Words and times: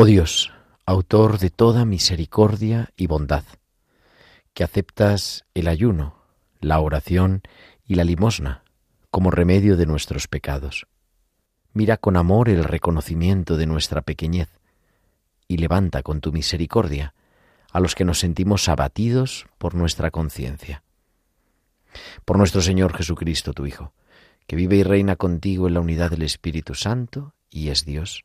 Oh 0.00 0.04
Dios, 0.04 0.52
autor 0.86 1.40
de 1.40 1.50
toda 1.50 1.84
misericordia 1.84 2.90
y 2.96 3.08
bondad, 3.08 3.42
que 4.54 4.62
aceptas 4.62 5.44
el 5.54 5.66
ayuno, 5.66 6.22
la 6.60 6.78
oración 6.78 7.42
y 7.84 7.96
la 7.96 8.04
limosna 8.04 8.62
como 9.10 9.32
remedio 9.32 9.76
de 9.76 9.86
nuestros 9.86 10.28
pecados. 10.28 10.86
Mira 11.72 11.96
con 11.96 12.16
amor 12.16 12.48
el 12.48 12.62
reconocimiento 12.62 13.56
de 13.56 13.66
nuestra 13.66 14.02
pequeñez 14.02 14.60
y 15.48 15.56
levanta 15.56 16.04
con 16.04 16.20
tu 16.20 16.30
misericordia 16.30 17.12
a 17.72 17.80
los 17.80 17.96
que 17.96 18.04
nos 18.04 18.20
sentimos 18.20 18.68
abatidos 18.68 19.46
por 19.58 19.74
nuestra 19.74 20.12
conciencia. 20.12 20.84
Por 22.24 22.38
nuestro 22.38 22.60
Señor 22.60 22.96
Jesucristo, 22.96 23.52
tu 23.52 23.66
Hijo, 23.66 23.94
que 24.46 24.54
vive 24.54 24.76
y 24.76 24.84
reina 24.84 25.16
contigo 25.16 25.66
en 25.66 25.74
la 25.74 25.80
unidad 25.80 26.12
del 26.12 26.22
Espíritu 26.22 26.76
Santo 26.76 27.34
y 27.50 27.70
es 27.70 27.84
Dios, 27.84 28.24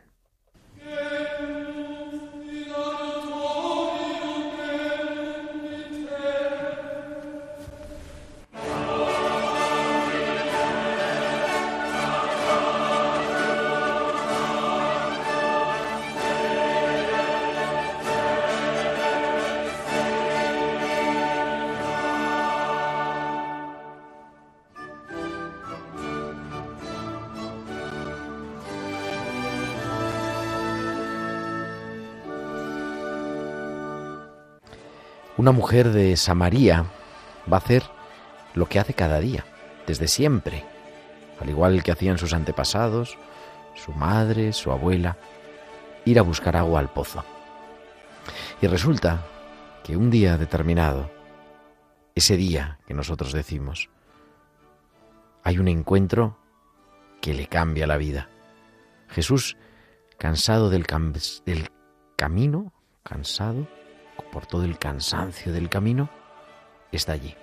Una 35.41 35.51
mujer 35.51 35.89
de 35.89 36.15
Samaría 36.17 36.85
va 37.51 37.57
a 37.57 37.61
hacer 37.61 37.81
lo 38.53 38.67
que 38.67 38.77
hace 38.77 38.93
cada 38.93 39.19
día, 39.19 39.43
desde 39.87 40.07
siempre, 40.07 40.63
al 41.39 41.49
igual 41.49 41.81
que 41.81 41.91
hacían 41.91 42.19
sus 42.19 42.33
antepasados, 42.33 43.17
su 43.73 43.91
madre, 43.91 44.53
su 44.53 44.71
abuela, 44.71 45.17
ir 46.05 46.19
a 46.19 46.21
buscar 46.21 46.55
agua 46.55 46.79
al 46.79 46.93
pozo. 46.93 47.25
Y 48.61 48.67
resulta 48.67 49.25
que 49.83 49.97
un 49.97 50.11
día 50.11 50.37
determinado, 50.37 51.09
ese 52.13 52.37
día 52.37 52.77
que 52.85 52.93
nosotros 52.93 53.33
decimos, 53.33 53.89
hay 55.41 55.57
un 55.57 55.69
encuentro 55.69 56.37
que 57.19 57.33
le 57.33 57.47
cambia 57.47 57.87
la 57.87 57.97
vida. 57.97 58.29
Jesús, 59.07 59.57
cansado 60.19 60.69
del, 60.69 60.85
del 61.47 61.71
camino, 62.15 62.73
cansado, 63.01 63.65
por 64.31 64.45
todo 64.45 64.63
el 64.63 64.77
cansancio 64.77 65.51
del 65.51 65.69
camino, 65.69 66.09
está 66.91 67.13
allí. 67.13 67.35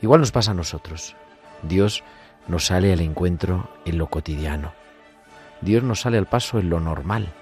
Igual 0.00 0.20
nos 0.20 0.32
pasa 0.32 0.50
a 0.50 0.54
nosotros. 0.54 1.14
Dios 1.62 2.02
nos 2.48 2.66
sale 2.66 2.92
al 2.92 3.00
encuentro 3.00 3.70
en 3.84 3.98
lo 3.98 4.08
cotidiano. 4.08 4.72
Dios 5.60 5.82
nos 5.84 6.00
sale 6.00 6.18
al 6.18 6.26
paso 6.26 6.58
en 6.58 6.70
lo 6.70 6.80
normal, 6.80 7.32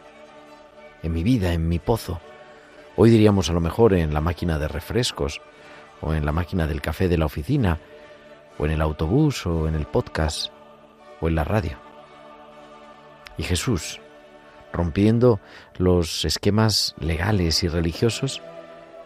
en 1.03 1.12
mi 1.12 1.23
vida, 1.23 1.55
en 1.55 1.69
mi 1.69 1.78
pozo. 1.78 2.21
Hoy 2.97 3.09
diríamos 3.09 3.49
a 3.49 3.55
lo 3.55 3.61
mejor 3.61 3.95
en 3.95 4.12
la 4.12 4.21
máquina 4.21 4.59
de 4.59 4.69
refrescos, 4.69 5.41
o 6.03 6.12
en 6.12 6.27
la 6.27 6.33
máquina 6.33 6.67
del 6.67 6.83
café 6.83 7.09
de 7.09 7.17
la 7.19 7.27
oficina, 7.27 7.78
o 8.59 8.67
en 8.67 8.72
el 8.72 8.83
autobús, 8.83 9.47
o 9.47 9.69
en 9.69 9.75
el 9.75 9.87
podcast, 9.87 10.53
o 11.21 11.28
en 11.28 11.34
la 11.34 11.45
radio. 11.45 11.78
Y 13.39 13.43
Jesús, 13.43 14.01
rompiendo 14.73 15.41
los 15.77 16.25
esquemas 16.25 16.95
legales 16.99 17.63
y 17.63 17.69
religiosos, 17.69 18.43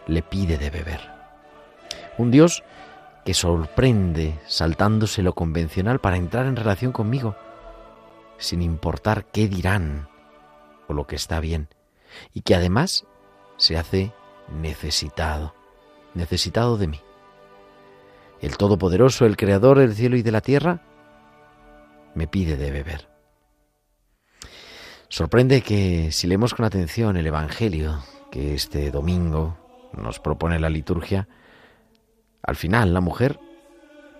le 0.07 0.21
pide 0.21 0.57
de 0.57 0.69
beber. 0.69 1.01
Un 2.17 2.31
Dios 2.31 2.63
que 3.25 3.33
sorprende 3.33 4.39
saltándose 4.45 5.23
lo 5.23 5.33
convencional 5.33 5.99
para 5.99 6.17
entrar 6.17 6.45
en 6.45 6.55
relación 6.55 6.91
conmigo, 6.91 7.35
sin 8.37 8.61
importar 8.61 9.25
qué 9.25 9.47
dirán 9.47 10.07
o 10.87 10.93
lo 10.93 11.07
que 11.07 11.15
está 11.15 11.39
bien, 11.39 11.67
y 12.33 12.41
que 12.41 12.55
además 12.55 13.05
se 13.57 13.77
hace 13.77 14.13
necesitado, 14.49 15.55
necesitado 16.13 16.77
de 16.77 16.87
mí. 16.87 17.01
El 18.41 18.57
Todopoderoso, 18.57 19.25
el 19.25 19.37
Creador 19.37 19.79
del 19.79 19.95
cielo 19.95 20.17
y 20.17 20.21
de 20.21 20.31
la 20.31 20.41
tierra, 20.41 20.81
me 22.13 22.27
pide 22.27 22.57
de 22.57 22.69
beber. 22.69 23.14
Sorprende 25.15 25.61
que 25.61 26.11
si 26.11 26.27
leemos 26.27 26.53
con 26.53 26.65
atención 26.65 27.15
el 27.15 27.25
Evangelio 27.25 28.03
que 28.29 28.53
este 28.53 28.91
domingo 28.91 29.57
nos 29.93 30.19
propone 30.19 30.59
la 30.59 30.69
liturgia, 30.69 31.29
al 32.43 32.57
final 32.57 32.93
la 32.93 32.99
mujer 32.99 33.39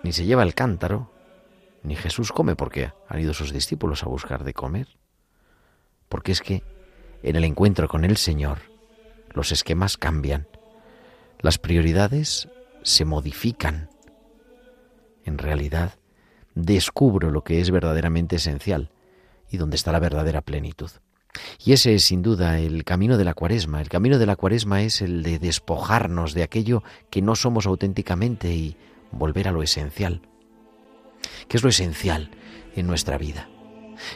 ni 0.03 0.13
se 0.13 0.23
lleva 0.23 0.43
el 0.43 0.55
cántaro, 0.55 1.11
ni 1.83 1.97
Jesús 1.97 2.31
come 2.31 2.55
porque 2.55 2.93
han 3.09 3.19
ido 3.19 3.33
sus 3.33 3.51
discípulos 3.51 4.03
a 4.03 4.07
buscar 4.07 4.45
de 4.45 4.53
comer. 4.53 4.87
Porque 6.07 6.31
es 6.31 6.39
que 6.39 6.63
en 7.23 7.35
el 7.35 7.43
encuentro 7.43 7.89
con 7.89 8.05
el 8.05 8.15
Señor 8.15 8.59
los 9.33 9.51
esquemas 9.51 9.97
cambian, 9.97 10.47
las 11.41 11.57
prioridades 11.57 12.47
se 12.83 13.03
modifican. 13.03 13.89
En 15.25 15.39
realidad, 15.39 15.95
descubro 16.53 17.31
lo 17.31 17.43
que 17.43 17.59
es 17.59 17.69
verdaderamente 17.69 18.37
esencial 18.37 18.91
y 19.55 19.57
donde 19.57 19.75
está 19.75 19.91
la 19.91 19.99
verdadera 19.99 20.41
plenitud. 20.41 20.91
Y 21.63 21.73
ese 21.73 21.95
es 21.95 22.05
sin 22.05 22.21
duda 22.21 22.59
el 22.59 22.83
camino 22.83 23.17
de 23.17 23.25
la 23.25 23.33
cuaresma. 23.33 23.81
El 23.81 23.89
camino 23.89 24.19
de 24.19 24.25
la 24.25 24.35
cuaresma 24.35 24.83
es 24.83 25.01
el 25.01 25.23
de 25.23 25.39
despojarnos 25.39 26.33
de 26.33 26.43
aquello 26.43 26.83
que 27.09 27.21
no 27.21 27.35
somos 27.35 27.65
auténticamente 27.65 28.53
y 28.53 28.77
volver 29.11 29.47
a 29.47 29.51
lo 29.51 29.63
esencial. 29.63 30.21
¿Qué 31.47 31.57
es 31.57 31.63
lo 31.63 31.69
esencial 31.69 32.31
en 32.75 32.87
nuestra 32.87 33.17
vida? 33.17 33.49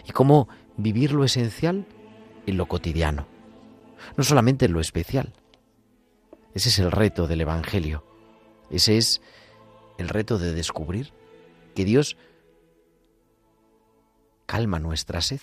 ¿Y 0.07 0.11
cómo 0.11 0.47
vivir 0.77 1.11
lo 1.11 1.23
esencial 1.23 1.85
en 2.45 2.57
lo 2.57 2.67
cotidiano? 2.67 3.27
No 4.15 4.23
solamente 4.23 4.65
en 4.65 4.73
lo 4.73 4.79
especial. 4.79 5.33
Ese 6.53 6.69
es 6.69 6.79
el 6.79 6.91
reto 6.91 7.27
del 7.27 7.41
Evangelio. 7.41 8.03
Ese 8.69 8.97
es 8.97 9.21
el 9.97 10.09
reto 10.09 10.37
de 10.37 10.53
descubrir 10.53 11.13
que 11.75 11.85
Dios 11.85 12.17
calma 14.49 14.79
nuestra 14.79 15.21
sed. 15.21 15.41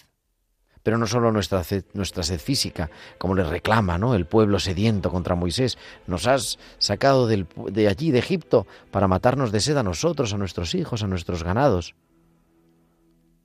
Pero 0.82 0.98
no 0.98 1.06
solo 1.06 1.30
nuestra 1.30 1.62
sed, 1.62 1.84
nuestra 1.94 2.24
sed 2.24 2.40
física, 2.40 2.90
como 3.18 3.36
le 3.36 3.44
reclama 3.44 3.98
¿no? 3.98 4.16
el 4.16 4.26
pueblo 4.26 4.58
sediento 4.58 5.10
contra 5.10 5.36
Moisés. 5.36 5.78
Nos 6.08 6.26
has 6.26 6.58
sacado 6.78 7.28
de 7.28 7.88
allí, 7.88 8.10
de 8.10 8.18
Egipto, 8.18 8.66
para 8.90 9.06
matarnos 9.06 9.52
de 9.52 9.60
sed 9.60 9.76
a 9.76 9.84
nosotros, 9.84 10.32
a 10.32 10.38
nuestros 10.38 10.74
hijos, 10.74 11.04
a 11.04 11.06
nuestros 11.06 11.44
ganados. 11.44 11.94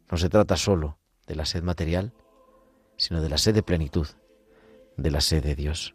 No 0.10 0.18
se 0.18 0.30
trata 0.30 0.58
solo 0.58 0.98
de 1.28 1.36
la 1.36 1.46
sed 1.46 1.62
material, 1.62 2.12
sino 2.98 3.22
de 3.22 3.30
la 3.30 3.38
sed 3.38 3.54
de 3.54 3.64
plenitud, 3.64 4.08
de 4.98 5.12
la 5.12 5.22
sed 5.22 5.44
de 5.44 5.56
Dios. 5.56 5.94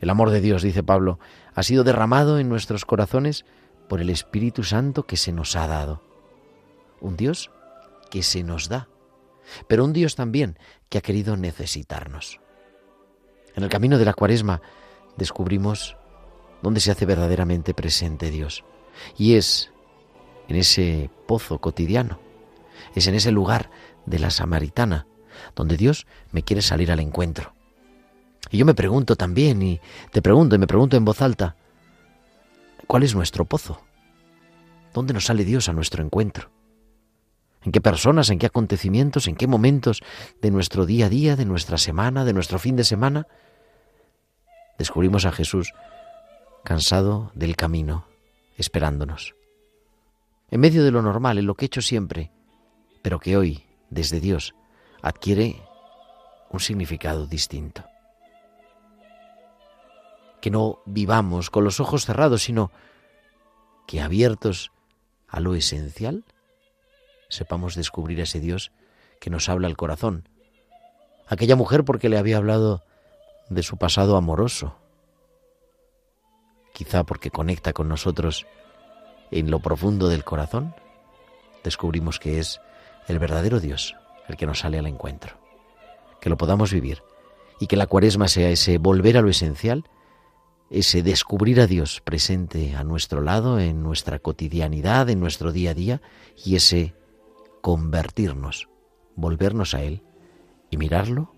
El 0.00 0.08
amor 0.08 0.30
de 0.30 0.40
Dios, 0.40 0.62
dice 0.62 0.82
Pablo, 0.82 1.18
ha 1.54 1.62
sido 1.62 1.84
derramado 1.84 2.38
en 2.38 2.48
nuestros 2.48 2.86
corazones 2.86 3.44
por 3.88 4.00
el 4.00 4.08
Espíritu 4.08 4.62
Santo 4.62 5.04
que 5.04 5.18
se 5.18 5.32
nos 5.32 5.54
ha 5.54 5.66
dado. 5.66 6.02
Un 7.00 7.16
Dios 7.16 7.50
que 8.10 8.22
se 8.22 8.42
nos 8.42 8.68
da, 8.68 8.88
pero 9.68 9.84
un 9.84 9.92
Dios 9.92 10.14
también 10.16 10.58
que 10.88 10.98
ha 10.98 11.02
querido 11.02 11.36
necesitarnos. 11.36 12.40
En 13.54 13.62
el 13.62 13.70
camino 13.70 13.98
de 13.98 14.04
la 14.04 14.14
cuaresma 14.14 14.60
descubrimos 15.16 15.96
donde 16.62 16.80
se 16.80 16.90
hace 16.90 17.06
verdaderamente 17.06 17.74
presente 17.74 18.30
Dios. 18.30 18.64
Y 19.16 19.34
es 19.34 19.70
en 20.48 20.56
ese 20.56 21.10
pozo 21.26 21.58
cotidiano, 21.60 22.20
es 22.94 23.06
en 23.06 23.14
ese 23.14 23.30
lugar 23.30 23.70
de 24.04 24.18
la 24.18 24.30
samaritana, 24.30 25.06
donde 25.54 25.76
Dios 25.76 26.06
me 26.32 26.42
quiere 26.42 26.62
salir 26.62 26.90
al 26.90 27.00
encuentro. 27.00 27.54
Y 28.50 28.58
yo 28.58 28.64
me 28.64 28.74
pregunto 28.74 29.16
también, 29.16 29.62
y 29.62 29.80
te 30.12 30.22
pregunto, 30.22 30.56
y 30.56 30.58
me 30.58 30.66
pregunto 30.66 30.96
en 30.96 31.04
voz 31.04 31.20
alta, 31.20 31.56
¿cuál 32.86 33.02
es 33.02 33.14
nuestro 33.14 33.44
pozo? 33.44 33.80
¿Dónde 34.94 35.12
nos 35.12 35.26
sale 35.26 35.44
Dios 35.44 35.68
a 35.68 35.72
nuestro 35.72 36.02
encuentro? 36.02 36.50
¿En 37.66 37.72
qué 37.72 37.80
personas, 37.80 38.30
en 38.30 38.38
qué 38.38 38.46
acontecimientos, 38.46 39.26
en 39.26 39.34
qué 39.34 39.48
momentos 39.48 40.00
de 40.40 40.52
nuestro 40.52 40.86
día 40.86 41.06
a 41.06 41.08
día, 41.08 41.34
de 41.34 41.44
nuestra 41.44 41.78
semana, 41.78 42.24
de 42.24 42.32
nuestro 42.32 42.60
fin 42.60 42.76
de 42.76 42.84
semana, 42.84 43.26
descubrimos 44.78 45.24
a 45.24 45.32
Jesús 45.32 45.72
cansado 46.62 47.32
del 47.34 47.56
camino, 47.56 48.06
esperándonos? 48.56 49.34
En 50.48 50.60
medio 50.60 50.84
de 50.84 50.92
lo 50.92 51.02
normal, 51.02 51.38
en 51.38 51.46
lo 51.46 51.56
que 51.56 51.64
he 51.64 51.66
hecho 51.66 51.82
siempre, 51.82 52.30
pero 53.02 53.18
que 53.18 53.36
hoy, 53.36 53.64
desde 53.90 54.20
Dios, 54.20 54.54
adquiere 55.02 55.60
un 56.50 56.60
significado 56.60 57.26
distinto. 57.26 57.84
Que 60.40 60.52
no 60.52 60.78
vivamos 60.86 61.50
con 61.50 61.64
los 61.64 61.80
ojos 61.80 62.06
cerrados, 62.06 62.44
sino 62.44 62.70
que 63.88 64.00
abiertos 64.00 64.70
a 65.26 65.40
lo 65.40 65.56
esencial, 65.56 66.24
sepamos 67.28 67.74
descubrir 67.74 68.20
a 68.20 68.24
ese 68.24 68.40
Dios 68.40 68.72
que 69.20 69.30
nos 69.30 69.48
habla 69.48 69.68
al 69.68 69.76
corazón. 69.76 70.28
Aquella 71.26 71.56
mujer 71.56 71.84
porque 71.84 72.08
le 72.08 72.18
había 72.18 72.36
hablado 72.36 72.84
de 73.48 73.62
su 73.62 73.76
pasado 73.76 74.16
amoroso, 74.16 74.76
quizá 76.72 77.04
porque 77.04 77.30
conecta 77.30 77.72
con 77.72 77.88
nosotros 77.88 78.46
en 79.30 79.50
lo 79.50 79.60
profundo 79.60 80.08
del 80.08 80.24
corazón, 80.24 80.74
descubrimos 81.64 82.18
que 82.18 82.38
es 82.38 82.60
el 83.08 83.18
verdadero 83.18 83.60
Dios 83.60 83.96
el 84.28 84.36
que 84.36 84.46
nos 84.46 84.60
sale 84.60 84.78
al 84.78 84.86
encuentro. 84.86 85.36
Que 86.20 86.30
lo 86.30 86.36
podamos 86.36 86.72
vivir 86.72 87.02
y 87.60 87.66
que 87.66 87.76
la 87.76 87.86
cuaresma 87.86 88.28
sea 88.28 88.50
ese 88.50 88.78
volver 88.78 89.16
a 89.16 89.22
lo 89.22 89.28
esencial, 89.28 89.84
ese 90.70 91.02
descubrir 91.02 91.60
a 91.60 91.66
Dios 91.66 92.00
presente 92.00 92.74
a 92.74 92.84
nuestro 92.84 93.20
lado, 93.20 93.60
en 93.60 93.82
nuestra 93.82 94.18
cotidianidad, 94.18 95.08
en 95.08 95.20
nuestro 95.20 95.52
día 95.52 95.70
a 95.70 95.74
día, 95.74 96.02
y 96.44 96.56
ese 96.56 96.94
convertirnos, 97.66 98.68
volvernos 99.16 99.74
a 99.74 99.82
Él 99.82 100.04
y 100.70 100.76
mirarlo 100.76 101.34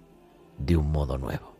de 0.58 0.76
un 0.76 0.92
modo 0.92 1.16
nuevo. 1.16 1.56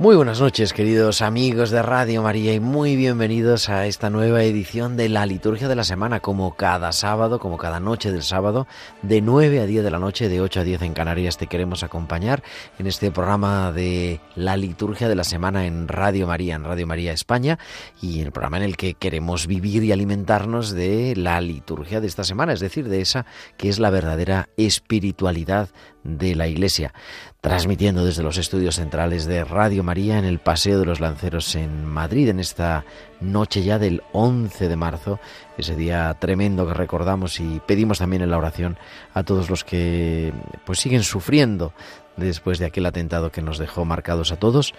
Muy 0.00 0.16
buenas 0.16 0.40
noches, 0.40 0.72
queridos 0.72 1.20
amigos 1.20 1.68
de 1.68 1.82
Radio 1.82 2.22
María, 2.22 2.54
y 2.54 2.58
muy 2.58 2.96
bienvenidos 2.96 3.68
a 3.68 3.84
esta 3.84 4.08
nueva 4.08 4.42
edición 4.42 4.96
de 4.96 5.10
la 5.10 5.26
Liturgia 5.26 5.68
de 5.68 5.76
la 5.76 5.84
Semana, 5.84 6.20
como 6.20 6.56
cada 6.56 6.92
sábado, 6.92 7.38
como 7.38 7.58
cada 7.58 7.80
noche 7.80 8.10
del 8.10 8.22
sábado, 8.22 8.66
de 9.02 9.20
9 9.20 9.60
a 9.60 9.66
10 9.66 9.84
de 9.84 9.90
la 9.90 9.98
noche, 9.98 10.30
de 10.30 10.40
8 10.40 10.60
a 10.60 10.64
10 10.64 10.80
en 10.80 10.94
Canarias, 10.94 11.36
te 11.36 11.48
queremos 11.48 11.82
acompañar 11.82 12.42
en 12.78 12.86
este 12.86 13.10
programa 13.10 13.72
de 13.72 14.22
la 14.36 14.56
Liturgia 14.56 15.06
de 15.06 15.16
la 15.16 15.24
Semana 15.24 15.66
en 15.66 15.86
Radio 15.86 16.26
María, 16.26 16.54
en 16.54 16.64
Radio 16.64 16.86
María 16.86 17.12
España, 17.12 17.58
y 18.00 18.22
el 18.22 18.32
programa 18.32 18.56
en 18.56 18.62
el 18.62 18.78
que 18.78 18.94
queremos 18.94 19.46
vivir 19.46 19.84
y 19.84 19.92
alimentarnos 19.92 20.70
de 20.70 21.14
la 21.14 21.42
liturgia 21.42 22.00
de 22.00 22.06
esta 22.06 22.24
semana, 22.24 22.54
es 22.54 22.60
decir, 22.60 22.88
de 22.88 23.02
esa 23.02 23.26
que 23.58 23.68
es 23.68 23.78
la 23.78 23.90
verdadera 23.90 24.48
espiritualidad 24.56 25.68
de 26.04 26.34
la 26.34 26.48
Iglesia 26.48 26.94
transmitiendo 27.40 28.04
desde 28.04 28.22
los 28.22 28.36
estudios 28.36 28.76
centrales 28.76 29.24
de 29.24 29.44
Radio 29.44 29.82
María 29.82 30.18
en 30.18 30.26
el 30.26 30.40
Paseo 30.40 30.78
de 30.78 30.84
los 30.84 31.00
Lanceros 31.00 31.54
en 31.54 31.86
Madrid, 31.86 32.28
en 32.28 32.38
esta 32.38 32.84
noche 33.20 33.62
ya 33.62 33.78
del 33.78 34.02
11 34.12 34.68
de 34.68 34.76
marzo, 34.76 35.20
ese 35.56 35.74
día 35.74 36.14
tremendo 36.20 36.66
que 36.66 36.74
recordamos 36.74 37.40
y 37.40 37.60
pedimos 37.66 37.98
también 37.98 38.22
en 38.22 38.30
la 38.30 38.38
oración 38.38 38.76
a 39.14 39.22
todos 39.22 39.48
los 39.48 39.64
que 39.64 40.34
pues 40.66 40.80
siguen 40.80 41.02
sufriendo 41.02 41.72
después 42.16 42.58
de 42.58 42.66
aquel 42.66 42.84
atentado 42.84 43.32
que 43.32 43.40
nos 43.40 43.58
dejó 43.58 43.86
marcados 43.86 44.32
a 44.32 44.36
todos 44.36 44.74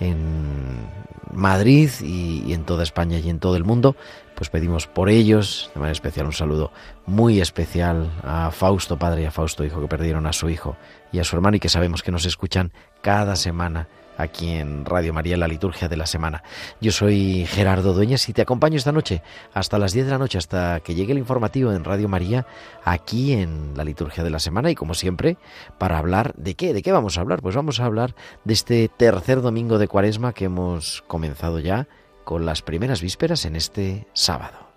en 0.00 0.86
Madrid 1.32 1.90
y, 2.00 2.52
en 2.52 2.64
toda 2.64 2.82
España 2.82 3.18
y 3.18 3.28
en 3.28 3.38
todo 3.38 3.56
el 3.56 3.64
mundo, 3.64 3.96
pues 4.34 4.48
pedimos 4.48 4.86
por 4.86 5.10
ellos, 5.10 5.70
de 5.74 5.80
manera 5.80 5.92
especial 5.92 6.26
un 6.26 6.32
saludo 6.32 6.72
muy 7.04 7.40
especial 7.40 8.10
a 8.22 8.50
Fausto 8.50 8.98
padre 8.98 9.22
y 9.22 9.26
a 9.26 9.30
Fausto 9.30 9.64
hijo 9.64 9.80
que 9.80 9.88
perdieron 9.88 10.26
a 10.26 10.32
su 10.32 10.48
hijo 10.48 10.76
y 11.12 11.18
a 11.18 11.24
su 11.24 11.36
hermano 11.36 11.56
y 11.56 11.60
que 11.60 11.68
sabemos 11.68 12.02
que 12.02 12.12
nos 12.12 12.24
escuchan 12.24 12.72
cada 13.02 13.36
semana 13.36 13.88
aquí 14.18 14.50
en 14.50 14.84
Radio 14.84 15.14
María 15.14 15.34
en 15.34 15.40
la 15.40 15.48
liturgia 15.48 15.88
de 15.88 15.96
la 15.96 16.06
semana. 16.06 16.42
Yo 16.80 16.92
soy 16.92 17.46
Gerardo 17.46 17.94
Dueñas 17.94 18.28
y 18.28 18.32
te 18.32 18.42
acompaño 18.42 18.76
esta 18.76 18.92
noche 18.92 19.22
hasta 19.54 19.78
las 19.78 19.92
10 19.92 20.06
de 20.06 20.12
la 20.12 20.18
noche, 20.18 20.36
hasta 20.36 20.80
que 20.80 20.94
llegue 20.94 21.12
el 21.12 21.18
informativo 21.18 21.72
en 21.72 21.84
Radio 21.84 22.08
María, 22.08 22.46
aquí 22.84 23.32
en 23.32 23.72
la 23.76 23.84
liturgia 23.84 24.24
de 24.24 24.30
la 24.30 24.40
semana 24.40 24.70
y 24.70 24.74
como 24.74 24.94
siempre, 24.94 25.38
para 25.78 25.98
hablar 25.98 26.34
de 26.34 26.54
qué, 26.54 26.74
de 26.74 26.82
qué 26.82 26.92
vamos 26.92 27.16
a 27.16 27.22
hablar. 27.22 27.40
Pues 27.40 27.54
vamos 27.54 27.80
a 27.80 27.86
hablar 27.86 28.14
de 28.44 28.54
este 28.54 28.88
tercer 28.88 29.40
domingo 29.40 29.78
de 29.78 29.88
cuaresma 29.88 30.32
que 30.32 30.46
hemos 30.46 31.02
comenzado 31.06 31.60
ya 31.60 31.86
con 32.24 32.44
las 32.44 32.60
primeras 32.60 33.00
vísperas 33.00 33.44
en 33.44 33.56
este 33.56 34.06
sábado. 34.12 34.67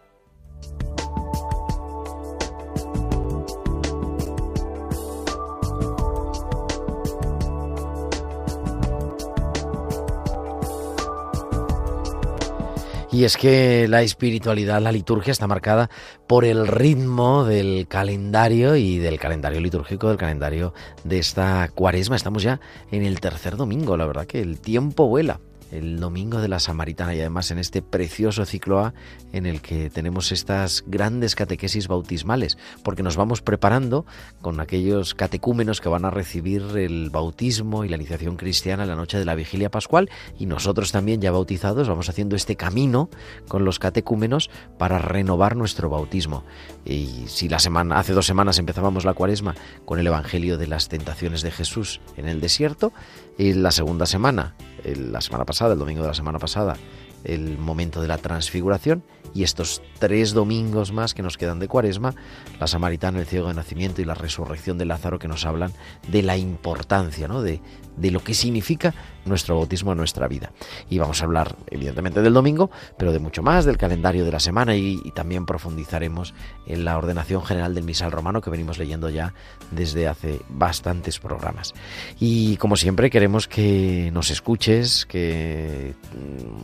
Y 13.22 13.24
es 13.24 13.38
que 13.38 13.88
la 13.88 14.02
espiritualidad, 14.02 14.82
la 14.82 14.92
liturgia 14.92 15.30
está 15.30 15.46
marcada 15.46 15.92
por 16.26 16.44
el 16.44 16.66
ritmo 16.66 17.44
del 17.44 17.86
calendario 17.88 18.76
y 18.76 18.98
del 18.98 19.20
calendario 19.20 19.62
litúrgico, 19.62 20.10
del 20.10 20.18
calendario 20.18 20.74
de 21.04 21.20
esta 21.20 21.70
cuaresma. 21.76 22.16
Estamos 22.16 22.42
ya 22.42 22.60
en 22.90 23.04
el 23.04 23.20
tercer 23.20 23.58
domingo, 23.58 23.96
la 23.96 24.08
verdad 24.08 24.26
que 24.26 24.42
el 24.42 24.60
tiempo 24.60 25.08
vuela 25.08 25.40
el 25.72 26.00
domingo 26.00 26.40
de 26.40 26.48
la 26.48 26.60
Samaritana 26.60 27.16
y 27.16 27.20
además 27.20 27.52
en 27.52 27.58
este 27.58 27.82
precioso 27.82 28.46
ciclo 28.46 28.80
A 28.80 28.94
en 29.34 29.46
el 29.46 29.62
que 29.62 29.90
tenemos 29.90 30.32
estas 30.32 30.84
grandes 30.86 31.36
catequesis 31.36 31.88
bautismales, 31.88 32.58
porque 32.84 33.04
nos 33.04 33.16
vamos 33.16 33.42
preparando 33.42 34.06
con 34.42 34.60
aquellos 34.60 35.16
catecúmenos 35.16 35.82
que 35.82 35.90
van 35.90 36.06
a 36.06 36.12
recibir 36.12 36.62
el 36.76 37.10
bautismo 37.10 37.86
y 37.86 37.90
la 37.90 37.96
iniciación 37.96 38.36
cristiana 38.36 38.84
en 38.84 38.90
la 38.90 38.96
noche 38.96 39.18
de 39.18 39.26
la 39.26 39.36
vigilia 39.36 39.72
pascual 39.72 40.10
y 40.38 40.46
nosotros 40.46 40.92
también 40.92 41.22
ya 41.22 41.32
bautizados 41.32 41.88
vamos 41.88 42.10
haciendo 42.10 42.36
este 42.36 42.56
camino 42.56 43.10
con 43.48 43.66
los 43.66 43.80
catecúmenos 43.80 44.50
para 44.78 45.00
renovar 45.00 45.56
nuestro 45.56 45.90
bautismo. 45.90 46.44
Y 46.86 47.26
si 47.28 47.48
la 47.48 47.60
semana 47.60 48.00
hace 48.00 48.14
dos 48.14 48.26
semanas 48.26 48.60
empezábamos 48.60 49.06
la 49.06 49.14
Cuaresma 49.14 49.56
con 49.86 50.00
el 50.00 50.08
evangelio 50.08 50.58
de 50.58 50.68
las 50.68 50.90
tentaciones 50.90 51.42
de 51.42 51.52
Jesús 51.52 52.02
en 52.18 52.28
el 52.28 52.42
desierto, 52.42 52.92
y 53.38 53.54
la 53.54 53.72
segunda 53.72 54.06
semana, 54.06 54.56
la 54.84 55.22
semana 55.22 55.46
pasada, 55.46 55.74
el 55.74 55.80
domingo 55.80 56.02
de 56.02 56.10
la 56.10 56.14
semana 56.14 56.40
pasada, 56.40 56.78
el 57.24 57.58
momento 57.58 58.02
de 58.02 58.08
la 58.08 58.18
transfiguración 58.18 59.04
y 59.34 59.44
estos 59.44 59.82
tres 60.00 60.34
domingos 60.34 60.92
más 60.92 61.14
que 61.14 61.22
nos 61.22 61.38
quedan 61.38 61.60
de 61.60 61.68
cuaresma, 61.68 62.16
la 62.60 62.68
samaritana, 62.68 63.20
el 63.20 63.26
ciego 63.26 63.48
de 63.48 63.54
nacimiento 63.54 64.02
y 64.02 64.06
la 64.06 64.14
resurrección 64.14 64.78
de 64.78 64.86
Lázaro 64.86 65.20
que 65.20 65.28
nos 65.28 65.46
hablan 65.46 65.72
de 66.10 66.24
la 66.24 66.38
importancia, 66.38 67.28
¿no? 67.28 67.42
de, 67.42 67.62
de 67.98 68.12
lo 68.12 68.24
que 68.24 68.34
significa 68.34 68.94
nuestro 69.26 69.56
bautismo 69.56 69.92
en 69.92 69.98
nuestra 69.98 70.28
vida. 70.28 70.52
Y 70.90 70.98
vamos 70.98 71.22
a 71.22 71.26
hablar 71.26 71.56
evidentemente 71.70 72.22
del 72.22 72.34
domingo, 72.34 72.72
pero 72.98 73.12
de 73.12 73.20
mucho 73.20 73.44
más, 73.44 73.66
del 73.66 73.78
calendario 73.78 74.26
de 74.26 74.32
la 74.32 74.40
semana 74.40 74.76
y, 74.76 75.00
también 75.14 75.46
profundizaremos 75.46 76.34
en 76.66 76.86
la 76.86 76.98
ordenación 76.98 77.44
general 77.44 77.76
del 77.76 77.84
misal 77.84 78.12
romano 78.12 78.42
que 78.42 78.50
venimos 78.50 78.78
leyendo 78.78 79.10
ya 79.10 79.34
desde 79.72 80.08
hace 80.08 80.40
bastantes 80.50 81.20
programas. 81.20 81.74
Y 82.20 82.56
como 82.58 82.78
siempre 82.78 83.10
queremos 83.10 83.48
que 83.48 84.10
nos 84.14 84.32
escuches, 84.32 85.06
que 85.06 85.94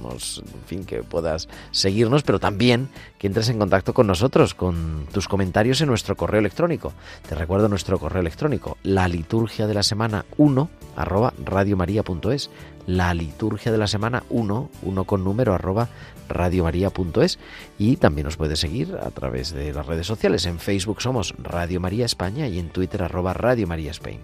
nos 0.02 0.40
en 0.40 0.64
fin, 0.66 0.86
que 0.86 1.04
puedas 1.04 1.50
seguirnos, 1.72 2.24
pero 2.24 2.40
también 2.40 2.90
que 3.20 3.28
entres 3.28 3.50
en 3.50 3.60
contacto 3.60 3.94
con 3.94 4.08
nosotros, 4.08 4.54
con 4.54 5.06
tus 5.12 5.28
comentarios 5.28 5.82
en 5.82 5.88
nuestro 5.88 6.16
correo 6.16 6.40
electrónico. 6.40 6.94
Te 7.28 7.36
recuerdo 7.36 7.68
nuestro 7.68 8.00
correo 8.00 8.22
electrónico, 8.22 8.78
la 8.84 9.08
liturgia 9.08 9.68
de 9.68 9.74
la 9.74 9.84
semana 9.84 10.26
1 10.38 10.70
arroba 10.96 11.17
radiomaria.es, 11.44 12.50
la 12.86 13.14
liturgia 13.14 13.72
de 13.72 13.78
la 13.78 13.88
semana 13.88 14.24
1, 14.30 14.70
1 14.82 15.04
con 15.04 15.24
número 15.24 15.54
arroba 15.54 15.90
radiomaria.es 16.30 17.40
y 17.78 17.98
también 17.98 18.26
nos 18.26 18.38
puedes 18.38 18.60
seguir 18.60 18.98
a 19.02 19.10
través 19.12 19.52
de 19.52 19.74
las 19.74 19.86
redes 19.86 20.08
sociales. 20.08 20.46
En 20.46 20.60
Facebook 20.60 21.02
somos 21.02 21.34
Radio 21.38 21.80
María 21.80 22.06
España 22.06 22.48
y 22.48 22.60
en 22.60 22.70
Twitter 22.70 23.04
arroba 23.04 23.34
Radio 23.34 23.68
María 23.68 23.92
Spain. 23.92 24.22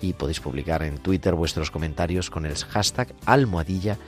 Y 0.00 0.12
podéis 0.12 0.40
publicar 0.40 0.82
en 0.82 0.98
Twitter 0.98 1.34
vuestros 1.34 1.70
comentarios 1.70 2.30
con 2.30 2.46
el 2.46 2.54
hashtag 2.56 3.08
almohadilla 3.24 3.98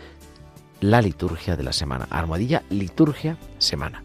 la 0.81 1.03
liturgia 1.03 1.57
de 1.57 1.65
la 1.65 1.73
semana. 1.73 2.07
Almohadilla 2.11 2.63
liturgia 2.71 3.37
semana. 3.59 4.03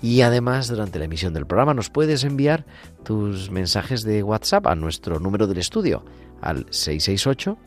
Y 0.00 0.20
además, 0.20 0.68
durante 0.68 0.98
la 0.98 1.06
emisión 1.06 1.34
del 1.34 1.46
programa 1.46 1.74
nos 1.74 1.90
puedes 1.90 2.22
enviar 2.22 2.64
tus 3.04 3.50
mensajes 3.50 4.04
de 4.04 4.22
WhatsApp 4.22 4.66
a 4.68 4.76
nuestro 4.76 5.18
número 5.18 5.48
del 5.48 5.58
estudio, 5.58 6.04
al 6.40 6.66
668 6.70 7.58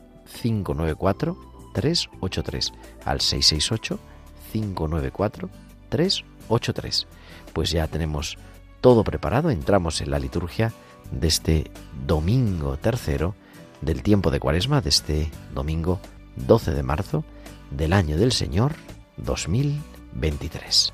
594 0.42 1.36
383. 1.74 2.72
Al 3.04 3.20
668 3.20 3.98
594 4.52 5.50
383. 5.88 7.06
Pues 7.52 7.70
ya 7.70 7.86
tenemos 7.86 8.36
todo 8.80 9.04
preparado, 9.04 9.50
entramos 9.50 10.00
en 10.00 10.10
la 10.10 10.18
liturgia 10.18 10.72
de 11.10 11.28
este 11.28 11.70
domingo 12.06 12.76
tercero 12.76 13.34
del 13.80 14.02
tiempo 14.02 14.30
de 14.30 14.40
Cuaresma, 14.40 14.80
de 14.80 14.88
este 14.88 15.30
domingo 15.54 16.00
12 16.36 16.72
de 16.72 16.82
marzo 16.82 17.24
del 17.70 17.92
año 17.92 18.16
del 18.16 18.32
Señor 18.32 18.72
2023. 19.18 20.92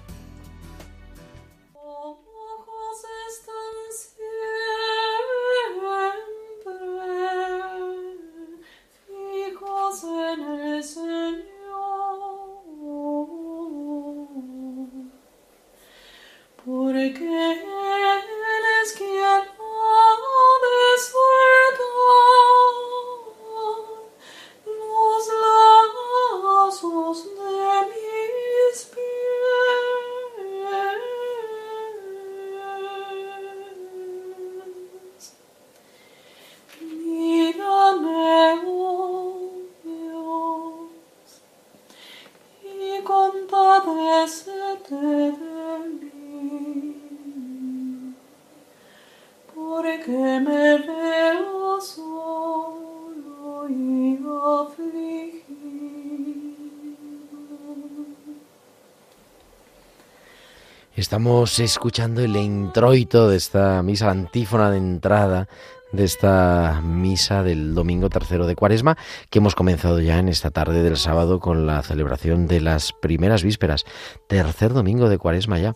Estamos 60.99 61.61
escuchando 61.61 62.23
el 62.23 62.35
introito 62.35 63.29
de 63.29 63.37
esta 63.37 63.81
misa 63.85 64.11
antífona 64.11 64.73
de 64.73 64.79
entrada 64.79 65.47
de 65.93 66.03
esta 66.03 66.81
misa 66.83 67.45
del 67.45 67.73
domingo 67.77 68.11
tercero 68.11 68.49
de 68.49 68.57
Cuaresma 68.57 68.99
que 69.31 69.39
hemos 69.39 69.55
comenzado 69.55 70.01
ya 70.01 70.19
en 70.19 70.29
esta 70.29 70.51
tarde 70.51 70.83
del 70.83 70.97
sábado 70.97 71.39
con 71.39 71.69
la 71.69 71.85
celebración 71.85 72.49
de 72.49 72.61
las 72.61 72.93
primeras 72.93 73.45
vísperas, 73.45 73.85
tercer 74.27 74.73
domingo 74.73 75.09
de 75.09 75.19
Cuaresma 75.19 75.61
ya 75.61 75.75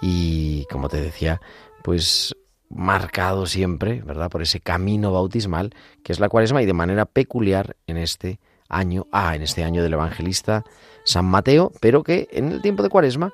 y 0.00 0.66
como 0.70 0.88
te 0.88 1.00
decía, 1.00 1.40
pues 1.82 2.36
marcado 2.68 3.46
siempre, 3.46 4.02
¿verdad? 4.02 4.30
Por 4.30 4.40
ese 4.40 4.60
camino 4.60 5.10
bautismal 5.10 5.74
que 6.04 6.12
es 6.12 6.20
la 6.20 6.28
Cuaresma 6.28 6.62
y 6.62 6.66
de 6.66 6.74
manera 6.74 7.06
peculiar 7.06 7.74
en 7.88 7.96
este 7.96 8.38
año, 8.68 9.08
ah, 9.10 9.34
en 9.34 9.42
este 9.42 9.64
año 9.64 9.82
del 9.82 9.94
evangelista 9.94 10.62
San 11.02 11.24
Mateo, 11.24 11.72
pero 11.80 12.04
que 12.04 12.28
en 12.30 12.52
el 12.52 12.62
tiempo 12.62 12.84
de 12.84 12.88
Cuaresma 12.88 13.32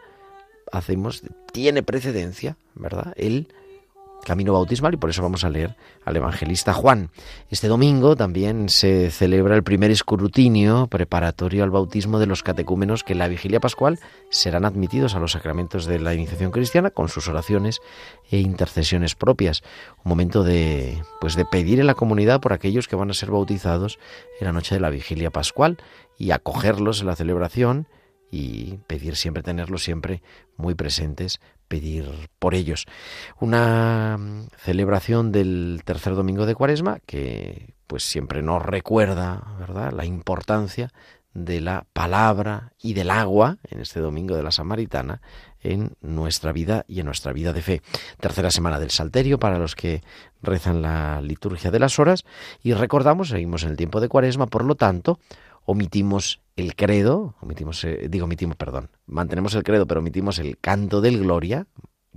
hacemos 0.73 1.23
tiene 1.53 1.83
precedencia, 1.83 2.57
¿verdad? 2.75 3.13
El 3.17 3.49
camino 4.27 4.53
bautismal 4.53 4.95
y 4.95 4.97
por 4.97 5.09
eso 5.09 5.23
vamos 5.23 5.45
a 5.45 5.51
leer 5.51 5.77
al 6.05 6.17
evangelista 6.17 6.73
Juan. 6.73 7.11
Este 7.49 7.69
domingo 7.69 8.17
también 8.17 8.69
se 8.69 9.11
celebra 9.13 9.55
el 9.55 9.63
primer 9.63 9.93
escrutinio 9.93 10.89
preparatorio 10.89 11.63
al 11.63 11.71
bautismo 11.71 12.19
de 12.19 12.27
los 12.27 12.43
catecúmenos 12.43 13.05
que 13.05 13.13
en 13.13 13.21
la 13.21 13.29
vigilia 13.29 13.61
pascual 13.61 14.01
serán 14.29 14.65
admitidos 14.65 15.15
a 15.15 15.21
los 15.21 15.33
sacramentos 15.33 15.87
de 15.87 16.01
la 16.01 16.13
iniciación 16.13 16.51
cristiana 16.51 16.91
con 16.91 17.09
sus 17.09 17.29
oraciones 17.29 17.81
e 18.31 18.39
intercesiones 18.39 19.15
propias. 19.15 19.63
Un 20.05 20.09
momento 20.09 20.43
de 20.43 21.01
pues 21.21 21.37
de 21.37 21.45
pedir 21.45 21.79
en 21.79 21.87
la 21.87 21.95
comunidad 21.95 22.41
por 22.41 22.53
aquellos 22.53 22.89
que 22.89 22.97
van 22.97 23.11
a 23.11 23.15
ser 23.15 23.31
bautizados 23.31 24.01
en 24.41 24.49
la 24.49 24.53
noche 24.53 24.75
de 24.75 24.81
la 24.81 24.91
vigilia 24.91 25.31
pascual 25.31 25.79
y 26.19 26.33
acogerlos 26.33 27.01
en 27.01 27.07
la 27.07 27.17
celebración 27.17 27.87
y 28.31 28.79
pedir 28.87 29.17
siempre, 29.17 29.43
tenerlos 29.43 29.83
siempre 29.83 30.23
muy 30.57 30.75
presentes, 30.75 31.41
pedir 31.69 32.31
por 32.39 32.55
ellos. 32.55 32.87
Una 33.41 34.17
mm, 34.19 34.49
celebración 34.57 35.33
del 35.33 35.83
tercer 35.85 36.15
domingo 36.15 36.47
de 36.47 36.55
Cuaresma 36.55 36.99
que 37.07 37.75
pues 37.87 38.03
siempre 38.03 38.43
nos 38.43 38.65
recuerda, 38.65 39.55
¿verdad?, 39.59 39.93
la 39.93 40.05
importancia 40.05 40.93
de 41.35 41.61
la 41.61 41.87
palabra 41.93 42.73
y 42.81 42.95
del 42.95 43.11
agua 43.11 43.59
en 43.69 43.81
este 43.81 44.01
domingo 44.01 44.35
de 44.35 44.43
la 44.43 44.51
Samaritana 44.51 45.21
en 45.61 45.95
nuestra 46.01 46.53
vida 46.53 46.85
y 46.89 47.01
en 47.01 47.07
nuestra 47.07 47.33
vida 47.33 47.53
de 47.53 47.61
fe. 47.61 47.83
Tercera 48.21 48.51
semana 48.51 48.81
del 48.81 48.91
Salterio 48.91 49.39
para 49.39 49.59
los 49.59 49.75
que 49.75 50.03
rezan 50.43 50.81
la 50.81 51.21
liturgia 51.21 51.71
de 51.71 51.79
las 51.79 51.99
horas 51.99 52.25
y 52.63 52.73
recordamos, 52.73 53.29
seguimos 53.29 53.65
en 53.65 53.71
el 53.71 53.77
tiempo 53.77 54.01
de 54.01 54.09
Cuaresma, 54.09 54.47
por 54.47 54.65
lo 54.65 54.77
tanto, 54.77 55.19
omitimos 55.67 56.41
el 56.57 56.75
credo, 56.75 57.35
omitimos, 57.41 57.85
eh, 57.85 58.07
digo 58.09 58.25
omitimos, 58.25 58.57
perdón, 58.57 58.91
mantenemos 59.07 59.55
el 59.55 59.63
credo, 59.63 59.87
pero 59.87 60.01
omitimos 60.01 60.39
el 60.39 60.59
canto 60.59 61.01
del 61.03 61.19
gloria, 61.19 61.67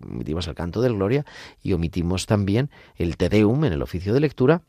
omitimos 0.01 0.47
el 0.47 0.55
canto 0.55 0.81
del 0.81 0.95
gloria 0.95 1.25
y 1.61 1.73
omitimos 1.73 2.25
también 2.25 2.69
el 2.95 3.17
te 3.17 3.27
deum 3.27 3.65
en 3.65 3.73
el 3.73 3.81
oficio 3.81 4.13
de 4.13 4.21
lectura. 4.21 4.61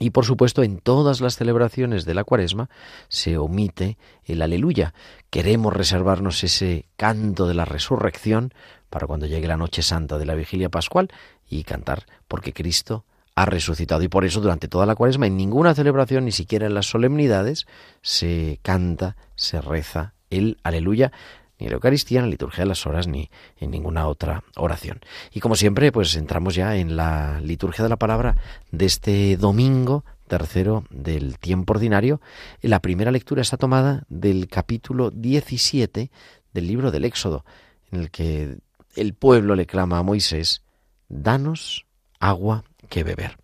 Y 0.00 0.10
por 0.10 0.24
supuesto, 0.24 0.62
en 0.62 0.78
todas 0.78 1.20
las 1.20 1.36
celebraciones 1.36 2.04
de 2.04 2.14
la 2.14 2.24
cuaresma 2.24 2.70
se 3.08 3.36
omite 3.36 3.98
el 4.24 4.42
aleluya. 4.42 4.94
Queremos 5.30 5.72
reservarnos 5.72 6.44
ese 6.44 6.86
canto 6.96 7.48
de 7.48 7.54
la 7.54 7.64
resurrección 7.64 8.52
para 8.90 9.06
cuando 9.06 9.26
llegue 9.26 9.48
la 9.48 9.56
noche 9.56 9.82
santa 9.82 10.18
de 10.18 10.26
la 10.26 10.34
vigilia 10.34 10.68
pascual 10.68 11.10
y 11.48 11.64
cantar 11.64 12.06
porque 12.28 12.52
Cristo 12.52 13.04
ha 13.38 13.44
resucitado. 13.44 14.02
Y 14.02 14.08
por 14.08 14.24
eso 14.24 14.40
durante 14.40 14.66
toda 14.66 14.84
la 14.84 14.96
cuaresma, 14.96 15.28
en 15.28 15.36
ninguna 15.36 15.72
celebración, 15.72 16.24
ni 16.24 16.32
siquiera 16.32 16.66
en 16.66 16.74
las 16.74 16.86
solemnidades, 16.86 17.66
se 18.02 18.58
canta, 18.62 19.16
se 19.36 19.60
reza 19.60 20.14
el 20.28 20.58
aleluya, 20.64 21.12
ni 21.60 21.66
en 21.66 21.70
la 21.70 21.76
Eucaristía, 21.76 22.18
en 22.18 22.26
la 22.26 22.30
liturgia 22.30 22.64
de 22.64 22.68
las 22.68 22.84
horas, 22.84 23.06
ni 23.06 23.30
en 23.58 23.70
ninguna 23.70 24.08
otra 24.08 24.42
oración. 24.56 24.98
Y 25.32 25.38
como 25.38 25.54
siempre, 25.54 25.92
pues 25.92 26.16
entramos 26.16 26.56
ya 26.56 26.74
en 26.76 26.96
la 26.96 27.40
liturgia 27.40 27.84
de 27.84 27.88
la 27.88 27.96
palabra 27.96 28.34
de 28.72 28.86
este 28.86 29.36
domingo 29.36 30.04
tercero 30.26 30.82
del 30.90 31.38
tiempo 31.38 31.74
ordinario. 31.74 32.20
La 32.60 32.80
primera 32.80 33.12
lectura 33.12 33.42
está 33.42 33.56
tomada 33.56 34.02
del 34.08 34.48
capítulo 34.48 35.12
17 35.12 36.10
del 36.54 36.66
libro 36.66 36.90
del 36.90 37.04
Éxodo, 37.04 37.44
en 37.92 38.00
el 38.00 38.10
que 38.10 38.58
el 38.96 39.14
pueblo 39.14 39.54
le 39.54 39.66
clama 39.66 39.98
a 39.98 40.02
Moisés, 40.02 40.62
danos 41.08 41.86
agua 42.18 42.64
que 42.88 43.04
beber. 43.04 43.36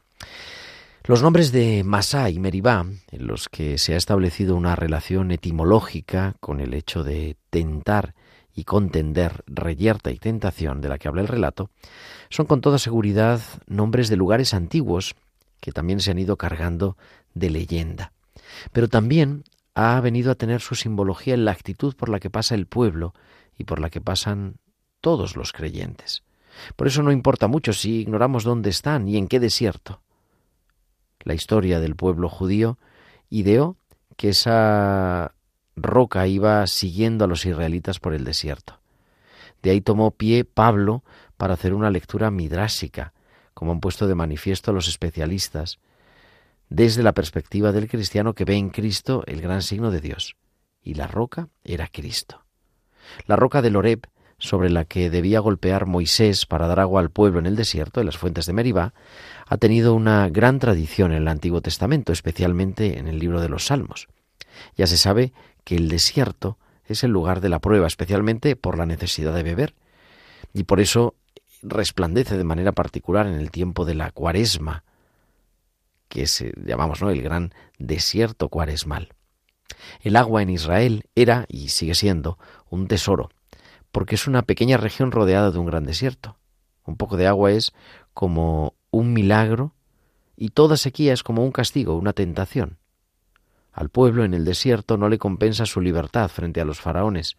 Los 1.06 1.22
nombres 1.22 1.52
de 1.52 1.84
Masá 1.84 2.30
y 2.30 2.38
Meribá, 2.38 2.86
en 3.10 3.26
los 3.26 3.50
que 3.50 3.76
se 3.76 3.92
ha 3.92 3.98
establecido 3.98 4.56
una 4.56 4.74
relación 4.74 5.30
etimológica 5.32 6.34
con 6.40 6.60
el 6.60 6.72
hecho 6.72 7.04
de 7.04 7.36
tentar 7.50 8.14
y 8.54 8.64
contender, 8.64 9.44
reyerta 9.46 10.10
y 10.10 10.18
tentación 10.18 10.80
de 10.80 10.88
la 10.88 10.96
que 10.96 11.08
habla 11.08 11.20
el 11.20 11.28
relato, 11.28 11.70
son 12.30 12.46
con 12.46 12.62
toda 12.62 12.78
seguridad 12.78 13.40
nombres 13.66 14.08
de 14.08 14.16
lugares 14.16 14.54
antiguos 14.54 15.14
que 15.60 15.72
también 15.72 16.00
se 16.00 16.10
han 16.10 16.18
ido 16.18 16.36
cargando 16.36 16.96
de 17.34 17.50
leyenda. 17.50 18.12
Pero 18.72 18.88
también 18.88 19.44
ha 19.74 20.00
venido 20.00 20.30
a 20.30 20.36
tener 20.36 20.60
su 20.60 20.74
simbología 20.74 21.34
en 21.34 21.44
la 21.44 21.52
actitud 21.52 21.94
por 21.96 22.08
la 22.08 22.18
que 22.18 22.30
pasa 22.30 22.54
el 22.54 22.66
pueblo 22.66 23.12
y 23.58 23.64
por 23.64 23.78
la 23.78 23.90
que 23.90 24.00
pasan 24.00 24.56
todos 25.00 25.36
los 25.36 25.52
creyentes. 25.52 26.23
Por 26.76 26.86
eso 26.86 27.02
no 27.02 27.12
importa 27.12 27.48
mucho 27.48 27.72
si 27.72 28.00
ignoramos 28.00 28.44
dónde 28.44 28.70
están 28.70 29.08
y 29.08 29.16
en 29.16 29.28
qué 29.28 29.40
desierto. 29.40 30.00
La 31.20 31.34
historia 31.34 31.80
del 31.80 31.96
pueblo 31.96 32.28
judío 32.28 32.78
ideó 33.30 33.76
que 34.16 34.28
esa 34.28 35.34
roca 35.76 36.26
iba 36.26 36.66
siguiendo 36.66 37.24
a 37.24 37.28
los 37.28 37.44
israelitas 37.46 37.98
por 37.98 38.14
el 38.14 38.24
desierto. 38.24 38.80
De 39.62 39.70
ahí 39.70 39.80
tomó 39.80 40.10
pie 40.10 40.44
Pablo 40.44 41.02
para 41.36 41.54
hacer 41.54 41.74
una 41.74 41.90
lectura 41.90 42.30
midrásica, 42.30 43.12
como 43.54 43.72
han 43.72 43.80
puesto 43.80 44.06
de 44.06 44.14
manifiesto 44.14 44.72
los 44.72 44.88
especialistas, 44.88 45.78
desde 46.68 47.02
la 47.02 47.12
perspectiva 47.12 47.72
del 47.72 47.88
cristiano 47.88 48.34
que 48.34 48.44
ve 48.44 48.56
en 48.56 48.70
Cristo 48.70 49.22
el 49.26 49.40
gran 49.40 49.62
signo 49.62 49.90
de 49.90 50.00
Dios. 50.00 50.36
Y 50.82 50.94
la 50.94 51.06
roca 51.06 51.48
era 51.62 51.88
Cristo. 51.88 52.44
La 53.26 53.36
roca 53.36 53.62
del 53.62 53.76
Oreb, 53.76 54.06
sobre 54.38 54.70
la 54.70 54.84
que 54.84 55.10
debía 55.10 55.40
golpear 55.40 55.86
Moisés 55.86 56.46
para 56.46 56.66
dar 56.66 56.80
agua 56.80 57.00
al 57.00 57.10
pueblo 57.10 57.38
en 57.38 57.46
el 57.46 57.56
desierto, 57.56 58.00
en 58.00 58.06
las 58.06 58.18
fuentes 58.18 58.46
de 58.46 58.52
Meribá, 58.52 58.94
ha 59.46 59.56
tenido 59.56 59.94
una 59.94 60.28
gran 60.28 60.58
tradición 60.58 61.12
en 61.12 61.18
el 61.18 61.28
Antiguo 61.28 61.60
Testamento, 61.60 62.12
especialmente 62.12 62.98
en 62.98 63.08
el 63.08 63.18
libro 63.18 63.40
de 63.40 63.48
los 63.48 63.66
Salmos. 63.66 64.08
Ya 64.76 64.86
se 64.86 64.96
sabe 64.96 65.32
que 65.64 65.76
el 65.76 65.88
desierto 65.88 66.58
es 66.86 67.04
el 67.04 67.10
lugar 67.10 67.40
de 67.40 67.48
la 67.48 67.60
prueba, 67.60 67.86
especialmente 67.86 68.56
por 68.56 68.78
la 68.78 68.86
necesidad 68.86 69.34
de 69.34 69.42
beber, 69.42 69.74
y 70.52 70.64
por 70.64 70.80
eso 70.80 71.14
resplandece 71.62 72.36
de 72.36 72.44
manera 72.44 72.72
particular 72.72 73.26
en 73.26 73.34
el 73.34 73.50
tiempo 73.50 73.84
de 73.84 73.94
la 73.94 74.10
cuaresma, 74.10 74.84
que 76.08 76.22
es, 76.22 76.40
eh, 76.40 76.52
llamamos, 76.64 77.00
¿no? 77.00 77.10
el 77.10 77.22
gran 77.22 77.54
desierto 77.78 78.48
cuaresmal. 78.48 79.14
El 80.00 80.16
agua 80.16 80.42
en 80.42 80.50
Israel 80.50 81.04
era 81.14 81.46
y 81.48 81.68
sigue 81.68 81.94
siendo 81.94 82.38
un 82.68 82.86
tesoro, 82.86 83.30
porque 83.94 84.16
es 84.16 84.26
una 84.26 84.42
pequeña 84.42 84.76
región 84.76 85.12
rodeada 85.12 85.52
de 85.52 85.58
un 85.60 85.66
gran 85.66 85.84
desierto. 85.84 86.36
Un 86.84 86.96
poco 86.96 87.16
de 87.16 87.28
agua 87.28 87.52
es 87.52 87.72
como 88.12 88.74
un 88.90 89.12
milagro 89.12 89.72
y 90.36 90.48
toda 90.48 90.76
sequía 90.76 91.12
es 91.12 91.22
como 91.22 91.44
un 91.44 91.52
castigo, 91.52 91.96
una 91.96 92.12
tentación. 92.12 92.78
Al 93.72 93.90
pueblo 93.90 94.24
en 94.24 94.34
el 94.34 94.44
desierto 94.44 94.96
no 94.96 95.08
le 95.08 95.18
compensa 95.18 95.64
su 95.64 95.80
libertad 95.80 96.28
frente 96.28 96.60
a 96.60 96.64
los 96.64 96.80
faraones. 96.80 97.36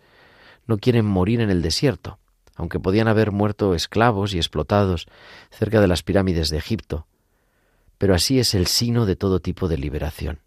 No 0.65 0.77
quieren 0.77 1.05
morir 1.05 1.41
en 1.41 1.49
el 1.49 1.61
desierto, 1.61 2.19
aunque 2.55 2.79
podían 2.79 3.09
haber 3.09 3.33
muerto 3.33 3.75
esclavos 3.75 4.33
y 4.33 4.37
explotados 4.37 5.07
cerca 5.51 5.81
de 5.81 5.89
las 5.89 6.03
pirámides 6.03 6.47
de 6.47 6.57
Egipto. 6.57 7.05
Pero 7.97 8.15
así 8.15 8.39
es 8.39 8.55
el 8.55 8.67
sino 8.67 9.05
de 9.05 9.17
todo 9.17 9.41
tipo 9.41 9.67
de 9.67 9.77
liberación. 9.77 10.39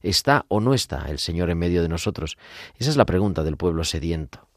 ¿Está 0.00 0.46
o 0.48 0.60
no 0.60 0.72
está 0.72 1.10
el 1.10 1.18
Señor 1.18 1.50
en 1.50 1.58
medio 1.58 1.82
de 1.82 1.90
nosotros? 1.90 2.38
Esa 2.78 2.88
es 2.88 2.96
la 2.96 3.04
pregunta 3.04 3.44
del 3.44 3.58
pueblo 3.58 3.84
sediento. 3.84 4.48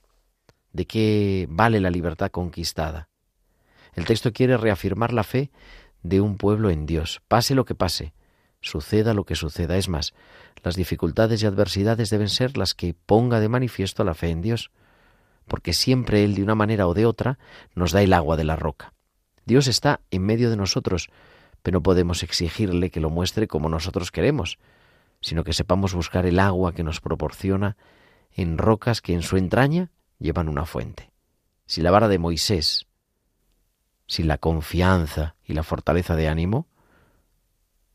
¿De 0.75 0.86
qué 0.86 1.48
vale 1.50 1.79
la 1.79 1.89
libertad 1.89 2.32
conquistada? 2.32 3.08
El 3.94 4.03
texto 4.03 4.34
quiere 4.34 4.58
reafirmar 4.58 5.13
la 5.13 5.24
fe 5.24 5.50
de 6.03 6.20
un 6.20 6.36
pueblo 6.36 6.70
en 6.70 6.86
Dios, 6.86 7.22
pase 7.29 7.55
lo 7.55 7.63
que 7.63 7.75
pase, 7.75 8.13
suceda 8.60 9.13
lo 9.13 9.24
que 9.24 9.36
suceda. 9.36 9.77
Es 9.77 9.88
más, 9.88 10.13
las 10.65 10.75
dificultades 10.75 11.41
y 11.41 11.46
adversidades 11.46 12.10
deben 12.10 12.27
ser 12.27 12.58
las 12.58 12.74
que 12.74 12.94
ponga 12.94 13.39
de 13.39 13.48
manifiesto 13.48 14.03
la 14.03 14.15
fe 14.15 14.32
en 14.32 14.41
Dios, 14.41 14.70
porque 15.48 15.72
siempre 15.72 16.25
Él, 16.25 16.36
de 16.36 16.44
una 16.44 16.55
manera 16.55 16.89
o 16.89 16.94
de 16.94 17.05
otra, 17.05 17.39
nos 17.74 17.94
da 17.94 18.01
el 18.01 18.12
agua 18.12 18.36
de 18.36 18.44
la 18.44 18.58
roca. 18.58 18.91
Dios 19.46 19.67
está 19.67 20.01
en 20.12 20.24
medio 20.24 20.50
de 20.50 20.58
nosotros, 20.58 21.08
pero 21.63 21.77
no 21.77 21.84
podemos 21.84 22.22
exigirle 22.22 22.89
que 22.89 23.00
lo 23.00 23.10
muestre 23.10 23.48
como 23.48 23.70
nosotros 23.70 24.12
queremos, 24.12 24.60
sino 25.22 25.46
que 25.46 25.53
sepamos 25.53 25.94
buscar 25.94 26.25
el 26.25 26.38
agua 26.38 26.74
que 26.74 26.84
nos 26.84 27.00
proporciona 27.00 27.77
en 28.34 28.58
rocas 28.58 29.00
que 29.00 29.13
en 29.13 29.22
su 29.22 29.38
entraña 29.38 29.89
llevan 30.19 30.50
una 30.50 30.65
fuente. 30.65 31.12
Si 31.65 31.81
la 31.81 31.91
vara 31.91 32.07
de 32.07 32.19
Moisés, 32.19 32.88
si 34.07 34.24
la 34.24 34.38
confianza 34.38 35.35
y 35.44 35.53
la 35.53 35.63
fortaleza 35.63 36.16
de 36.16 36.27
ánimo, 36.27 36.68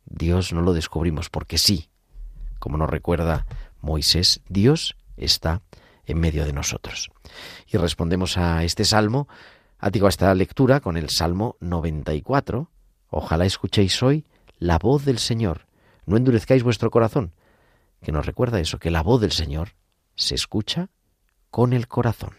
Dios 0.05 0.53
no 0.53 0.61
lo 0.63 0.73
descubrimos 0.73 1.31
porque 1.31 1.59
sí, 1.59 1.89
como 2.59 2.77
nos 2.77 2.91
recuerda 2.91 3.47
Moisés, 3.81 4.41
Dios 4.49 4.97
está 5.17 5.63
en 6.07 6.19
medio 6.19 6.45
de 6.45 6.53
nosotros. 6.53 7.11
Y 7.69 7.77
respondemos 7.77 8.37
a 8.37 8.65
este 8.65 8.85
salmo, 8.85 9.29
digo 9.93 10.07
a 10.07 10.11
esta 10.11 10.35
lectura 10.35 10.81
con 10.81 10.97
el 10.97 11.11
Salmo 11.11 11.57
94. 11.61 12.71
Ojalá 13.11 13.45
escuchéis 13.45 14.03
hoy 14.03 14.27
la 14.59 14.79
voz 14.79 15.05
del 15.05 15.19
Señor, 15.19 15.67
no 16.07 16.17
endurezcáis 16.17 16.63
vuestro 16.63 16.91
corazón, 16.91 17.33
que 18.03 18.13
nos 18.13 18.27
recuerda 18.27 18.61
eso, 18.61 18.79
que 18.79 18.91
la 18.91 19.03
voz 19.03 19.21
del 19.21 19.33
Señor 19.33 19.71
se 20.17 20.35
escucha 20.35 20.91
con 21.51 21.73
el 21.73 21.89
corazón. 21.89 22.39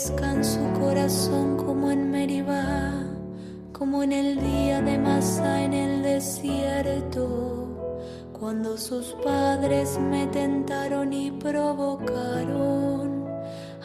endurezcan 0.00 0.42
su 0.44 0.72
corazón 0.80 1.56
como 1.56 1.90
en 1.90 2.10
Meribá 2.10 2.92
como 3.72 4.02
en 4.02 4.12
el 4.12 4.40
día 4.40 4.80
de 4.82 4.98
Masa 4.98 5.62
en 5.62 5.72
el 5.72 6.02
desierto, 6.02 7.66
cuando 8.38 8.76
sus 8.76 9.14
padres 9.24 9.98
me 9.98 10.26
tentaron 10.26 11.12
y 11.14 11.30
provocaron, 11.30 13.26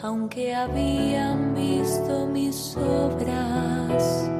aunque 0.02 0.54
habían 0.54 1.54
visto 1.54 2.26
mis 2.26 2.76
obras. 2.76 4.30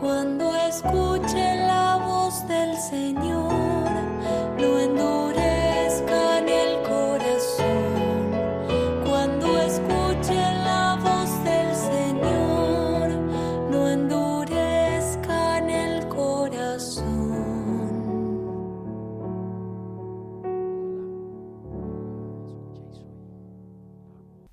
Cuando 0.00 0.54
escuché 0.56 1.56
la 1.66 2.02
voz 2.04 2.46
del 2.48 2.76
Señor, 2.76 3.35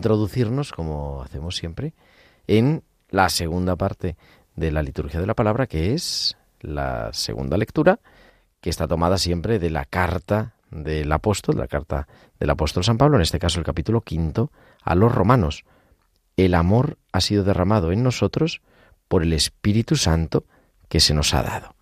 introducirnos, 0.03 0.73
como 0.73 1.21
hacemos 1.23 1.55
siempre, 1.55 1.93
en 2.45 2.83
la 3.09 3.29
segunda 3.29 3.77
parte 3.77 4.17
de 4.53 4.69
la 4.69 4.83
liturgia 4.83 5.21
de 5.21 5.27
la 5.27 5.33
palabra, 5.33 5.65
que 5.65 5.93
es 5.93 6.35
la 6.59 7.13
segunda 7.13 7.55
lectura, 7.55 8.01
que 8.59 8.69
está 8.69 8.85
tomada 8.85 9.17
siempre 9.17 9.59
de 9.59 9.69
la 9.69 9.85
carta 9.85 10.55
del 10.71 11.09
apóstol, 11.09 11.57
la 11.57 11.67
carta 11.67 12.09
del 12.37 12.49
apóstol 12.49 12.83
San 12.83 12.97
Pablo, 12.97 13.15
en 13.15 13.21
este 13.21 13.39
caso 13.39 13.59
el 13.59 13.65
capítulo 13.65 14.01
quinto, 14.01 14.51
a 14.81 14.93
los 14.93 15.09
romanos. 15.09 15.63
el 16.35 16.53
amor 16.53 16.97
ha 17.13 17.21
sido 17.21 17.45
derramado 17.45 17.93
en 17.93 18.03
nosotros 18.03 18.61
por 19.07 19.23
el 19.23 19.31
Espíritu 19.31 19.95
Santo 19.95 20.43
que 20.89 20.99
se 20.99 21.13
nos 21.13 21.33
ha 21.33 21.43
dado. 21.43 21.75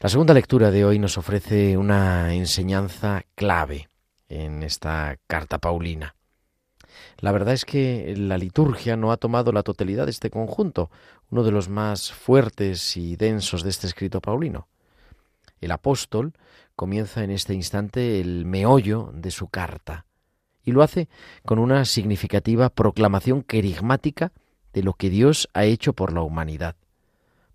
La 0.00 0.08
segunda 0.08 0.34
lectura 0.34 0.72
de 0.72 0.84
hoy 0.84 0.98
nos 0.98 1.16
ofrece 1.16 1.76
una 1.76 2.34
enseñanza 2.34 3.22
clave 3.36 3.88
en 4.28 4.64
esta 4.64 5.16
carta 5.28 5.58
paulina. 5.58 6.15
La 7.18 7.32
verdad 7.32 7.54
es 7.54 7.64
que 7.64 8.14
la 8.16 8.36
liturgia 8.36 8.96
no 8.96 9.10
ha 9.10 9.16
tomado 9.16 9.50
la 9.50 9.62
totalidad 9.62 10.04
de 10.04 10.10
este 10.10 10.30
conjunto, 10.30 10.90
uno 11.30 11.44
de 11.44 11.50
los 11.50 11.68
más 11.68 12.12
fuertes 12.12 12.96
y 12.96 13.16
densos 13.16 13.62
de 13.62 13.70
este 13.70 13.86
escrito 13.86 14.20
paulino. 14.20 14.68
El 15.60 15.70
apóstol 15.70 16.34
comienza 16.74 17.24
en 17.24 17.30
este 17.30 17.54
instante 17.54 18.20
el 18.20 18.44
meollo 18.44 19.10
de 19.14 19.30
su 19.30 19.48
carta 19.48 20.04
y 20.62 20.72
lo 20.72 20.82
hace 20.82 21.08
con 21.44 21.58
una 21.58 21.86
significativa 21.86 22.68
proclamación 22.68 23.42
querigmática 23.42 24.32
de 24.74 24.82
lo 24.82 24.92
que 24.92 25.08
Dios 25.08 25.48
ha 25.54 25.64
hecho 25.64 25.94
por 25.94 26.12
la 26.12 26.20
humanidad, 26.20 26.76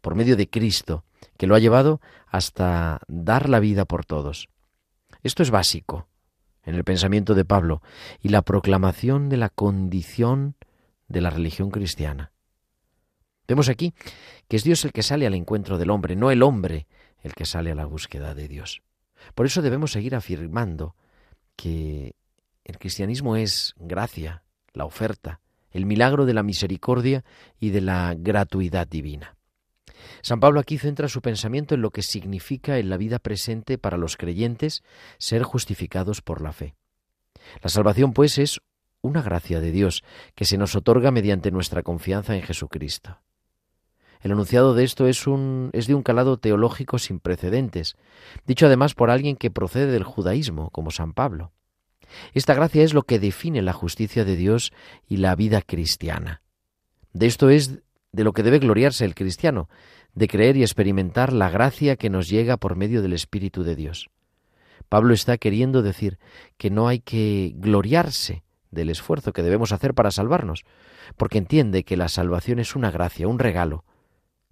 por 0.02 0.15
medio 0.15 0.36
de 0.36 0.50
Cristo, 0.50 1.04
que 1.38 1.45
lo 1.45 1.54
ha 1.54 1.60
llevado 1.60 2.02
hasta 2.26 3.00
dar 3.08 3.47
la 3.47 3.60
vida 3.60 3.86
por 3.86 4.06
todos. 4.06 4.50
Esto 5.21 5.43
es 5.43 5.52
básico 5.52 6.08
en 6.63 6.76
el 6.76 6.84
pensamiento 6.84 7.34
de 7.36 7.45
Pablo 7.45 7.82
y 8.21 8.30
la 8.30 8.41
proclamación 8.41 9.30
de 9.30 9.38
la 9.38 9.50
condición 9.50 10.56
de 11.08 11.21
la 11.21 11.30
religión 11.30 11.71
cristiana. 11.71 12.32
Vemos 13.47 13.69
aquí 13.69 13.93
que 14.47 14.58
es 14.58 14.63
Dios 14.63 14.86
el 14.86 14.91
que 14.91 15.04
sale 15.04 15.28
al 15.28 15.34
encuentro 15.34 15.78
del 15.78 15.89
hombre, 15.89 16.15
no 16.15 16.32
el 16.32 16.43
hombre 16.43 16.88
el 17.21 17.34
que 17.34 17.45
sale 17.45 17.71
a 17.71 17.76
la 17.76 17.86
búsqueda 17.86 18.34
de 18.34 18.47
Dios. 18.47 18.82
Por 19.36 19.45
eso 19.45 19.62
debemos 19.62 19.91
seguir 19.91 20.15
afirmando 20.15 20.95
que 21.56 22.15
el 22.63 22.78
cristianismo 22.80 23.36
es 23.36 23.74
gracia, 23.78 24.43
la 24.74 24.86
oferta, 24.86 25.39
el 25.71 25.86
milagro 25.86 26.26
de 26.26 26.34
la 26.34 26.43
misericordia 26.43 27.24
y 27.60 27.69
de 27.69 27.82
la 27.82 28.15
gratuidad 28.17 28.88
divina. 28.88 29.36
San 30.22 30.40
Pablo 30.40 30.60
aquí 30.60 30.78
centra 30.78 31.08
su 31.08 31.22
pensamiento 31.22 31.76
en 31.76 31.82
lo 31.82 31.92
que 31.92 32.02
significa 32.02 32.78
en 32.78 32.90
la 32.90 32.98
vida 32.98 33.20
presente 33.20 33.78
para 33.78 33.98
los 33.98 34.18
creyentes 34.18 34.84
ser 35.18 35.44
justificados 35.44 36.22
por 36.22 36.42
la 36.42 36.54
fe. 36.54 36.76
La 37.62 37.70
salvación, 37.70 38.14
pues, 38.14 38.38
es 38.38 38.60
una 39.02 39.22
gracia 39.22 39.60
de 39.60 39.72
Dios 39.72 40.04
que 40.36 40.46
se 40.46 40.58
nos 40.58 40.76
otorga 40.76 41.12
mediante 41.12 41.52
nuestra 41.52 41.84
confianza 41.84 42.36
en 42.36 42.44
Jesucristo. 42.44 43.20
El 44.22 44.32
enunciado 44.32 44.76
de 44.76 44.84
esto 44.84 45.08
es, 45.08 45.26
un, 45.26 45.72
es 45.74 45.88
de 45.88 45.96
un 45.96 46.04
calado 46.04 46.38
teológico 46.38 47.00
sin 47.00 47.20
precedentes, 47.20 47.96
dicho 48.46 48.68
además 48.68 48.94
por 48.94 49.10
alguien 49.10 49.36
que 49.36 49.50
procede 49.50 49.92
del 49.92 50.04
judaísmo, 50.04 50.70
como 50.70 50.92
San 50.92 51.14
Pablo. 51.14 51.52
Esta 52.34 52.54
gracia 52.54 52.84
es 52.84 52.94
lo 52.94 53.04
que 53.04 53.20
define 53.20 53.62
la 53.62 53.74
justicia 53.74 54.24
de 54.24 54.36
Dios 54.36 54.74
y 55.08 55.18
la 55.18 55.36
vida 55.36 55.62
cristiana. 55.62 56.44
De 57.14 57.26
esto 57.26 57.50
es 57.50 57.80
de 58.12 58.24
lo 58.24 58.34
que 58.34 58.43
debe 58.43 58.60
gloriarse 58.60 59.06
el 59.06 59.15
cristiano, 59.15 59.69
de 60.13 60.28
creer 60.28 60.58
y 60.58 60.63
experimentar 60.63 61.32
la 61.32 61.50
gracia 61.50 61.95
que 61.95 62.10
nos 62.10 62.28
llega 62.28 62.58
por 62.58 62.76
medio 62.76 63.02
del 63.02 63.13
Espíritu 63.13 63.63
de 63.63 63.76
Dios. 63.76 64.10
Pablo 64.89 65.13
está 65.13 65.38
queriendo 65.38 65.82
decir 65.82 66.19
que 66.58 66.69
no 66.69 66.88
hay 66.88 67.00
que 67.00 67.54
gloriarse 67.56 68.43
del 68.71 68.89
esfuerzo 68.89 69.32
que 69.34 69.43
debemos 69.43 69.71
hacer 69.71 69.93
para 69.93 70.12
salvarnos, 70.12 70.63
porque 71.15 71.38
entiende 71.38 71.84
que 71.84 71.97
la 71.97 72.10
salvación 72.10 72.60
es 72.60 72.76
una 72.76 72.91
gracia, 72.91 73.28
un 73.28 73.39
regalo, 73.39 73.86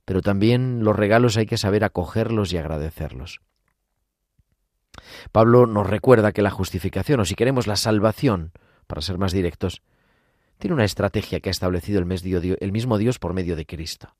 pero 0.06 0.22
también 0.22 0.84
los 0.84 0.96
regalos 0.96 1.38
hay 1.38 1.46
que 1.46 1.58
saber 1.58 1.84
acogerlos 1.84 2.54
y 2.54 2.58
agradecerlos. 2.58 3.42
Pablo 5.32 5.66
nos 5.68 5.88
recuerda 5.88 6.32
que 6.32 6.42
la 6.42 6.50
justificación, 6.50 7.20
o 7.20 7.26
si 7.26 7.36
queremos 7.36 7.68
la 7.68 7.76
salvación, 7.76 8.52
para 8.88 9.02
ser 9.02 9.18
más 9.18 9.32
directos, 9.32 9.82
tiene 10.60 10.76
una 10.76 10.86
estrategia 10.86 11.40
que 11.40 11.50
ha 11.50 11.52
establecido 11.52 12.00
el 12.00 12.72
mismo 12.72 12.98
Dios 12.98 13.18
por 13.18 13.34
medio 13.34 13.56
de 13.56 13.66
Cristo. 13.66 14.14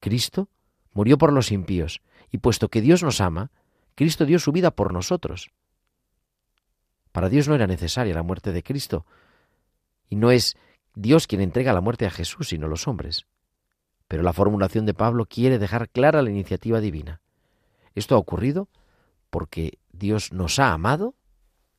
Cristo 0.00 0.48
murió 0.92 1.18
por 1.18 1.32
los 1.32 1.52
impíos, 1.52 2.00
y 2.30 2.38
puesto 2.38 2.68
que 2.68 2.80
Dios 2.80 3.02
nos 3.02 3.20
ama, 3.20 3.50
Cristo 3.94 4.24
dio 4.24 4.38
su 4.38 4.52
vida 4.52 4.70
por 4.70 4.92
nosotros. 4.92 5.50
Para 7.10 7.28
Dios 7.28 7.48
no 7.48 7.54
era 7.54 7.66
necesaria 7.66 8.14
la 8.14 8.22
muerte 8.22 8.52
de 8.52 8.62
Cristo, 8.62 9.04
y 10.08 10.16
no 10.16 10.30
es 10.30 10.56
Dios 10.94 11.26
quien 11.26 11.40
entrega 11.40 11.72
la 11.72 11.80
muerte 11.80 12.06
a 12.06 12.10
Jesús, 12.10 12.48
sino 12.48 12.68
los 12.68 12.86
hombres. 12.86 13.26
Pero 14.06 14.22
la 14.22 14.32
formulación 14.32 14.86
de 14.86 14.94
Pablo 14.94 15.26
quiere 15.26 15.58
dejar 15.58 15.88
clara 15.88 16.22
la 16.22 16.30
iniciativa 16.30 16.80
divina. 16.80 17.20
Esto 17.94 18.14
ha 18.14 18.18
ocurrido 18.18 18.68
porque 19.30 19.78
Dios 19.92 20.32
nos 20.32 20.58
ha 20.58 20.72
amado 20.72 21.14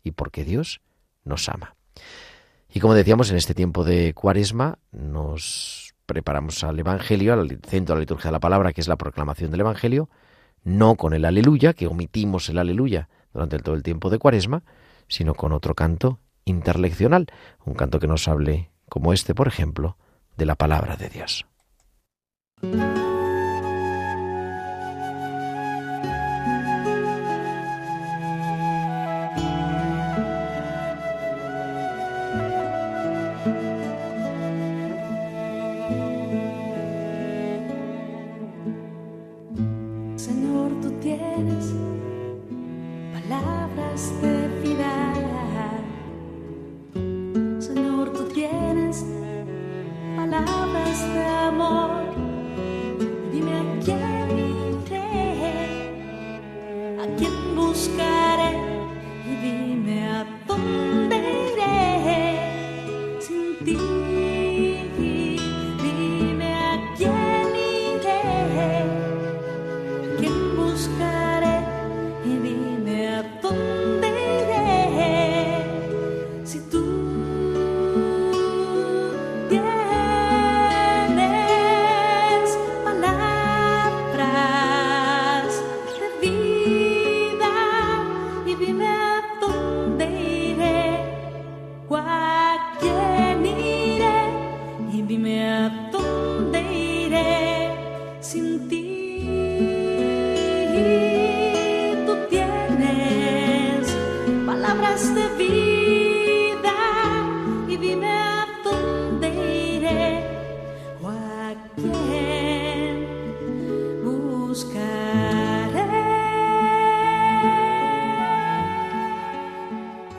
y 0.04 0.12
porque 0.12 0.44
Dios 0.44 0.82
nos 1.24 1.48
ama. 1.48 1.76
Y 2.76 2.80
como 2.80 2.96
decíamos, 2.96 3.30
en 3.30 3.38
este 3.38 3.54
tiempo 3.54 3.84
de 3.84 4.16
cuaresma 4.16 4.80
nos 4.92 5.94
preparamos 6.08 6.64
al 6.64 6.80
Evangelio, 6.80 7.34
al 7.34 7.60
centro 7.68 7.94
de 7.94 8.00
la 8.00 8.02
liturgia 8.02 8.30
de 8.30 8.34
la 8.34 8.40
palabra, 8.40 8.74
que 8.74 8.82
es 8.82 8.88
la 8.88 8.96
proclamación 8.96 9.52
del 9.52 9.60
Evangelio, 9.60 10.10
no 10.64 10.96
con 10.96 11.14
el 11.14 11.24
aleluya, 11.24 11.74
que 11.74 11.86
omitimos 11.86 12.50
el 12.50 12.58
aleluya 12.58 13.10
durante 13.32 13.60
todo 13.60 13.76
el 13.76 13.84
tiempo 13.84 14.10
de 14.10 14.18
cuaresma, 14.18 14.64
sino 15.08 15.36
con 15.36 15.52
otro 15.52 15.76
canto 15.76 16.20
interleccional, 16.46 17.28
un 17.64 17.76
canto 17.76 18.00
que 18.00 18.08
nos 18.08 18.28
hable, 18.28 18.72
como 18.90 19.14
este, 19.14 19.36
por 19.36 19.48
ejemplo, 19.48 19.98
de 20.36 20.48
la 20.48 20.56
palabra 20.56 20.96
de 20.96 21.10
Dios. 21.10 21.46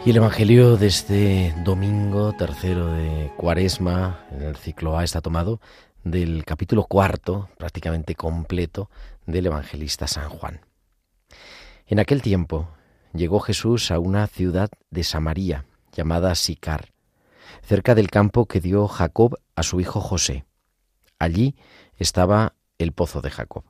Y 0.06 0.10
el 0.10 0.16
Evangelio 0.16 0.76
de 0.76 0.88
este 0.88 1.54
domingo 1.64 2.34
tercero 2.34 2.88
de 2.88 3.32
Cuaresma, 3.38 4.26
en 4.32 4.42
el 4.42 4.54
ciclo 4.54 4.98
A, 4.98 5.04
está 5.04 5.22
tomado 5.22 5.62
del 6.02 6.44
capítulo 6.44 6.84
cuarto, 6.84 7.48
prácticamente 7.56 8.14
completo, 8.14 8.90
del 9.24 9.46
evangelista 9.46 10.06
San 10.06 10.28
Juan. 10.28 10.60
En 11.86 12.00
aquel 12.00 12.20
tiempo 12.20 12.68
llegó 13.14 13.40
Jesús 13.40 13.90
a 13.90 13.98
una 13.98 14.26
ciudad 14.26 14.68
de 14.90 15.04
Samaria 15.04 15.64
llamada 15.94 16.34
Sicar, 16.34 16.92
cerca 17.62 17.94
del 17.94 18.10
campo 18.10 18.44
que 18.44 18.60
dio 18.60 18.86
Jacob 18.88 19.38
a 19.56 19.62
su 19.62 19.80
hijo 19.80 20.02
José. 20.02 20.44
Allí 21.18 21.56
estaba 21.96 22.56
el 22.76 22.92
pozo 22.92 23.22
de 23.22 23.30
Jacob. 23.30 23.64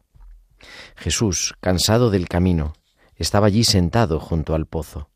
Jesús, 0.97 1.55
cansado 1.61 2.11
del 2.11 2.27
camino, 2.27 2.73
estaba 3.15 3.47
allí 3.47 3.63
sentado 3.63 4.19
junto 4.19 4.57
al 4.57 4.67
pozo. 4.67 5.11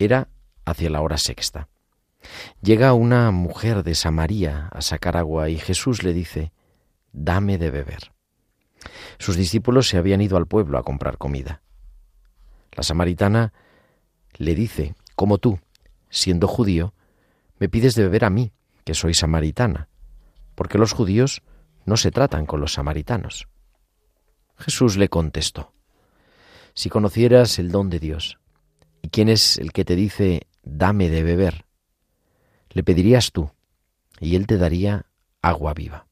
Era 0.00 0.31
hacia 0.64 0.90
la 0.90 1.00
hora 1.00 1.18
sexta. 1.18 1.68
Llega 2.60 2.92
una 2.92 3.30
mujer 3.30 3.82
de 3.82 3.94
Samaria 3.94 4.68
a 4.72 4.80
sacar 4.80 5.16
agua 5.16 5.48
y 5.48 5.58
Jesús 5.58 6.02
le 6.02 6.12
dice, 6.12 6.52
dame 7.12 7.58
de 7.58 7.70
beber. 7.70 8.12
Sus 9.18 9.36
discípulos 9.36 9.88
se 9.88 9.98
habían 9.98 10.20
ido 10.20 10.36
al 10.36 10.46
pueblo 10.46 10.78
a 10.78 10.82
comprar 10.82 11.18
comida. 11.18 11.62
La 12.72 12.82
samaritana 12.82 13.52
le 14.36 14.54
dice, 14.54 14.94
como 15.14 15.38
tú, 15.38 15.58
siendo 16.10 16.48
judío, 16.48 16.94
me 17.58 17.68
pides 17.68 17.94
de 17.94 18.02
beber 18.02 18.24
a 18.24 18.30
mí, 18.30 18.52
que 18.84 18.94
soy 18.94 19.14
samaritana, 19.14 19.88
porque 20.54 20.78
los 20.78 20.92
judíos 20.92 21.42
no 21.84 21.96
se 21.96 22.10
tratan 22.10 22.46
con 22.46 22.60
los 22.60 22.72
samaritanos. 22.72 23.48
Jesús 24.56 24.96
le 24.96 25.08
contestó, 25.08 25.72
si 26.74 26.88
conocieras 26.88 27.58
el 27.58 27.70
don 27.70 27.90
de 27.90 27.98
Dios, 27.98 28.38
y 29.02 29.08
quién 29.08 29.28
es 29.28 29.58
el 29.58 29.72
que 29.72 29.84
te 29.84 29.96
dice, 29.96 30.46
dame 30.62 31.10
de 31.10 31.22
beber, 31.22 31.64
le 32.70 32.82
pedirías 32.82 33.32
tú, 33.32 33.50
y 34.20 34.36
él 34.36 34.46
te 34.46 34.56
daría 34.56 35.06
agua 35.40 35.74
viva. 35.74 36.06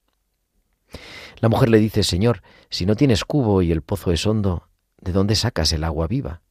La 1.39 1.49
mujer 1.49 1.71
le 1.71 1.79
dice, 1.79 2.03
Señor, 2.03 2.43
si 2.69 2.85
no 2.85 2.97
tienes 2.97 3.25
cubo 3.25 3.63
y 3.63 3.73
el 3.73 3.83
pozo 3.83 4.13
es 4.13 4.27
hondo, 4.27 4.69
¿de 5.01 5.13
dónde 5.13 5.37
sacas 5.37 5.73
el 5.73 5.85
agua 5.85 6.07
viva? 6.07 6.43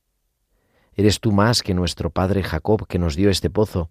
¿Eres 0.96 1.20
tú 1.20 1.32
más 1.32 1.62
que 1.62 1.74
nuestro 1.74 2.10
padre 2.10 2.44
Jacob 2.44 2.88
que 2.88 3.00
nos 3.00 3.16
dio 3.16 3.30
este 3.30 3.50
pozo, 3.50 3.90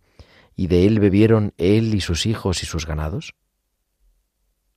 y 0.57 0.67
de 0.67 0.87
él 0.87 0.99
bebieron 0.99 1.55
él 1.57 1.95
y 1.95 2.01
sus 2.01 2.27
hijos 2.27 2.63
y 2.63 2.67
sus 2.67 2.87
ganados? 2.87 3.35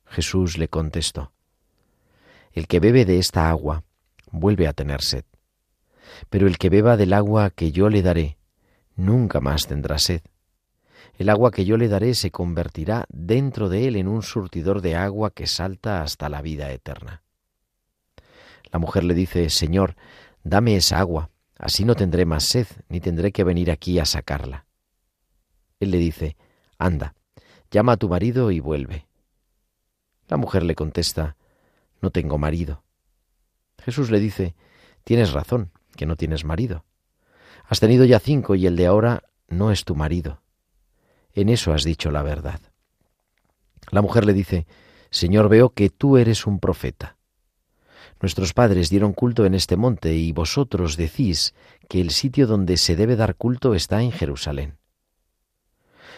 Jesús 0.06 0.58
le 0.58 0.68
contestó, 0.68 1.32
El 2.52 2.68
que 2.68 2.80
bebe 2.80 3.06
de 3.06 3.18
esta 3.18 3.50
agua 3.50 3.84
vuelve 4.30 4.68
a 4.68 4.74
tener 4.74 5.02
sed, 5.02 5.26
pero 6.30 6.48
el 6.48 6.58
que 6.58 6.70
beba 6.70 6.98
del 6.98 7.14
agua 7.14 7.50
que 7.50 7.72
yo 7.72 7.90
le 7.90 8.02
daré, 8.02 8.38
nunca 9.02 9.42
más 9.42 9.68
tendrá 9.68 9.98
sed. 9.98 10.22
El 11.18 11.30
agua 11.30 11.52
que 11.52 11.66
yo 11.66 11.78
le 11.78 11.88
daré 11.88 12.14
se 12.14 12.32
convertirá 12.32 13.06
dentro 13.10 13.68
de 13.68 13.88
él 13.88 13.96
en 13.96 14.08
un 14.08 14.22
surtidor 14.22 14.82
de 14.82 14.96
agua 14.96 15.32
que 15.32 15.48
salta 15.48 16.04
hasta 16.04 16.30
la 16.30 16.42
vida 16.42 16.72
eterna. 16.72 17.24
La 18.72 18.80
mujer 18.80 19.04
le 19.04 19.14
dice, 19.14 19.50
Señor, 19.50 19.96
dame 20.44 20.76
esa 20.76 21.00
agua, 21.00 21.30
así 21.58 21.84
no 21.84 21.96
tendré 21.96 22.26
más 22.26 22.44
sed, 22.44 22.68
ni 22.88 23.02
tendré 23.02 23.32
que 23.32 23.44
venir 23.44 23.72
aquí 23.72 24.00
a 24.00 24.06
sacarla. 24.06 24.66
Él 25.80 25.92
le 25.92 25.98
dice, 25.98 26.38
Anda, 26.78 27.16
llama 27.70 27.94
a 27.94 27.98
tu 27.98 28.08
marido 28.08 28.52
y 28.52 28.60
vuelve. 28.60 29.08
La 30.28 30.38
mujer 30.38 30.64
le 30.64 30.76
contesta, 30.76 31.36
No 32.02 32.12
tengo 32.12 32.38
marido. 32.38 32.84
Jesús 33.80 34.12
le 34.12 34.20
dice, 34.20 34.56
Tienes 35.04 35.34
razón, 35.34 35.72
que 35.96 36.06
no 36.06 36.16
tienes 36.16 36.46
marido. 36.46 36.86
Has 37.72 37.80
tenido 37.80 38.04
ya 38.04 38.20
cinco 38.20 38.56
y 38.56 38.68
el 38.68 38.76
de 38.76 38.86
ahora 38.86 39.24
no 39.48 39.72
es 39.72 39.86
tu 39.86 39.96
marido. 39.96 40.42
En 41.34 41.48
eso 41.48 41.72
has 41.72 41.86
dicho 41.86 42.12
la 42.12 42.22
verdad. 42.22 42.60
La 43.92 44.02
mujer 44.02 44.26
le 44.26 44.34
dice, 44.34 44.68
Señor, 45.10 45.48
veo 45.48 45.70
que 45.70 45.90
tú 45.90 46.18
eres 46.18 46.46
un 46.46 46.60
profeta. 46.60 47.16
Nuestros 48.20 48.52
padres 48.52 48.90
dieron 48.90 49.14
culto 49.14 49.46
en 49.46 49.54
este 49.54 49.78
monte 49.78 50.14
y 50.16 50.34
vosotros 50.34 50.98
decís 50.98 51.54
que 51.88 52.02
el 52.02 52.10
sitio 52.10 52.46
donde 52.46 52.76
se 52.76 52.98
debe 52.98 53.16
dar 53.16 53.36
culto 53.36 53.74
está 53.74 54.02
en 54.02 54.12
Jerusalén. 54.12 54.78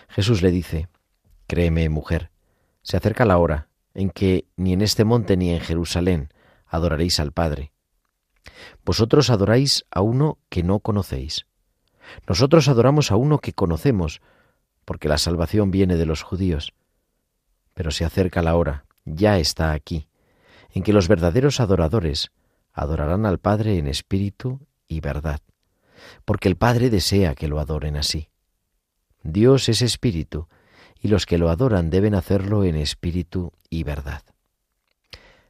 Jesús 0.09 0.41
le 0.41 0.49
dice, 0.49 0.87
Créeme, 1.45 1.87
mujer, 1.87 2.31
se 2.81 2.97
acerca 2.97 3.25
la 3.25 3.37
hora 3.37 3.67
en 3.93 4.09
que 4.09 4.47
ni 4.55 4.73
en 4.73 4.81
este 4.81 5.03
monte 5.03 5.37
ni 5.37 5.51
en 5.51 5.59
Jerusalén 5.59 6.33
adoraréis 6.65 7.19
al 7.19 7.31
Padre. 7.31 7.72
Vosotros 8.85 9.29
adoráis 9.29 9.85
a 9.91 10.01
uno 10.01 10.37
que 10.49 10.63
no 10.63 10.79
conocéis. 10.79 11.45
Nosotros 12.27 12.67
adoramos 12.67 13.11
a 13.11 13.15
uno 13.15 13.39
que 13.39 13.53
conocemos, 13.53 14.21
porque 14.85 15.07
la 15.07 15.17
salvación 15.17 15.71
viene 15.71 15.95
de 15.95 16.05
los 16.05 16.21
judíos. 16.21 16.73
Pero 17.73 17.91
se 17.91 18.05
acerca 18.05 18.41
la 18.41 18.55
hora, 18.55 18.85
ya 19.05 19.39
está 19.39 19.71
aquí, 19.71 20.07
en 20.71 20.83
que 20.83 20.93
los 20.93 21.07
verdaderos 21.07 21.59
adoradores 21.59 22.31
adorarán 22.73 23.25
al 23.25 23.39
Padre 23.39 23.77
en 23.77 23.87
espíritu 23.87 24.65
y 24.87 24.99
verdad, 24.99 25.41
porque 26.25 26.49
el 26.49 26.57
Padre 26.57 26.89
desea 26.89 27.35
que 27.35 27.47
lo 27.47 27.59
adoren 27.59 27.95
así. 27.95 28.29
Dios 29.21 29.69
es 29.69 29.81
espíritu, 29.81 30.47
y 30.99 31.07
los 31.07 31.25
que 31.25 31.37
lo 31.37 31.49
adoran 31.49 31.89
deben 31.89 32.15
hacerlo 32.15 32.63
en 32.63 32.75
espíritu 32.75 33.53
y 33.69 33.83
verdad. 33.83 34.23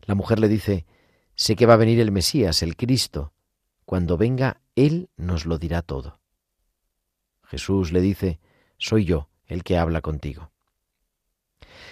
La 0.06 0.16
mujer 0.16 0.40
le 0.40 0.48
dice, 0.48 0.86
sé 1.36 1.56
que 1.56 1.66
va 1.66 1.74
a 1.74 1.78
venir 1.78 2.00
el 2.00 2.12
Mesías, 2.12 2.64
el 2.64 2.76
Cristo. 2.76 3.34
Cuando 3.86 4.18
venga, 4.18 4.62
Él 4.76 5.10
nos 5.18 5.46
lo 5.46 5.58
dirá 5.58 5.82
todo. 5.82 6.20
Jesús 7.44 7.92
le 7.92 8.02
dice, 8.02 8.40
soy 8.78 9.06
yo 9.06 9.30
el 9.46 9.64
que 9.64 9.78
habla 9.78 10.02
contigo. 10.02 10.52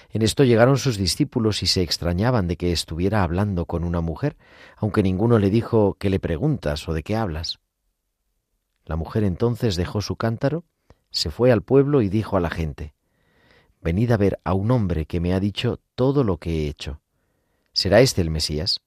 En 0.10 0.22
esto 0.22 0.44
llegaron 0.44 0.78
sus 0.78 0.98
discípulos 0.98 1.64
y 1.64 1.68
se 1.68 1.82
extrañaban 1.82 2.48
de 2.48 2.58
que 2.58 2.72
estuviera 2.72 3.24
hablando 3.24 3.66
con 3.66 3.84
una 3.84 4.02
mujer, 4.02 4.38
aunque 4.78 5.04
ninguno 5.04 5.40
le 5.40 5.50
dijo 5.50 5.96
¿qué 6.00 6.10
le 6.10 6.20
preguntas 6.20 6.88
o 6.90 6.94
de 6.94 7.04
qué 7.04 7.16
hablas? 7.16 7.60
La 8.86 8.96
mujer 8.96 9.24
entonces 9.24 9.76
dejó 9.76 10.02
su 10.02 10.18
cántaro, 10.18 10.66
se 11.12 11.32
fue 11.32 11.52
al 11.52 11.62
pueblo 11.62 12.02
y 12.02 12.10
dijo 12.10 12.36
a 12.36 12.42
la 12.42 12.50
gente, 12.50 12.94
Venid 13.82 14.12
a 14.12 14.18
ver 14.18 14.40
a 14.44 14.54
un 14.54 14.70
hombre 14.70 15.06
que 15.06 15.20
me 15.20 15.34
ha 15.34 15.40
dicho 15.40 15.80
todo 15.96 16.24
lo 16.24 16.38
que 16.38 16.66
he 16.66 16.68
hecho. 16.68 17.02
¿Será 17.74 18.02
este 18.02 18.22
el 18.22 18.30
Mesías? 18.30 18.82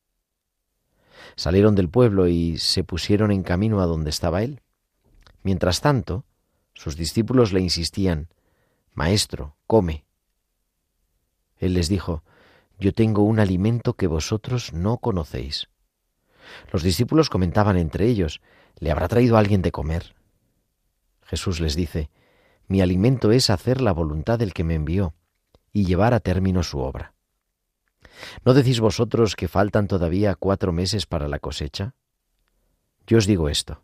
Salieron 1.36 1.74
del 1.74 1.88
pueblo 1.88 2.28
y 2.28 2.58
se 2.58 2.84
pusieron 2.84 3.30
en 3.30 3.42
camino 3.42 3.80
a 3.80 3.86
donde 3.86 4.10
estaba 4.10 4.42
él. 4.42 4.60
Mientras 5.42 5.80
tanto, 5.80 6.24
sus 6.74 6.96
discípulos 6.96 7.52
le 7.52 7.60
insistían, 7.60 8.28
Maestro, 8.92 9.56
come. 9.66 10.04
Él 11.58 11.74
les 11.74 11.88
dijo, 11.88 12.22
Yo 12.78 12.92
tengo 12.92 13.22
un 13.22 13.40
alimento 13.40 13.94
que 13.94 14.06
vosotros 14.06 14.72
no 14.72 14.98
conocéis. 14.98 15.68
Los 16.72 16.82
discípulos 16.82 17.30
comentaban 17.30 17.76
entre 17.76 18.06
ellos, 18.06 18.40
¿le 18.78 18.90
habrá 18.90 19.08
traído 19.08 19.36
alguien 19.36 19.62
de 19.62 19.72
comer? 19.72 20.14
Jesús 21.22 21.60
les 21.60 21.74
dice, 21.74 22.10
mi 22.66 22.80
alimento 22.80 23.32
es 23.32 23.50
hacer 23.50 23.80
la 23.80 23.92
voluntad 23.92 24.38
del 24.38 24.54
que 24.54 24.64
me 24.64 24.74
envió 24.74 25.14
y 25.72 25.84
llevar 25.84 26.14
a 26.14 26.20
término 26.20 26.62
su 26.62 26.78
obra. 26.78 27.13
¿No 28.44 28.54
decís 28.54 28.80
vosotros 28.80 29.36
que 29.36 29.48
faltan 29.48 29.88
todavía 29.88 30.34
cuatro 30.34 30.72
meses 30.72 31.06
para 31.06 31.28
la 31.28 31.38
cosecha? 31.38 31.94
Yo 33.06 33.18
os 33.18 33.26
digo 33.26 33.48
esto. 33.48 33.82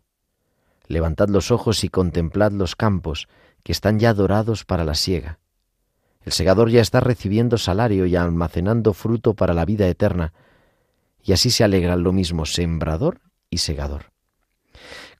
Levantad 0.87 1.29
los 1.29 1.51
ojos 1.51 1.83
y 1.83 1.89
contemplad 1.89 2.51
los 2.51 2.75
campos, 2.75 3.27
que 3.63 3.71
están 3.71 3.99
ya 3.99 4.13
dorados 4.13 4.65
para 4.65 4.83
la 4.83 4.95
siega. 4.95 5.39
El 6.23 6.31
segador 6.31 6.69
ya 6.69 6.81
está 6.81 6.99
recibiendo 6.99 7.57
salario 7.57 8.05
y 8.05 8.15
almacenando 8.15 8.93
fruto 8.93 9.33
para 9.33 9.53
la 9.53 9.65
vida 9.65 9.87
eterna, 9.87 10.33
y 11.23 11.33
así 11.33 11.49
se 11.49 11.63
alegran 11.63 12.03
lo 12.03 12.13
mismo 12.13 12.45
sembrador 12.45 13.21
y 13.49 13.59
segador. 13.59 14.11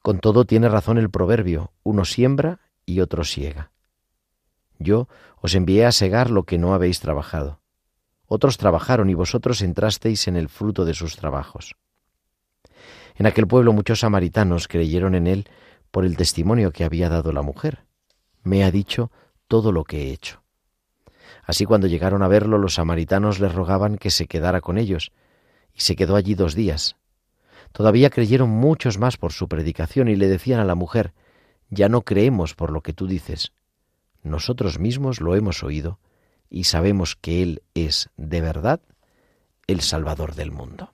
Con 0.01 0.19
todo 0.19 0.45
tiene 0.45 0.67
razón 0.67 0.97
el 0.97 1.09
proverbio, 1.09 1.73
uno 1.83 2.05
siembra 2.05 2.59
y 2.85 3.01
otro 3.01 3.23
siega. 3.23 3.71
Yo 4.79 5.07
os 5.39 5.53
envié 5.53 5.85
a 5.85 5.91
segar 5.91 6.31
lo 6.31 6.43
que 6.43 6.57
no 6.57 6.73
habéis 6.73 6.99
trabajado. 6.99 7.60
Otros 8.33 8.57
trabajaron 8.57 9.09
y 9.09 9.13
vosotros 9.13 9.61
entrasteis 9.61 10.29
en 10.29 10.37
el 10.37 10.47
fruto 10.47 10.85
de 10.85 10.93
sus 10.93 11.17
trabajos. 11.17 11.75
En 13.15 13.25
aquel 13.25 13.45
pueblo 13.45 13.73
muchos 13.73 13.99
samaritanos 13.99 14.69
creyeron 14.69 15.15
en 15.15 15.27
él 15.27 15.49
por 15.91 16.05
el 16.05 16.15
testimonio 16.15 16.71
que 16.71 16.85
había 16.85 17.09
dado 17.09 17.33
la 17.33 17.41
mujer. 17.41 17.83
Me 18.41 18.63
ha 18.63 18.71
dicho 18.71 19.11
todo 19.49 19.73
lo 19.73 19.83
que 19.83 20.03
he 20.03 20.11
hecho. 20.13 20.43
Así 21.43 21.65
cuando 21.65 21.87
llegaron 21.87 22.23
a 22.23 22.29
verlo 22.29 22.57
los 22.57 22.75
samaritanos 22.75 23.41
le 23.41 23.49
rogaban 23.49 23.97
que 23.97 24.09
se 24.09 24.27
quedara 24.27 24.61
con 24.61 24.77
ellos, 24.77 25.11
y 25.73 25.81
se 25.81 25.97
quedó 25.97 26.15
allí 26.15 26.33
dos 26.33 26.55
días. 26.55 26.95
Todavía 27.73 28.09
creyeron 28.09 28.49
muchos 28.49 28.97
más 28.97 29.17
por 29.17 29.33
su 29.33 29.49
predicación 29.49 30.07
y 30.07 30.15
le 30.15 30.29
decían 30.29 30.61
a 30.61 30.65
la 30.65 30.75
mujer, 30.75 31.13
ya 31.69 31.89
no 31.89 32.03
creemos 32.03 32.55
por 32.55 32.71
lo 32.71 32.79
que 32.79 32.93
tú 32.93 33.07
dices. 33.07 33.51
Nosotros 34.23 34.79
mismos 34.79 35.19
lo 35.19 35.35
hemos 35.35 35.63
oído 35.63 35.99
y 36.51 36.65
sabemos 36.65 37.15
que 37.15 37.41
Él 37.41 37.63
es, 37.73 38.09
de 38.17 38.41
verdad, 38.41 38.81
el 39.65 39.81
Salvador 39.81 40.35
del 40.35 40.51
mundo. 40.51 40.93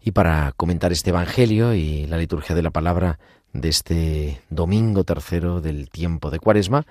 Y 0.00 0.10
para 0.10 0.52
comentar 0.52 0.92
este 0.92 1.10
Evangelio 1.10 1.72
y 1.72 2.06
la 2.06 2.18
liturgia 2.18 2.54
de 2.54 2.62
la 2.62 2.70
palabra 2.70 3.18
de 3.52 3.68
este 3.68 4.42
domingo 4.50 5.04
tercero 5.04 5.60
del 5.60 5.88
tiempo 5.88 6.30
de 6.30 6.40
Cuaresma, 6.40 6.86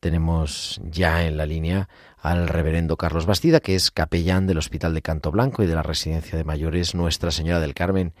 tenemos 0.00 0.80
ya 0.84 1.26
en 1.26 1.36
la 1.36 1.46
línea 1.46 1.88
al 2.18 2.48
reverendo 2.48 2.96
Carlos 2.96 3.26
Bastida, 3.26 3.60
que 3.60 3.74
es 3.74 3.90
capellán 3.90 4.46
del 4.46 4.58
Hospital 4.58 4.94
de 4.94 5.02
Canto 5.02 5.30
Blanco 5.30 5.62
y 5.62 5.66
de 5.66 5.74
la 5.74 5.82
Residencia 5.82 6.38
de 6.38 6.44
Mayores 6.44 6.94
Nuestra 6.94 7.30
Señora 7.30 7.60
del 7.60 7.74
Carmen 7.74 8.14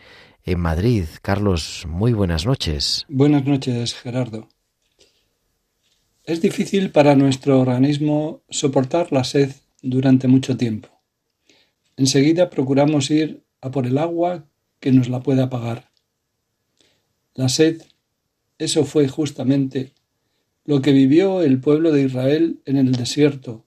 en 0.44 0.60
Madrid. 0.60 1.04
Carlos, 1.22 1.86
muy 1.88 2.12
buenas 2.12 2.46
noches. 2.46 3.06
Buenas 3.08 3.44
noches, 3.44 3.94
Gerardo. 3.94 4.48
Es 6.28 6.42
difícil 6.42 6.90
para 6.90 7.16
nuestro 7.16 7.58
organismo 7.58 8.42
soportar 8.50 9.12
la 9.12 9.24
sed 9.24 9.50
durante 9.80 10.28
mucho 10.28 10.58
tiempo. 10.58 10.90
Enseguida 11.96 12.50
procuramos 12.50 13.10
ir 13.10 13.44
a 13.62 13.70
por 13.70 13.86
el 13.86 13.96
agua 13.96 14.44
que 14.78 14.92
nos 14.92 15.08
la 15.08 15.22
pueda 15.22 15.44
apagar. 15.44 15.90
La 17.32 17.48
sed, 17.48 17.80
eso 18.58 18.84
fue 18.84 19.08
justamente 19.08 19.94
lo 20.66 20.82
que 20.82 20.92
vivió 20.92 21.40
el 21.40 21.60
pueblo 21.60 21.92
de 21.92 22.02
Israel 22.02 22.60
en 22.66 22.76
el 22.76 22.92
desierto 22.92 23.64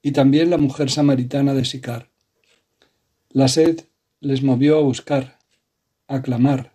y 0.00 0.12
también 0.12 0.48
la 0.48 0.56
mujer 0.56 0.90
samaritana 0.90 1.52
de 1.52 1.66
Sicar. 1.66 2.08
La 3.28 3.48
sed 3.48 3.82
les 4.18 4.42
movió 4.42 4.78
a 4.78 4.82
buscar, 4.82 5.38
a 6.08 6.22
clamar, 6.22 6.72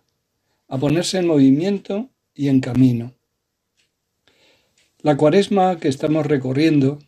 a 0.68 0.78
ponerse 0.78 1.18
en 1.18 1.26
movimiento 1.26 2.08
y 2.36 2.46
en 2.46 2.60
camino. 2.60 3.17
La 5.00 5.16
cuaresma 5.16 5.78
que 5.78 5.86
estamos 5.86 6.26
recorriendo 6.26 6.98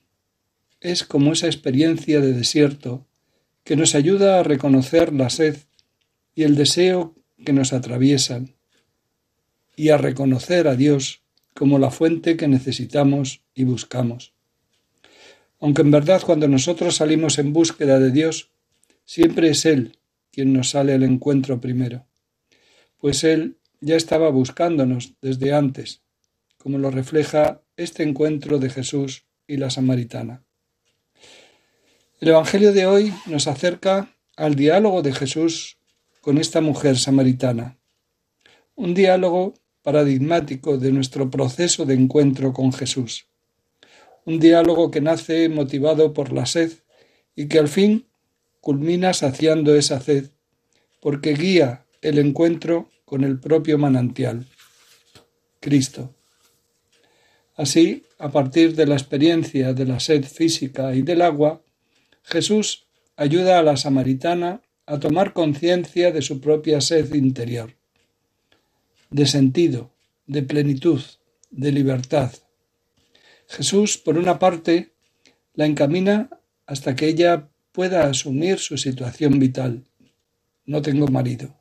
es 0.80 1.02
como 1.02 1.32
esa 1.32 1.46
experiencia 1.46 2.20
de 2.20 2.32
desierto 2.32 3.08
que 3.64 3.74
nos 3.74 3.96
ayuda 3.96 4.38
a 4.38 4.42
reconocer 4.44 5.12
la 5.12 5.28
sed 5.28 5.56
y 6.32 6.44
el 6.44 6.54
deseo 6.54 7.16
que 7.44 7.52
nos 7.52 7.72
atraviesan 7.72 8.54
y 9.74 9.88
a 9.88 9.98
reconocer 9.98 10.68
a 10.68 10.76
Dios 10.76 11.22
como 11.52 11.80
la 11.80 11.90
fuente 11.90 12.36
que 12.36 12.46
necesitamos 12.46 13.42
y 13.54 13.64
buscamos. 13.64 14.34
Aunque 15.58 15.82
en 15.82 15.90
verdad 15.90 16.22
cuando 16.24 16.46
nosotros 16.46 16.94
salimos 16.94 17.40
en 17.40 17.52
búsqueda 17.52 17.98
de 17.98 18.12
Dios, 18.12 18.52
siempre 19.04 19.50
es 19.50 19.66
Él 19.66 19.98
quien 20.30 20.52
nos 20.52 20.70
sale 20.70 20.94
al 20.94 21.02
encuentro 21.02 21.60
primero, 21.60 22.06
pues 22.98 23.24
Él 23.24 23.58
ya 23.80 23.96
estaba 23.96 24.30
buscándonos 24.30 25.14
desde 25.20 25.52
antes, 25.52 26.02
como 26.56 26.78
lo 26.78 26.92
refleja 26.92 27.62
este 27.80 28.02
encuentro 28.02 28.58
de 28.58 28.68
Jesús 28.68 29.24
y 29.46 29.56
la 29.56 29.70
samaritana. 29.70 30.44
El 32.20 32.28
Evangelio 32.28 32.74
de 32.74 32.84
hoy 32.84 33.14
nos 33.24 33.46
acerca 33.46 34.14
al 34.36 34.54
diálogo 34.54 35.00
de 35.00 35.14
Jesús 35.14 35.78
con 36.20 36.36
esta 36.36 36.60
mujer 36.60 36.98
samaritana, 36.98 37.78
un 38.74 38.92
diálogo 38.92 39.54
paradigmático 39.82 40.76
de 40.76 40.92
nuestro 40.92 41.30
proceso 41.30 41.86
de 41.86 41.94
encuentro 41.94 42.52
con 42.52 42.70
Jesús, 42.74 43.28
un 44.26 44.38
diálogo 44.38 44.90
que 44.90 45.00
nace 45.00 45.48
motivado 45.48 46.12
por 46.12 46.34
la 46.34 46.44
sed 46.44 46.72
y 47.34 47.48
que 47.48 47.58
al 47.58 47.68
fin 47.68 48.06
culmina 48.60 49.14
saciando 49.14 49.74
esa 49.74 50.00
sed, 50.00 50.32
porque 51.00 51.32
guía 51.32 51.86
el 52.02 52.18
encuentro 52.18 52.90
con 53.06 53.24
el 53.24 53.40
propio 53.40 53.78
manantial, 53.78 54.46
Cristo. 55.60 56.14
Así, 57.60 58.04
a 58.18 58.30
partir 58.30 58.74
de 58.74 58.86
la 58.86 58.94
experiencia 58.94 59.74
de 59.74 59.84
la 59.84 60.00
sed 60.00 60.24
física 60.24 60.94
y 60.94 61.02
del 61.02 61.20
agua, 61.20 61.60
Jesús 62.22 62.86
ayuda 63.16 63.58
a 63.58 63.62
la 63.62 63.76
samaritana 63.76 64.62
a 64.86 64.98
tomar 64.98 65.34
conciencia 65.34 66.10
de 66.10 66.22
su 66.22 66.40
propia 66.40 66.80
sed 66.80 67.12
interior, 67.12 67.76
de 69.10 69.26
sentido, 69.26 69.90
de 70.26 70.42
plenitud, 70.42 71.02
de 71.50 71.70
libertad. 71.70 72.32
Jesús, 73.46 73.98
por 73.98 74.16
una 74.16 74.38
parte, 74.38 74.94
la 75.52 75.66
encamina 75.66 76.30
hasta 76.64 76.96
que 76.96 77.08
ella 77.08 77.50
pueda 77.72 78.04
asumir 78.04 78.58
su 78.58 78.78
situación 78.78 79.38
vital. 79.38 79.84
No 80.64 80.80
tengo 80.80 81.08
marido. 81.08 81.54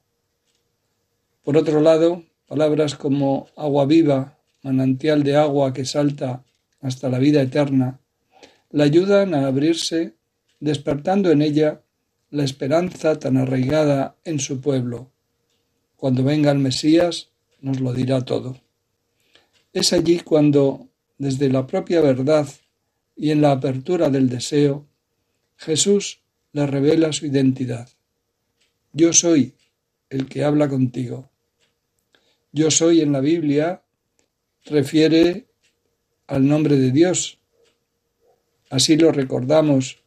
Por 1.44 1.58
otro 1.58 1.82
lado, 1.82 2.24
palabras 2.48 2.96
como 2.96 3.50
agua 3.58 3.86
viva, 3.86 4.39
manantial 4.62 5.24
de 5.24 5.36
agua 5.36 5.74
que 5.74 5.86
salta 5.86 6.44
hasta 6.82 7.10
la 7.10 7.20
vida 7.20 7.42
eterna, 7.42 8.00
la 8.72 8.84
ayudan 8.84 9.34
a 9.34 9.48
abrirse 9.48 10.16
despertando 10.60 11.32
en 11.32 11.42
ella 11.42 11.82
la 12.30 12.44
esperanza 12.44 13.18
tan 13.18 13.38
arraigada 13.38 14.16
en 14.24 14.40
su 14.40 14.62
pueblo. 14.62 15.12
Cuando 15.96 16.24
venga 16.24 16.52
el 16.52 16.60
Mesías, 16.60 17.30
nos 17.62 17.80
lo 17.80 17.94
dirá 17.94 18.22
todo. 18.22 18.60
Es 19.74 19.94
allí 19.94 20.20
cuando, 20.20 20.88
desde 21.18 21.50
la 21.50 21.66
propia 21.68 22.02
verdad 22.02 22.48
y 23.16 23.32
en 23.32 23.42
la 23.42 23.52
apertura 23.52 24.10
del 24.10 24.30
deseo, 24.30 24.86
Jesús 25.58 26.22
le 26.54 26.66
revela 26.66 27.12
su 27.12 27.26
identidad. 27.26 27.90
Yo 28.94 29.14
soy 29.14 29.56
el 30.10 30.28
que 30.28 30.44
habla 30.44 30.70
contigo. 30.70 31.30
Yo 32.52 32.72
soy 32.72 33.02
en 33.02 33.12
la 33.12 33.20
Biblia 33.20 33.84
refiere 34.70 35.48
al 36.28 36.48
nombre 36.48 36.78
de 36.78 36.92
Dios. 36.92 37.40
Así 38.70 38.98
lo 38.98 39.12
recordamos 39.12 40.04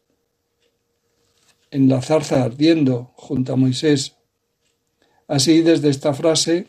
en 1.70 1.88
la 1.88 2.00
zarza 2.00 2.44
ardiendo 2.44 3.12
junto 3.16 3.52
a 3.52 3.56
Moisés. 3.56 4.16
Así, 5.26 5.62
desde 5.62 5.88
esta 5.88 6.14
frase, 6.14 6.68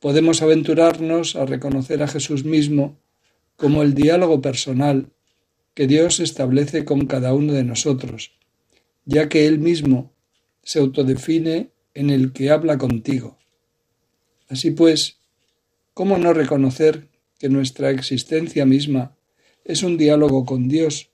podemos 0.00 0.42
aventurarnos 0.42 1.36
a 1.36 1.46
reconocer 1.46 2.02
a 2.02 2.08
Jesús 2.08 2.44
mismo 2.44 2.98
como 3.56 3.82
el 3.82 3.94
diálogo 3.94 4.40
personal 4.40 5.12
que 5.74 5.86
Dios 5.86 6.20
establece 6.20 6.84
con 6.84 7.06
cada 7.06 7.34
uno 7.34 7.52
de 7.52 7.64
nosotros, 7.64 8.32
ya 9.04 9.28
que 9.28 9.46
Él 9.46 9.58
mismo 9.58 10.12
se 10.62 10.78
autodefine 10.78 11.70
en 11.94 12.10
el 12.10 12.32
que 12.32 12.50
habla 12.50 12.78
contigo. 12.78 13.38
Así 14.48 14.70
pues, 14.70 15.18
¿cómo 15.94 16.18
no 16.18 16.32
reconocer 16.32 17.08
que 17.38 17.48
nuestra 17.48 17.90
existencia 17.90 18.66
misma 18.66 19.16
es 19.64 19.82
un 19.82 19.96
diálogo 19.96 20.44
con 20.44 20.68
Dios 20.68 21.10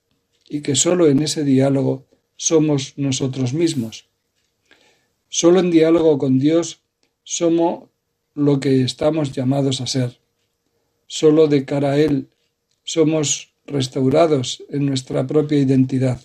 y 0.49 0.63
que 0.63 0.75
sólo 0.75 1.07
en 1.07 1.23
ese 1.23 1.45
diálogo 1.45 2.07
somos 2.37 2.95
nosotros 2.97 3.55
mismos. 3.55 4.09
Solo 5.29 5.61
en 5.61 5.71
diálogo 5.71 6.19
con 6.19 6.39
Dios 6.39 6.83
somos 7.23 7.89
lo 8.35 8.59
que 8.59 8.83
estamos 8.83 9.33
llamados 9.33 9.81
a 9.81 9.87
ser. 9.87 10.19
Solo 11.07 11.47
de 11.47 11.65
cara 11.65 11.93
a 11.93 11.99
Él 11.99 12.29
somos 12.83 13.53
restaurados 13.67 14.65
en 14.71 14.87
nuestra 14.87 15.27
propia 15.27 15.59
identidad. 15.59 16.21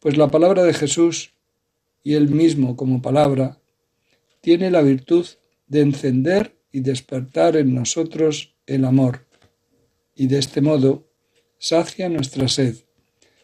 Pues 0.00 0.16
la 0.16 0.28
palabra 0.28 0.64
de 0.64 0.74
Jesús, 0.74 1.32
y 2.02 2.14
Él 2.14 2.28
mismo 2.28 2.76
como 2.76 3.00
palabra, 3.00 3.58
tiene 4.40 4.70
la 4.70 4.82
virtud 4.82 5.26
de 5.68 5.80
encender 5.80 6.56
y 6.72 6.80
despertar 6.80 7.56
en 7.56 7.74
nosotros 7.74 8.54
el 8.66 8.84
amor, 8.84 9.26
y 10.16 10.26
de 10.26 10.38
este 10.38 10.60
modo 10.60 11.06
sacia 11.58 12.08
nuestra 12.08 12.48
sed 12.48 12.76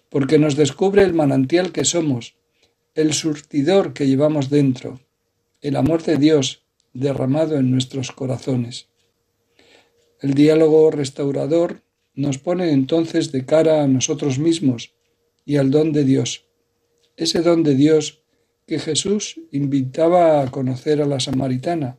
porque 0.08 0.38
nos 0.38 0.56
descubre 0.56 1.02
el 1.02 1.12
manantial 1.12 1.72
que 1.72 1.84
somos, 1.84 2.36
el 2.94 3.12
surtidor 3.12 3.92
que 3.92 4.06
llevamos 4.06 4.50
dentro, 4.50 5.00
el 5.60 5.76
amor 5.76 6.02
de 6.02 6.16
Dios 6.16 6.64
derramado 6.92 7.56
en 7.56 7.70
nuestros 7.70 8.12
corazones. 8.12 8.88
El 10.20 10.34
diálogo 10.34 10.90
restaurador 10.90 11.82
nos 12.14 12.38
pone 12.38 12.72
entonces 12.72 13.30
de 13.30 13.44
cara 13.44 13.82
a 13.82 13.86
nosotros 13.86 14.38
mismos 14.38 14.94
y 15.44 15.56
al 15.56 15.70
don 15.70 15.92
de 15.92 16.04
Dios, 16.04 16.46
ese 17.16 17.42
don 17.42 17.62
de 17.62 17.74
Dios 17.74 18.22
que 18.66 18.78
Jesús 18.78 19.40
invitaba 19.52 20.42
a 20.42 20.50
conocer 20.50 21.00
a 21.00 21.06
la 21.06 21.20
samaritana, 21.20 21.98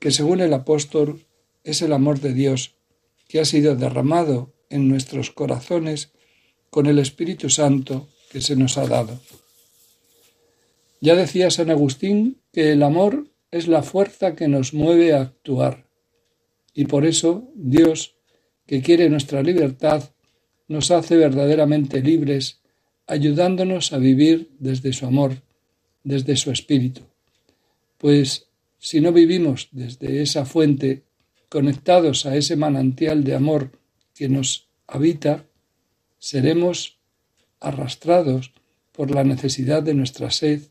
que 0.00 0.10
según 0.10 0.40
el 0.40 0.52
apóstol 0.52 1.24
es 1.62 1.82
el 1.82 1.92
amor 1.92 2.20
de 2.20 2.32
Dios 2.32 2.74
que 3.28 3.38
ha 3.38 3.44
sido 3.44 3.76
derramado 3.76 4.52
en 4.70 4.88
nuestros 4.88 5.30
corazones 5.30 6.10
con 6.70 6.86
el 6.86 6.98
Espíritu 6.98 7.50
Santo 7.50 8.08
que 8.30 8.40
se 8.40 8.56
nos 8.56 8.76
ha 8.78 8.86
dado. 8.86 9.20
Ya 11.00 11.14
decía 11.14 11.50
San 11.50 11.70
Agustín 11.70 12.40
que 12.52 12.72
el 12.72 12.82
amor 12.82 13.28
es 13.50 13.68
la 13.68 13.82
fuerza 13.82 14.34
que 14.34 14.48
nos 14.48 14.74
mueve 14.74 15.12
a 15.12 15.22
actuar, 15.22 15.86
y 16.74 16.84
por 16.86 17.04
eso 17.06 17.48
Dios, 17.54 18.16
que 18.66 18.82
quiere 18.82 19.10
nuestra 19.10 19.42
libertad, 19.42 20.10
nos 20.68 20.90
hace 20.90 21.16
verdaderamente 21.16 22.00
libres, 22.00 22.60
ayudándonos 23.06 23.92
a 23.92 23.98
vivir 23.98 24.50
desde 24.58 24.92
su 24.92 25.06
amor, 25.06 25.42
desde 26.04 26.36
su 26.36 26.52
espíritu. 26.52 27.02
Pues 27.98 28.49
si 28.80 29.00
no 29.00 29.12
vivimos 29.12 29.68
desde 29.72 30.22
esa 30.22 30.46
fuente, 30.46 31.04
conectados 31.50 32.24
a 32.24 32.34
ese 32.36 32.56
manantial 32.56 33.24
de 33.24 33.34
amor 33.34 33.78
que 34.14 34.28
nos 34.28 34.68
habita, 34.86 35.44
seremos 36.18 36.98
arrastrados 37.60 38.52
por 38.92 39.10
la 39.10 39.22
necesidad 39.22 39.82
de 39.82 39.94
nuestra 39.94 40.30
sed 40.30 40.62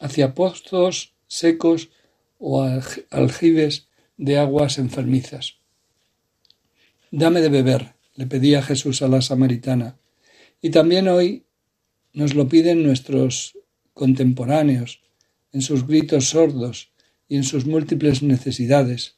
hacia 0.00 0.34
pozos 0.34 1.14
secos 1.28 1.90
o 2.38 2.62
aljibes 3.10 3.88
de 4.16 4.38
aguas 4.38 4.78
enfermizas. 4.78 5.54
Dame 7.10 7.40
de 7.40 7.48
beber, 7.48 7.94
le 8.14 8.26
pedía 8.26 8.62
Jesús 8.62 9.00
a 9.02 9.08
la 9.08 9.22
samaritana, 9.22 9.96
y 10.60 10.70
también 10.70 11.06
hoy 11.06 11.46
nos 12.12 12.34
lo 12.34 12.48
piden 12.48 12.82
nuestros 12.82 13.56
contemporáneos 13.94 15.02
en 15.52 15.62
sus 15.62 15.86
gritos 15.86 16.30
sordos 16.30 16.92
y 17.28 17.36
en 17.36 17.44
sus 17.44 17.66
múltiples 17.66 18.22
necesidades, 18.22 19.16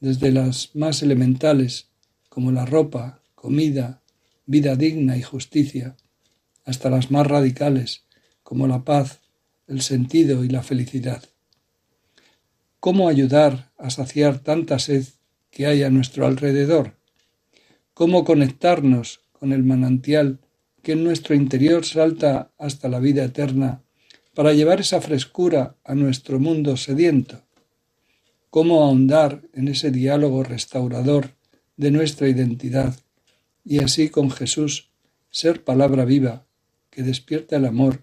desde 0.00 0.32
las 0.32 0.74
más 0.74 1.02
elementales 1.02 1.88
como 2.28 2.52
la 2.52 2.66
ropa, 2.66 3.20
comida, 3.34 4.02
vida 4.46 4.76
digna 4.76 5.16
y 5.16 5.22
justicia, 5.22 5.96
hasta 6.64 6.90
las 6.90 7.10
más 7.10 7.26
radicales, 7.26 8.04
como 8.42 8.66
la 8.66 8.84
paz, 8.84 9.20
el 9.66 9.82
sentido 9.82 10.44
y 10.44 10.48
la 10.48 10.62
felicidad. 10.62 11.22
¿Cómo 12.80 13.08
ayudar 13.08 13.70
a 13.78 13.90
saciar 13.90 14.40
tanta 14.40 14.78
sed 14.78 15.04
que 15.50 15.66
hay 15.66 15.82
a 15.82 15.90
nuestro 15.90 16.26
alrededor? 16.26 16.96
cómo 17.94 18.24
conectarnos 18.24 19.20
con 19.32 19.52
el 19.52 19.62
manantial 19.62 20.40
que 20.82 20.92
en 20.92 21.04
nuestro 21.04 21.34
interior 21.34 21.86
salta 21.86 22.50
hasta 22.58 22.88
la 22.88 22.98
vida 22.98 23.24
eterna 23.24 23.83
para 24.34 24.52
llevar 24.52 24.80
esa 24.80 25.00
frescura 25.00 25.76
a 25.84 25.94
nuestro 25.94 26.38
mundo 26.40 26.76
sediento, 26.76 27.42
cómo 28.50 28.82
ahondar 28.82 29.42
en 29.52 29.68
ese 29.68 29.90
diálogo 29.90 30.42
restaurador 30.42 31.30
de 31.76 31.90
nuestra 31.90 32.28
identidad 32.28 32.94
y 33.64 33.82
así 33.82 34.08
con 34.10 34.30
Jesús 34.30 34.90
ser 35.30 35.64
palabra 35.64 36.04
viva 36.04 36.44
que 36.90 37.02
despierta 37.02 37.56
el 37.56 37.64
amor 37.64 38.02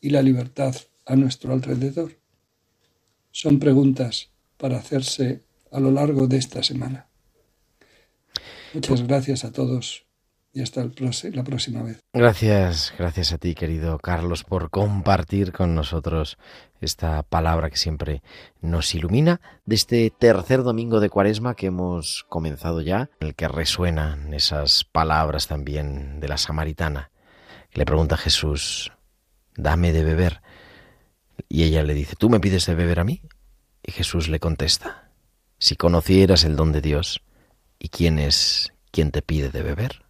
y 0.00 0.10
la 0.10 0.22
libertad 0.22 0.74
a 1.06 1.16
nuestro 1.16 1.52
alrededor. 1.52 2.16
Son 3.30 3.58
preguntas 3.58 4.30
para 4.56 4.78
hacerse 4.78 5.42
a 5.70 5.80
lo 5.80 5.90
largo 5.90 6.26
de 6.26 6.38
esta 6.38 6.62
semana. 6.62 7.06
Muchas 8.74 9.06
gracias 9.06 9.44
a 9.44 9.52
todos 9.52 10.04
y 10.54 10.62
hasta 10.62 10.84
la 10.84 11.44
próxima 11.44 11.82
vez. 11.82 12.00
Gracias, 12.12 12.92
gracias 12.98 13.32
a 13.32 13.38
ti, 13.38 13.54
querido 13.54 13.98
Carlos, 13.98 14.44
por 14.44 14.70
compartir 14.70 15.52
con 15.52 15.74
nosotros 15.74 16.38
esta 16.80 17.22
palabra 17.22 17.70
que 17.70 17.76
siempre 17.76 18.22
nos 18.60 18.94
ilumina 18.94 19.40
de 19.64 19.76
este 19.76 20.10
tercer 20.10 20.62
domingo 20.62 21.00
de 21.00 21.08
Cuaresma 21.08 21.54
que 21.54 21.66
hemos 21.66 22.24
comenzado 22.28 22.82
ya, 22.82 23.10
en 23.20 23.28
el 23.28 23.34
que 23.34 23.48
resuenan 23.48 24.34
esas 24.34 24.84
palabras 24.84 25.46
también 25.46 26.20
de 26.20 26.28
la 26.28 26.36
samaritana. 26.36 27.10
Le 27.72 27.86
pregunta 27.86 28.16
a 28.16 28.18
Jesús, 28.18 28.92
dame 29.56 29.92
de 29.92 30.04
beber. 30.04 30.42
Y 31.48 31.62
ella 31.62 31.82
le 31.82 31.94
dice, 31.94 32.14
¿tú 32.16 32.28
me 32.28 32.40
pides 32.40 32.66
de 32.66 32.74
beber 32.74 33.00
a 33.00 33.04
mí? 33.04 33.22
Y 33.82 33.92
Jesús 33.92 34.28
le 34.28 34.38
contesta, 34.38 35.10
si 35.58 35.76
conocieras 35.76 36.44
el 36.44 36.56
don 36.56 36.72
de 36.72 36.82
Dios, 36.82 37.22
¿y 37.78 37.88
quién 37.88 38.18
es 38.18 38.72
quien 38.90 39.10
te 39.10 39.22
pide 39.22 39.48
de 39.48 39.62
beber? 39.62 40.02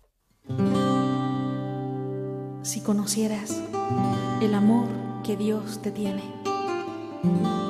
Si 2.63 2.81
conocieras 2.81 3.63
el 4.41 4.55
amor 4.55 4.89
que 5.23 5.37
Dios 5.37 5.81
te 5.81 5.93
tiene, 5.93 6.23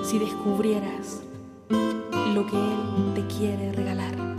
si 0.05 0.18
descubrieras 0.18 1.20
lo 1.68 2.47
que 2.47 2.57
Él 2.57 3.12
te 3.14 3.27
quiere 3.27 3.73
regalar. 3.73 4.33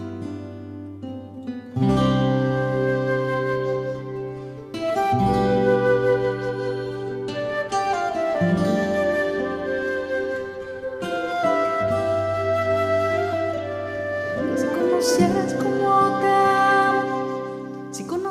conocieras 14.79 15.42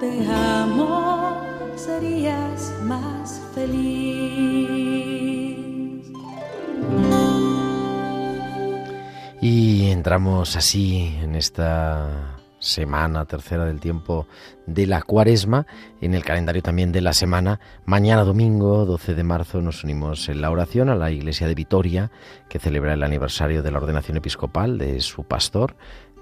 te 0.00 0.26
amo, 0.26 1.46
serías 1.76 2.74
más 2.82 3.40
feliz. 3.54 4.50
Y 9.42 9.90
entramos 9.90 10.56
así 10.56 11.16
en 11.20 11.34
esta 11.34 12.38
semana 12.58 13.24
tercera 13.26 13.64
del 13.66 13.80
tiempo 13.80 14.26
de 14.66 14.86
la 14.86 15.02
cuaresma, 15.02 15.66
en 16.00 16.14
el 16.14 16.24
calendario 16.24 16.62
también 16.62 16.92
de 16.92 17.02
la 17.02 17.12
semana. 17.12 17.60
Mañana 17.84 18.24
domingo, 18.24 18.86
12 18.86 19.14
de 19.14 19.22
marzo, 19.22 19.60
nos 19.60 19.84
unimos 19.84 20.30
en 20.30 20.40
la 20.40 20.50
oración 20.50 20.88
a 20.88 20.94
la 20.94 21.10
iglesia 21.10 21.46
de 21.46 21.54
Vitoria, 21.54 22.10
que 22.48 22.58
celebra 22.58 22.94
el 22.94 23.02
aniversario 23.02 23.62
de 23.62 23.70
la 23.70 23.78
ordenación 23.78 24.16
episcopal 24.16 24.78
de 24.78 25.00
su 25.00 25.24
pastor, 25.24 25.76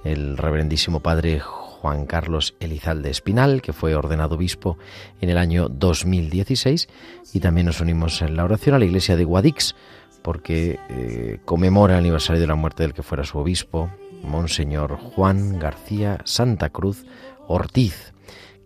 el 0.04 0.36
reverendísimo 0.36 1.00
padre 1.00 1.40
Juan 1.80 2.06
Carlos 2.06 2.56
Elizalde 2.58 3.10
Espinal, 3.10 3.62
que 3.62 3.72
fue 3.72 3.94
ordenado 3.94 4.34
obispo 4.34 4.78
en 5.20 5.30
el 5.30 5.38
año 5.38 5.68
2016. 5.68 6.88
Y 7.32 7.40
también 7.40 7.66
nos 7.66 7.80
unimos 7.80 8.20
en 8.20 8.36
la 8.36 8.44
oración 8.44 8.74
a 8.74 8.78
la 8.80 8.84
iglesia 8.84 9.16
de 9.16 9.24
Guadix, 9.24 9.76
porque 10.22 10.80
eh, 10.88 11.38
conmemora 11.44 11.94
el 11.94 12.00
aniversario 12.00 12.40
de 12.40 12.48
la 12.48 12.56
muerte 12.56 12.82
del 12.82 12.94
que 12.94 13.04
fuera 13.04 13.24
su 13.24 13.38
obispo, 13.38 13.90
Monseñor 14.22 14.96
Juan 14.96 15.60
García 15.60 16.18
Santa 16.24 16.70
Cruz 16.70 17.06
Ortiz, 17.46 18.12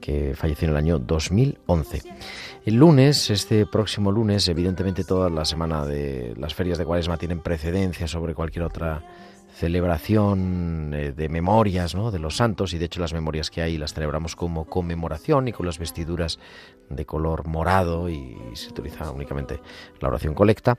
que 0.00 0.34
falleció 0.34 0.66
en 0.66 0.70
el 0.72 0.78
año 0.78 0.98
2011. 0.98 2.02
El 2.64 2.76
lunes, 2.76 3.28
este 3.28 3.66
próximo 3.66 4.10
lunes, 4.10 4.48
evidentemente 4.48 5.04
toda 5.04 5.28
la 5.28 5.44
semana 5.44 5.84
de 5.84 6.34
las 6.38 6.54
ferias 6.54 6.78
de 6.78 6.86
Cuaresma 6.86 7.18
tienen 7.18 7.40
precedencia 7.40 8.08
sobre 8.08 8.34
cualquier 8.34 8.64
otra 8.64 9.04
celebración 9.54 10.92
eh, 10.94 11.12
de 11.12 11.28
memorias 11.28 11.94
¿no? 11.94 12.10
de 12.10 12.18
los 12.18 12.36
santos 12.36 12.72
y 12.74 12.78
de 12.78 12.86
hecho 12.86 13.00
las 13.00 13.12
memorias 13.12 13.50
que 13.50 13.62
hay 13.62 13.78
las 13.78 13.94
celebramos 13.94 14.34
como 14.34 14.64
conmemoración 14.64 15.48
y 15.48 15.52
con 15.52 15.66
las 15.66 15.78
vestiduras 15.78 16.38
de 16.88 17.06
color 17.06 17.46
morado 17.46 18.08
y 18.08 18.36
se 18.54 18.70
utiliza 18.70 19.10
únicamente 19.10 19.60
la 20.00 20.08
oración 20.08 20.34
colecta, 20.34 20.78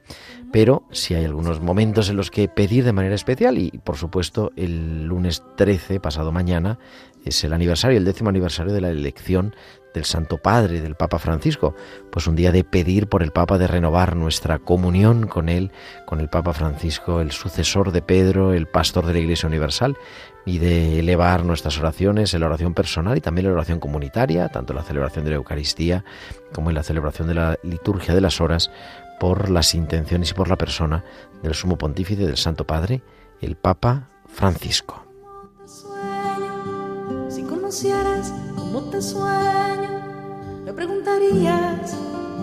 pero 0.52 0.84
si 0.92 1.16
hay 1.16 1.26
algunos 1.26 1.62
momentos 1.62 2.10
en 2.10 2.18
los 2.18 2.30
que 2.30 2.48
pedir 2.48 2.84
de 2.84 2.94
manera 2.94 3.16
especial 3.16 3.58
y 3.58 3.72
por 3.84 3.98
supuesto 3.98 4.52
el 4.56 5.06
lunes 5.06 5.44
13, 5.56 6.00
pasado 6.00 6.32
mañana, 6.32 6.80
es 7.26 7.44
el 7.44 7.54
aniversario, 7.54 7.98
el 7.98 8.06
décimo 8.06 8.30
aniversario 8.30 8.74
de 8.74 8.82
la 8.82 8.90
elección 8.90 9.56
del 9.94 10.06
Santo 10.06 10.38
Padre, 10.38 10.82
del 10.82 10.96
Papa 10.96 11.20
Francisco, 11.20 11.76
pues 12.12 12.28
un 12.28 12.36
día 12.36 12.52
de 12.52 12.64
pedir 12.64 13.08
por 13.08 13.22
el 13.22 13.32
Papa 13.32 13.58
de 13.58 13.68
renovar 13.68 14.16
nuestra 14.16 14.60
comunión 14.60 15.28
con 15.28 15.50
él, 15.50 15.72
con 16.06 16.20
el 16.20 16.30
Papa 16.30 16.54
Francisco, 16.54 17.22
el 17.22 17.32
sucesor 17.32 17.92
de 17.92 18.02
Pedro, 18.02 18.54
el 18.54 18.68
pastor 18.68 19.06
de 19.06 19.14
la 19.14 19.20
Iglesia 19.20 19.48
Universal, 19.48 19.96
y 20.46 20.58
de 20.58 21.00
elevar 21.00 21.46
nuestras 21.46 21.80
oraciones 21.80 22.34
la 22.34 22.48
oración 22.48 22.74
personal 22.74 23.18
y 23.18 23.22
también 23.22 23.48
la 23.48 23.54
oración 23.54 23.80
comunitaria, 23.80 24.50
tanto 24.50 24.74
en 24.74 24.78
la 24.78 24.84
celebración 24.84 25.24
de 25.24 25.32
la 25.32 25.38
Eucaristía 25.38 26.04
como 26.52 26.70
en 26.70 26.76
la 26.76 26.84
celebración 26.84 27.28
de 27.28 27.36
la 27.36 27.58
liturgia 27.64 28.14
de 28.14 28.22
las 28.22 28.42
horas, 28.42 28.72
por 29.20 29.50
las 29.50 29.74
intenciones 29.74 30.32
y 30.32 30.34
por 30.34 30.50
la 30.50 30.58
persona 30.58 31.04
del 31.42 31.54
Sumo 31.54 31.78
Pontífice 31.78 32.26
del 32.26 32.38
Santo 32.38 32.66
Padre, 32.66 33.02
el 33.40 33.56
Papa 33.56 34.10
Francisco. 34.28 35.03
Cómo 38.74 38.90
te 38.90 39.02
sueño, 39.04 40.02
me 40.66 40.74
preguntarías 40.74 41.96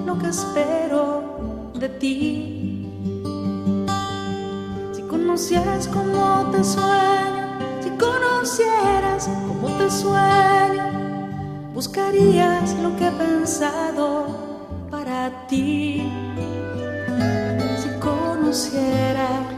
lo 0.07 0.16
que 0.16 0.28
espero 0.28 1.72
de 1.74 1.89
ti. 1.89 2.87
Si 4.93 5.03
conocieras 5.03 5.89
cómo 5.89 6.49
te 6.53 6.62
sueño, 6.62 7.41
conocieras 7.99 9.28
como 9.49 9.76
te 9.76 9.91
sueño, 9.91 11.72
buscarías 11.74 12.74
lo 12.78 12.97
que 12.97 13.09
he 13.09 13.12
pensado 13.12 14.87
para 14.89 15.49
ti. 15.49 16.09
Si 17.83 17.89
conocieras 17.99 19.51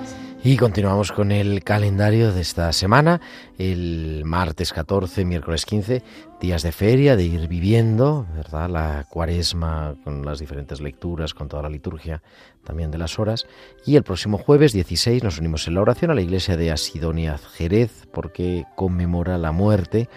y 0.44 0.56
continuamos 0.56 1.12
con 1.12 1.30
el 1.30 1.62
calendario 1.62 2.32
de 2.32 2.40
esta 2.40 2.72
semana, 2.72 3.20
el 3.58 4.22
martes 4.24 4.72
14, 4.72 5.24
miércoles 5.24 5.64
15, 5.64 6.02
días 6.42 6.64
de 6.64 6.72
feria, 6.72 7.14
de 7.14 7.22
ir 7.22 7.46
viviendo, 7.46 8.26
¿verdad? 8.34 8.68
La 8.68 9.06
cuaresma 9.08 9.94
con 10.02 10.26
las 10.26 10.40
diferentes 10.40 10.80
lecturas, 10.80 11.34
con 11.34 11.48
toda 11.48 11.62
la 11.62 11.68
liturgia 11.68 12.20
también 12.64 12.90
de 12.90 12.98
las 12.98 13.20
horas. 13.20 13.46
Y 13.86 13.94
el 13.94 14.02
próximo 14.02 14.38
jueves 14.38 14.72
16 14.72 15.22
nos 15.22 15.38
unimos 15.38 15.68
en 15.68 15.74
la 15.74 15.82
oración 15.82 16.10
a 16.10 16.14
la 16.14 16.20
iglesia 16.20 16.56
de 16.56 16.72
Asidonia 16.72 17.38
Jerez, 17.38 18.08
porque 18.12 18.64
conmemora 18.74 19.38
la 19.38 19.52
muerte 19.52 20.08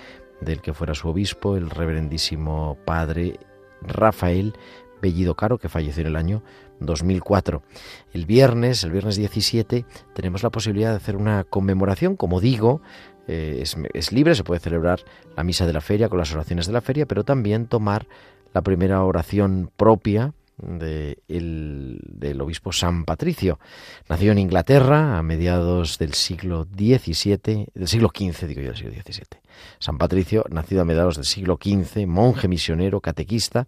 del 0.42 0.62
que 0.62 0.74
fuera 0.74 0.96
su 0.96 1.10
obispo, 1.10 1.58
el 1.58 1.70
reverendísimo 1.70 2.76
padre 2.86 3.40
Rafael 3.84 4.56
Bellido 5.04 5.36
Caro, 5.36 5.60
que 5.60 5.70
falleció 5.70 6.02
en 6.02 6.08
el 6.08 6.16
año 6.16 6.42
2004. 6.80 7.62
El 8.14 8.26
viernes, 8.26 8.84
el 8.84 8.92
viernes 8.92 9.16
17, 9.16 9.86
tenemos 10.16 10.42
la 10.42 10.50
posibilidad 10.50 10.90
de 10.90 10.98
hacer 10.98 11.18
una 11.18 11.44
conmemoración, 11.44 12.16
como 12.16 12.42
digo, 12.42 12.82
eh, 13.28 13.64
es, 13.94 14.12
libre, 14.12 14.36
se 14.36 14.44
puede 14.44 14.60
celebrar 14.60 15.02
la 15.36 15.44
misa 15.44 15.66
de 15.66 15.74
la 15.74 15.82
feria 15.82 16.10
con 16.10 16.20
las 16.20 16.34
oraciones 16.34 16.68
de 16.68 16.74
la 16.74 16.82
feria, 16.82 17.06
pero 17.06 17.24
también 17.24 17.68
tomar 17.68 18.08
la 18.54 18.62
primera 18.62 19.04
oración 19.04 19.72
propia 19.76 20.34
de 20.58 21.20
el, 21.28 22.00
del 22.08 22.40
obispo 22.40 22.72
San 22.72 23.04
Patricio. 23.04 23.60
Nació 24.08 24.32
en 24.32 24.38
Inglaterra 24.38 25.18
a 25.18 25.24
mediados 25.24 25.98
del 25.98 26.14
siglo 26.14 26.66
XVII, 26.66 27.68
del 27.74 27.88
siglo 27.88 28.12
XV, 28.16 28.48
digo 28.48 28.62
yo, 28.62 28.68
del 28.68 28.78
siglo 28.78 28.92
XVII. 28.94 29.42
San 29.80 29.98
Patricio, 29.98 30.46
nacido 30.50 30.82
a 30.82 30.86
mediados 30.86 31.16
del 31.16 31.26
siglo 31.26 31.58
XV, 31.62 32.08
monje 32.08 32.48
misionero, 32.48 33.02
catequista 33.02 33.68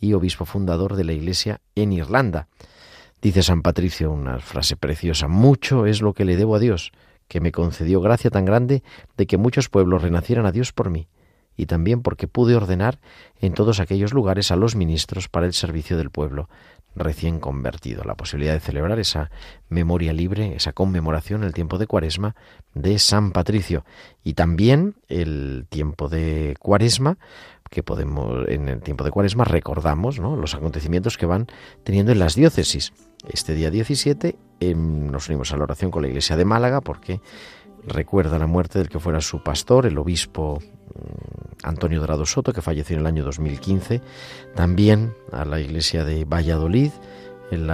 y 0.00 0.12
obispo 0.12 0.44
fundador 0.44 0.96
de 0.96 1.04
la 1.04 1.12
Iglesia 1.12 1.60
en 1.74 1.92
Irlanda. 1.92 2.48
Dice 3.22 3.42
San 3.42 3.62
Patricio 3.62 4.12
una 4.12 4.38
frase 4.40 4.76
preciosa, 4.76 5.26
mucho 5.26 5.86
es 5.86 6.02
lo 6.02 6.12
que 6.12 6.24
le 6.24 6.36
debo 6.36 6.54
a 6.54 6.58
Dios, 6.58 6.92
que 7.28 7.40
me 7.40 7.52
concedió 7.52 8.00
gracia 8.00 8.30
tan 8.30 8.44
grande 8.44 8.82
de 9.16 9.26
que 9.26 9.36
muchos 9.36 9.68
pueblos 9.68 10.02
renacieran 10.02 10.46
a 10.46 10.52
Dios 10.52 10.72
por 10.72 10.90
mí 10.90 11.08
y 11.56 11.66
también 11.66 12.02
porque 12.02 12.28
pude 12.28 12.54
ordenar 12.54 13.00
en 13.40 13.54
todos 13.54 13.80
aquellos 13.80 14.12
lugares 14.12 14.50
a 14.50 14.56
los 14.56 14.76
ministros 14.76 15.28
para 15.28 15.46
el 15.46 15.54
servicio 15.54 15.96
del 15.96 16.10
pueblo 16.10 16.48
recién 16.94 17.40
convertido. 17.40 18.04
La 18.04 18.14
posibilidad 18.14 18.54
de 18.54 18.60
celebrar 18.60 18.98
esa 18.98 19.30
memoria 19.68 20.12
libre, 20.12 20.54
esa 20.56 20.72
conmemoración, 20.72 21.44
el 21.44 21.52
tiempo 21.52 21.78
de 21.78 21.86
Cuaresma 21.86 22.34
de 22.74 22.98
San 22.98 23.32
Patricio 23.32 23.84
y 24.24 24.34
también 24.34 24.96
el 25.08 25.66
tiempo 25.68 26.08
de 26.08 26.56
Cuaresma 26.58 27.18
que 27.76 27.82
podemos 27.82 28.48
en 28.48 28.70
el 28.70 28.80
tiempo 28.80 29.04
de 29.04 29.10
Cuaresma 29.10 29.44
recordamos 29.44 30.16
los 30.16 30.54
acontecimientos 30.54 31.18
que 31.18 31.26
van 31.26 31.46
teniendo 31.84 32.10
en 32.10 32.18
las 32.18 32.34
diócesis. 32.34 32.94
Este 33.28 33.54
día 33.54 33.70
17 33.70 34.34
em, 34.60 35.10
nos 35.10 35.28
unimos 35.28 35.52
a 35.52 35.58
la 35.58 35.64
oración 35.64 35.90
con 35.90 36.00
la 36.00 36.08
Iglesia 36.08 36.38
de 36.38 36.46
Málaga 36.46 36.80
porque 36.80 37.20
recuerda 37.86 38.38
la 38.38 38.46
muerte 38.46 38.78
del 38.78 38.88
que 38.88 38.98
fuera 38.98 39.20
su 39.20 39.42
pastor, 39.42 39.84
el 39.84 39.98
obispo 39.98 40.58
mm, 40.58 41.66
Antonio 41.66 42.00
Dorado 42.00 42.24
Soto, 42.24 42.54
que 42.54 42.62
falleció 42.62 42.94
en 42.94 43.00
el 43.00 43.06
año 43.08 43.24
2015. 43.24 44.00
También 44.54 45.12
a 45.30 45.44
la 45.44 45.60
iglesia 45.60 46.02
de 46.02 46.24
Valladolid, 46.24 46.92
en 47.50 47.64
el 47.64 47.70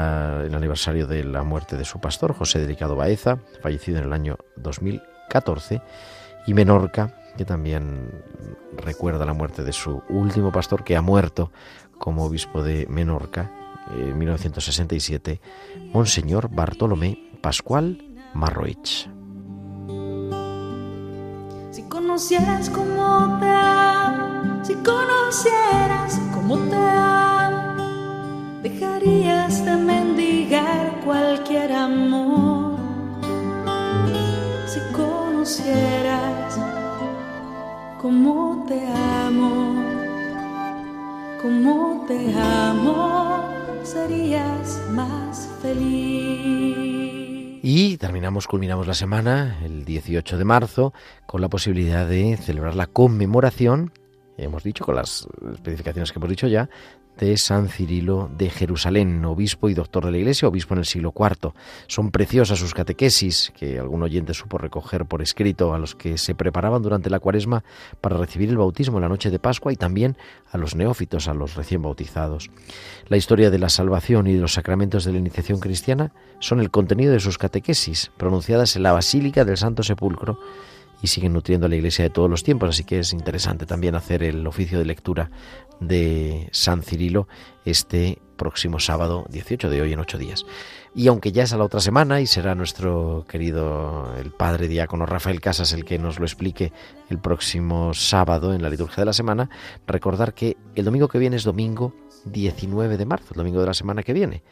aniversario 0.52 1.06
de 1.06 1.22
la 1.22 1.44
muerte 1.44 1.76
de 1.76 1.84
su 1.84 2.00
pastor, 2.00 2.34
José 2.34 2.58
Delicado 2.58 2.96
Baeza, 2.96 3.38
fallecido 3.60 3.98
en 3.98 4.06
el 4.06 4.12
año 4.12 4.36
2014. 4.56 5.80
Y 6.48 6.54
Menorca, 6.54 7.21
que 7.36 7.44
también 7.44 8.10
recuerda 8.76 9.24
la 9.24 9.32
muerte 9.32 9.62
de 9.62 9.72
su 9.72 10.02
último 10.08 10.52
pastor, 10.52 10.84
que 10.84 10.96
ha 10.96 11.02
muerto 11.02 11.50
como 11.98 12.24
obispo 12.24 12.62
de 12.62 12.86
Menorca 12.88 13.50
en 13.90 14.16
1967, 14.16 15.40
Monseñor 15.92 16.48
Bartolomé 16.48 17.30
Pascual 17.40 18.02
Marroich 18.34 19.08
conocieras 22.12 22.68
cómo 22.68 23.38
te 23.40 23.48
amo, 23.48 24.64
si 24.64 24.74
conocieras 24.74 26.20
cómo 26.34 26.58
te 26.58 26.76
amo, 26.76 28.60
dejarías 28.62 29.64
de 29.64 29.76
mendigar 29.76 31.00
cualquier 31.04 31.72
amor. 31.72 32.76
Si 34.66 34.80
conocieras 34.92 36.51
cómo 38.02 38.64
te 38.66 38.84
amo, 38.84 39.80
cómo 41.40 42.04
te 42.08 42.34
amo, 42.34 43.44
serías 43.84 44.82
más 44.90 45.48
feliz. 45.62 47.60
Y 47.62 47.96
terminamos, 47.98 48.48
culminamos 48.48 48.88
la 48.88 48.94
semana, 48.94 49.60
el 49.64 49.84
18 49.84 50.36
de 50.36 50.44
marzo, 50.44 50.92
con 51.26 51.40
la 51.40 51.48
posibilidad 51.48 52.08
de 52.08 52.36
celebrar 52.38 52.74
la 52.74 52.88
conmemoración, 52.88 53.92
hemos 54.36 54.64
dicho, 54.64 54.84
con 54.84 54.96
las 54.96 55.28
especificaciones 55.54 56.10
que 56.10 56.18
hemos 56.18 56.30
dicho 56.30 56.48
ya, 56.48 56.68
de 57.18 57.36
San 57.36 57.68
Cirilo 57.68 58.30
de 58.36 58.50
Jerusalén, 58.50 59.24
obispo 59.24 59.68
y 59.68 59.74
doctor 59.74 60.04
de 60.04 60.10
la 60.10 60.18
Iglesia, 60.18 60.48
obispo 60.48 60.74
en 60.74 60.78
el 60.78 60.86
siglo 60.86 61.12
IV. 61.16 61.52
Son 61.86 62.10
preciosas 62.10 62.58
sus 62.58 62.74
catequesis, 62.74 63.52
que 63.56 63.78
algún 63.78 64.02
oyente 64.02 64.34
supo 64.34 64.58
recoger 64.58 65.06
por 65.06 65.22
escrito 65.22 65.74
a 65.74 65.78
los 65.78 65.94
que 65.94 66.18
se 66.18 66.34
preparaban 66.34 66.82
durante 66.82 67.10
la 67.10 67.20
cuaresma 67.20 67.64
para 68.00 68.16
recibir 68.16 68.48
el 68.48 68.56
bautismo 68.56 68.98
en 68.98 69.02
la 69.02 69.08
noche 69.08 69.30
de 69.30 69.38
Pascua 69.38 69.72
y 69.72 69.76
también 69.76 70.16
a 70.50 70.58
los 70.58 70.74
neófitos, 70.74 71.28
a 71.28 71.34
los 71.34 71.54
recién 71.54 71.82
bautizados. 71.82 72.50
La 73.08 73.16
historia 73.16 73.50
de 73.50 73.58
la 73.58 73.68
salvación 73.68 74.26
y 74.26 74.34
de 74.34 74.40
los 74.40 74.54
sacramentos 74.54 75.04
de 75.04 75.12
la 75.12 75.18
iniciación 75.18 75.60
cristiana 75.60 76.12
son 76.40 76.60
el 76.60 76.70
contenido 76.70 77.12
de 77.12 77.20
sus 77.20 77.38
catequesis, 77.38 78.10
pronunciadas 78.16 78.76
en 78.76 78.82
la 78.82 78.92
Basílica 78.92 79.44
del 79.44 79.56
Santo 79.56 79.82
Sepulcro, 79.82 80.38
y 81.02 81.08
siguen 81.08 81.32
nutriendo 81.32 81.66
a 81.66 81.68
la 81.68 81.76
Iglesia 81.76 82.04
de 82.04 82.10
todos 82.10 82.30
los 82.30 82.44
tiempos, 82.44 82.70
así 82.70 82.84
que 82.84 83.00
es 83.00 83.12
interesante 83.12 83.66
también 83.66 83.94
hacer 83.94 84.22
el 84.22 84.46
oficio 84.46 84.78
de 84.78 84.84
lectura 84.84 85.30
de 85.80 86.48
San 86.52 86.82
Cirilo 86.82 87.26
este 87.64 88.18
próximo 88.36 88.78
sábado 88.78 89.26
18 89.28 89.68
de 89.68 89.82
hoy 89.82 89.92
en 89.92 89.98
ocho 89.98 90.16
días. 90.16 90.46
Y 90.94 91.08
aunque 91.08 91.32
ya 91.32 91.42
es 91.42 91.52
a 91.52 91.56
la 91.56 91.64
otra 91.64 91.80
semana 91.80 92.20
y 92.20 92.26
será 92.26 92.54
nuestro 92.54 93.24
querido 93.28 94.14
el 94.16 94.30
padre 94.30 94.68
diácono 94.68 95.06
Rafael 95.06 95.40
Casas 95.40 95.72
el 95.72 95.84
que 95.84 95.98
nos 95.98 96.18
lo 96.18 96.24
explique 96.24 96.72
el 97.08 97.18
próximo 97.18 97.94
sábado 97.94 98.54
en 98.54 98.62
la 98.62 98.70
liturgia 98.70 99.02
de 99.02 99.06
la 99.06 99.12
semana, 99.12 99.50
recordar 99.86 100.34
que 100.34 100.56
el 100.74 100.84
domingo 100.84 101.08
que 101.08 101.18
viene 101.18 101.36
es 101.36 101.44
domingo 101.44 101.94
19 102.26 102.96
de 102.96 103.06
marzo, 103.06 103.28
el 103.30 103.38
domingo 103.38 103.60
de 103.60 103.66
la 103.66 103.74
semana 103.74 104.02
que 104.02 104.12
viene 104.12 104.42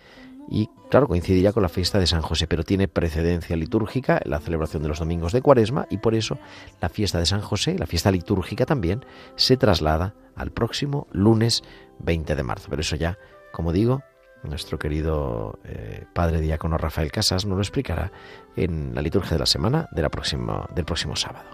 y 0.50 0.68
claro, 0.90 1.06
coincidiría 1.06 1.52
con 1.52 1.62
la 1.62 1.68
fiesta 1.68 1.98
de 1.98 2.06
San 2.06 2.22
José, 2.22 2.46
pero 2.48 2.64
tiene 2.64 2.88
precedencia 2.88 3.56
litúrgica 3.56 4.20
la 4.24 4.40
celebración 4.40 4.82
de 4.82 4.88
los 4.88 4.98
domingos 4.98 5.32
de 5.32 5.40
Cuaresma 5.40 5.86
y 5.90 5.98
por 5.98 6.14
eso 6.14 6.38
la 6.80 6.88
fiesta 6.88 7.18
de 7.18 7.26
San 7.26 7.40
José, 7.40 7.78
la 7.78 7.86
fiesta 7.86 8.10
litúrgica 8.10 8.66
también, 8.66 9.04
se 9.36 9.56
traslada 9.56 10.14
al 10.34 10.50
próximo 10.50 11.06
lunes 11.12 11.62
20 12.00 12.34
de 12.34 12.42
marzo. 12.42 12.66
Pero 12.68 12.82
eso 12.82 12.96
ya, 12.96 13.16
como 13.52 13.72
digo, 13.72 14.02
nuestro 14.42 14.78
querido 14.78 15.58
eh, 15.64 16.04
padre 16.12 16.40
diácono 16.40 16.78
Rafael 16.78 17.12
Casas 17.12 17.46
nos 17.46 17.56
lo 17.56 17.62
explicará 17.62 18.10
en 18.56 18.94
la 18.94 19.02
liturgia 19.02 19.32
de 19.32 19.38
la 19.38 19.46
semana 19.46 19.88
del 19.92 20.08
próximo 20.10 21.16
sábado. 21.16 21.48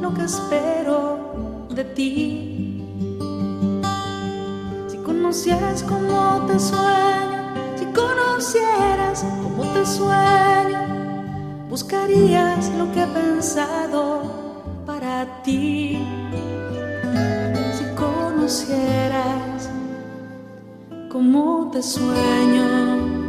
Lo 0.00 0.14
que 0.14 0.22
espero 0.22 1.66
de 1.70 1.84
ti. 1.84 2.84
Si 4.88 4.96
conocieras 4.98 5.82
cómo 5.82 6.46
te 6.46 6.58
sueño, 6.60 7.52
si 7.76 7.84
conocieras 7.86 9.24
cómo 9.42 9.64
te 9.72 9.84
sueño, 9.84 10.78
buscarías 11.68 12.70
lo 12.78 12.92
que 12.92 13.02
he 13.02 13.06
pensado 13.08 14.22
para 14.86 15.42
ti. 15.42 15.98
Si 17.76 17.84
conocieras 17.96 19.68
cómo 21.10 21.70
te 21.72 21.82
sueño 21.82 23.20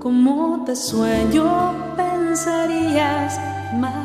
como 0.00 0.64
te 0.66 0.76
sueño, 0.76 1.72
pensarías 1.96 3.40
más. 3.78 4.03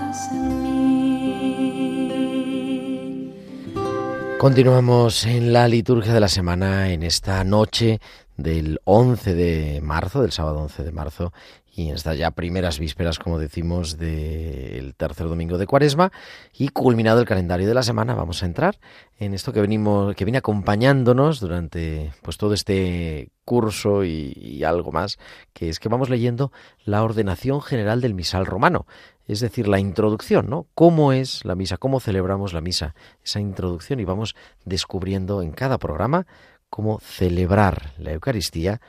Continuamos 4.40 5.26
en 5.26 5.52
la 5.52 5.68
liturgia 5.68 6.14
de 6.14 6.20
la 6.20 6.30
semana 6.30 6.92
en 6.92 7.04
esta 7.04 7.44
noche 7.44 8.00
del 8.38 8.80
11 8.86 9.34
de 9.34 9.82
marzo, 9.82 10.22
del 10.22 10.32
sábado 10.32 10.60
11 10.60 10.84
de 10.84 10.92
marzo, 10.92 11.34
y 11.80 11.90
en 11.90 11.96
estas 11.96 12.18
ya 12.18 12.32
primeras 12.32 12.78
vísperas, 12.78 13.20
como 13.20 13.40
decimos, 13.40 13.98
del 13.98 14.96
tercer 14.96 15.30
domingo 15.30 15.58
de 15.58 15.66
Cuaresma 15.66 16.12
y 16.54 16.68
culminado 16.70 17.22
el 17.22 17.26
calendario 17.26 17.70
de 17.70 17.74
la 17.74 17.84
semana, 17.84 18.16
vamos 18.16 18.44
a 18.44 18.48
entrar 18.48 18.80
en 19.18 19.34
esto 19.34 19.54
que 19.54 19.62
venimos, 19.62 20.14
que 20.16 20.26
viene 20.26 20.40
acompañándonos 20.40 21.40
durante 21.40 22.12
pues 22.22 22.36
todo 22.36 22.54
este 22.54 23.32
curso 23.46 24.04
y 24.04 24.62
algo 24.66 24.92
más, 24.92 25.20
que 25.54 25.70
es 25.70 25.80
que 25.80 25.88
vamos 25.88 26.10
leyendo 26.10 26.52
la 26.84 27.02
ordenación 27.02 27.62
general 27.62 28.02
del 28.02 28.14
misal 28.14 28.46
romano, 28.46 28.86
es 29.26 29.40
decir, 29.40 29.70
la 29.70 29.80
introducción, 29.80 30.50
¿no? 30.50 30.68
¿Cómo 30.76 31.14
es 31.14 31.46
la 31.46 31.56
misa? 31.56 31.78
¿Cómo 31.78 32.02
celebramos 32.02 32.52
la 32.52 32.60
misa? 32.60 32.94
Esa 33.24 33.40
introducción 33.40 34.02
y 34.02 34.06
vamos 34.06 34.36
descubriendo 34.66 35.42
en 35.42 35.52
cada 35.52 35.78
programa 35.78 36.28
cómo 36.70 37.00
celebrar 37.00 37.94
la 37.98 38.12
Eucaristía 38.12 38.82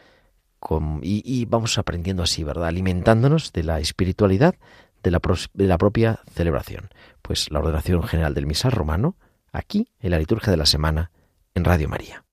y, 1.03 1.45
vamos 1.47 1.79
aprendiendo 1.79 2.23
así, 2.23 2.45
¿verdad? 2.45 2.69
Alimentándonos 2.69 3.53
de 3.53 3.63
la 3.63 3.81
espiritualidad 3.81 4.55
de 5.03 5.11
la, 5.11 5.21
de 5.55 5.67
la 5.67 5.79
propia 5.79 6.21
celebración. 6.33 6.91
Pues 7.23 7.51
la 7.51 7.61
ordenación 7.61 8.03
general 8.03 8.35
del 8.35 8.47
misal 8.47 8.73
romano, 8.73 9.17
aquí 9.53 9.89
en 10.01 10.11
la 10.11 10.19
liturgia 10.19 10.51
de 10.51 10.57
la 10.57 10.67
semana, 10.67 11.11
en 11.55 11.65
Radio 11.65 11.89
María. 11.89 12.25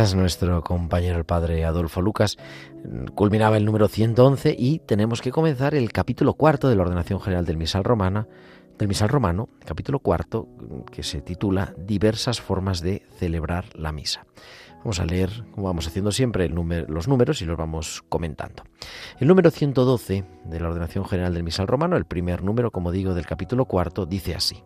15 0.00 0.14
días 0.14 0.14
nuestro 0.14 0.62
compañero 0.62 1.18
el 1.18 1.24
padre 1.24 1.66
Adolfo 1.66 2.00
Lucas 2.00 2.38
culminaba 3.14 3.58
el 3.58 3.66
número 3.66 3.86
111 3.86 4.56
y 4.58 4.78
tenemos 4.78 5.20
que 5.20 5.30
comenzar 5.30 5.74
el 5.74 5.92
capítulo 5.92 6.32
cuarto 6.32 6.70
de 6.70 6.76
la 6.76 6.82
ordenación 6.84 7.20
general 7.20 7.44
del 7.44 7.58
misal 7.58 7.84
romana, 7.84 8.26
del 8.78 8.88
misal 8.88 9.10
romano, 9.10 9.50
capítulo 9.62 9.98
cuarto 9.98 10.48
que 10.90 11.02
se 11.02 11.20
titula 11.20 11.74
Diversas 11.76 12.40
formas 12.40 12.80
de 12.80 13.02
celebrar 13.18 13.66
la 13.76 13.92
misa. 13.92 14.24
Vamos 14.78 15.00
a 15.00 15.04
leer, 15.04 15.44
como 15.50 15.66
vamos 15.66 15.86
haciendo 15.86 16.12
siempre, 16.12 16.48
los 16.48 17.06
números 17.06 17.42
y 17.42 17.44
los 17.44 17.58
vamos 17.58 18.02
comentando. 18.08 18.62
El 19.18 19.28
número 19.28 19.50
112 19.50 20.24
de 20.46 20.60
la 20.60 20.68
ordenación 20.68 21.04
general 21.04 21.34
del 21.34 21.42
misal 21.42 21.66
romano, 21.66 21.98
el 21.98 22.06
primer 22.06 22.42
número, 22.42 22.70
como 22.70 22.90
digo, 22.90 23.12
del 23.12 23.26
capítulo 23.26 23.66
cuarto, 23.66 24.06
dice 24.06 24.34
así. 24.34 24.64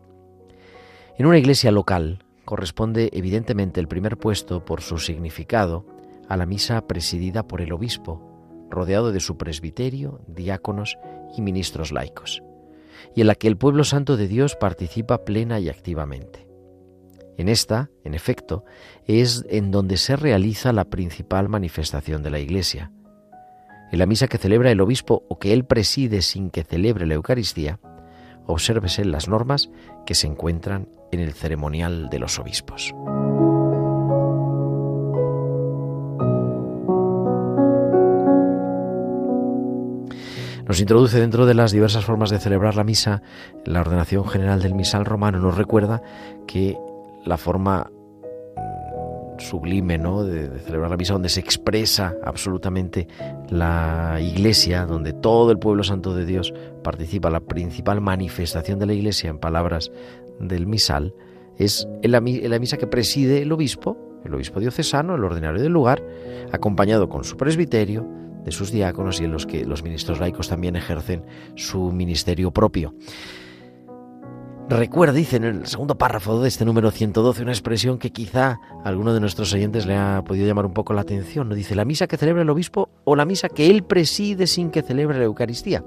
En 1.19 1.27
una 1.27 1.39
iglesia 1.39 1.73
local, 1.73 2.25
corresponde 2.45 3.11
evidentemente 3.13 3.81
el 3.81 3.89
primer 3.89 4.17
puesto 4.17 4.65
por 4.65 4.81
su 4.81 4.99
significado 4.99 5.87
a 6.29 6.37
la 6.37 6.47
misa 6.47 6.87
presidida 6.87 7.47
por 7.47 7.61
el 7.61 7.73
obispo, 7.73 8.67
rodeado 8.71 9.13
de 9.13 9.21
su 9.21 9.37
presbiterio, 9.37 10.21
diáconos 10.27 10.99
y 11.37 11.43
ministros 11.43 11.93
laicos, 11.93 12.43
y 13.15 13.21
en 13.21 13.27
la 13.27 13.35
que 13.35 13.49
el 13.49 13.57
pueblo 13.57 13.85
santo 13.85 14.17
de 14.17 14.29
Dios 14.29 14.57
participa 14.57 15.25
plena 15.25 15.61
y 15.61 15.69
activamente. 15.69 16.47
En 17.37 17.49
esta, 17.49 17.91
en 18.05 18.15
efecto, 18.15 18.65
es 19.07 19.45
en 19.49 19.71
donde 19.71 19.97
se 19.97 20.17
realiza 20.17 20.73
la 20.73 20.85
principal 20.85 21.49
manifestación 21.49 22.23
de 22.23 22.31
la 22.31 22.39
Iglesia. 22.39 22.93
En 23.91 23.99
la 23.99 24.07
misa 24.07 24.29
que 24.29 24.39
celebra 24.39 24.71
el 24.71 24.81
obispo 24.81 25.25
o 25.29 25.39
que 25.39 25.53
él 25.53 25.65
preside 25.65 26.23
sin 26.23 26.51
que 26.51 26.65
celebre 26.65 27.07
la 27.07 27.15
Eucaristía, 27.15 27.81
obsérvese 28.47 29.05
las 29.05 29.29
normas 29.29 29.71
que 30.07 30.15
se 30.15 30.27
encuentran 30.27 30.89
en 31.15 31.21
el 31.21 31.33
ceremonial 31.33 32.09
de 32.11 32.19
los 32.19 32.39
obispos. 32.39 32.95
Nos 40.67 40.81
introduce 40.81 41.21
dentro 41.21 41.45
de 41.45 41.55
las 41.55 41.73
diversas 41.73 42.05
formas 42.05 42.31
de 42.31 42.39
celebrar 42.39 42.75
la 42.75 42.85
misa, 42.85 43.23
la 43.65 43.81
ordenación 43.81 44.27
general 44.27 44.63
del 44.63 44.75
misal 44.75 45.05
romano 45.05 45.39
nos 45.39 45.57
recuerda 45.57 46.03
que 46.47 46.79
la 47.25 47.37
forma 47.37 47.91
sublime 49.39 49.99
¿no? 49.99 50.25
de, 50.25 50.59
celebrar 50.61 50.91
la 50.91 50.97
misa, 50.97 51.13
donde 51.13 51.29
se 51.29 51.41
expresa 51.41 52.15
absolutamente 52.25 53.09
la 53.51 54.19
iglesia, 54.21 54.87
donde 54.87 55.13
todo 55.13 55.51
el 55.51 55.59
pueblo 55.59 55.85
santo 55.85 56.15
de 56.15 56.25
Dios 56.25 56.55
participa, 56.83 57.31
la 57.31 57.41
principal 57.41 58.01
manifestación 58.01 58.79
de 58.79 58.87
la 58.87 58.95
iglesia 58.95 59.31
en 59.31 59.39
palabras 59.39 59.91
del 60.41 60.67
misal, 60.67 61.15
es 61.59 61.89
en 62.03 62.11
la, 62.11 62.21
misa 62.21 62.77
que 62.77 62.87
preside 62.87 63.43
el 63.43 63.53
obispo, 63.53 63.97
el 64.25 64.35
obispo 64.35 64.61
diocesano, 64.61 65.15
el 65.15 65.25
ordinario 65.25 65.63
del 65.63 65.73
lugar, 65.73 66.03
acompañado 66.53 67.09
con 67.09 67.25
su 67.25 67.37
presbiterio, 67.37 68.07
de 68.45 68.53
sus 68.53 68.71
diáconos 68.71 69.21
y 69.21 69.25
en 69.25 69.33
los 69.33 69.47
que 69.47 69.65
los 69.65 69.83
ministros 69.83 70.21
laicos 70.21 70.49
también 70.49 70.77
ejercen 70.77 71.25
su 71.55 71.93
ministerio 71.93 72.51
propio. 72.51 72.95
Recuerda, 74.67 75.13
dice 75.13 75.37
en 75.37 75.45
el 75.45 75.67
segundo 75.67 75.99
párrafo 75.99 76.41
de 76.41 76.49
este 76.49 76.65
número 76.65 76.91
112, 76.91 77.43
una 77.43 77.53
expresión 77.53 77.99
que 77.99 78.13
quizá 78.13 78.61
a 78.83 78.89
alguno 78.89 79.13
de 79.13 79.21
nuestros 79.21 79.53
oyentes 79.53 79.85
le 79.85 79.95
ha 79.95 80.23
podido 80.25 80.47
llamar 80.47 80.65
un 80.65 80.73
poco 80.73 80.95
la 80.95 81.03
atención. 81.03 81.51
¿no? 81.51 81.55
Dice 81.55 81.75
la 81.75 81.85
misa 81.85 82.07
que 82.07 82.17
celebra 82.17 82.41
el 82.41 82.49
obispo 82.49 82.89
o 83.05 83.15
la 83.15 83.27
misa 83.27 83.51
que 83.51 83.69
él 83.69 83.85
preside 83.85 84.47
sin 84.47 84.71
que 84.71 84.81
celebre 84.81 85.19
la 85.19 85.25
Eucaristía. 85.25 85.85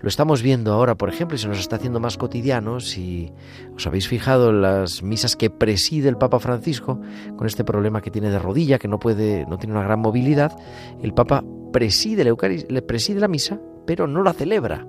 Lo 0.00 0.08
estamos 0.08 0.42
viendo 0.42 0.72
ahora, 0.72 0.94
por 0.94 1.08
ejemplo, 1.08 1.34
y 1.34 1.40
se 1.40 1.48
nos 1.48 1.58
está 1.58 1.74
haciendo 1.74 1.98
más 1.98 2.16
cotidiano. 2.18 2.78
Si 2.78 3.32
os 3.74 3.84
habéis 3.88 4.06
fijado 4.06 4.50
en 4.50 4.62
las 4.62 5.02
misas 5.02 5.34
que 5.34 5.50
preside 5.50 6.08
el 6.08 6.16
Papa 6.16 6.38
Francisco, 6.38 7.00
con 7.36 7.48
este 7.48 7.64
problema 7.64 8.00
que 8.00 8.12
tiene 8.12 8.30
de 8.30 8.38
rodilla, 8.38 8.78
que 8.78 8.86
no 8.86 9.00
puede, 9.00 9.44
no 9.46 9.58
tiene 9.58 9.74
una 9.74 9.82
gran 9.82 9.98
movilidad, 9.98 10.56
el 11.02 11.12
Papa 11.14 11.42
preside 11.72 12.22
la, 12.22 12.32
le 12.68 12.82
preside 12.82 13.18
la 13.18 13.28
misa, 13.28 13.60
pero 13.86 14.06
no 14.06 14.22
la 14.22 14.32
celebra. 14.32 14.86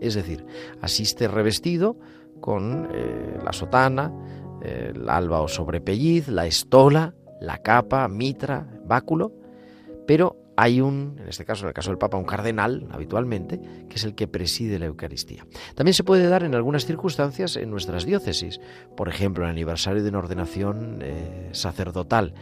Es 0.00 0.14
decir, 0.14 0.44
asiste 0.80 1.26
revestido 1.26 1.96
con 2.46 2.88
eh, 2.92 3.40
la 3.44 3.52
sotana, 3.52 4.12
el 4.62 5.08
alba 5.08 5.40
o 5.40 5.48
sobrepelliz, 5.48 6.28
la 6.28 6.46
estola, 6.46 7.12
la 7.40 7.58
capa, 7.58 8.06
mitra, 8.06 8.68
báculo, 8.84 9.32
pero 10.06 10.36
hay 10.56 10.80
un, 10.80 11.16
en 11.20 11.28
este 11.28 11.44
caso, 11.44 11.64
en 11.64 11.68
el 11.68 11.74
caso 11.74 11.90
del 11.90 11.98
Papa, 11.98 12.16
un 12.16 12.24
cardenal, 12.24 12.86
habitualmente, 12.92 13.60
que 13.88 13.96
es 13.96 14.04
el 14.04 14.14
que 14.14 14.28
preside 14.28 14.78
la 14.78 14.86
Eucaristía. 14.86 15.44
También 15.74 15.92
se 15.92 16.04
puede 16.04 16.28
dar 16.28 16.44
en 16.44 16.54
algunas 16.54 16.86
circunstancias 16.86 17.56
en 17.56 17.68
nuestras 17.68 18.06
diócesis, 18.06 18.60
por 18.96 19.08
ejemplo, 19.08 19.42
en 19.42 19.50
el 19.50 19.56
aniversario 19.56 20.04
de 20.04 20.08
una 20.08 20.20
ordenación 20.20 21.00
eh, 21.02 21.48
sacerdotal 21.50 22.32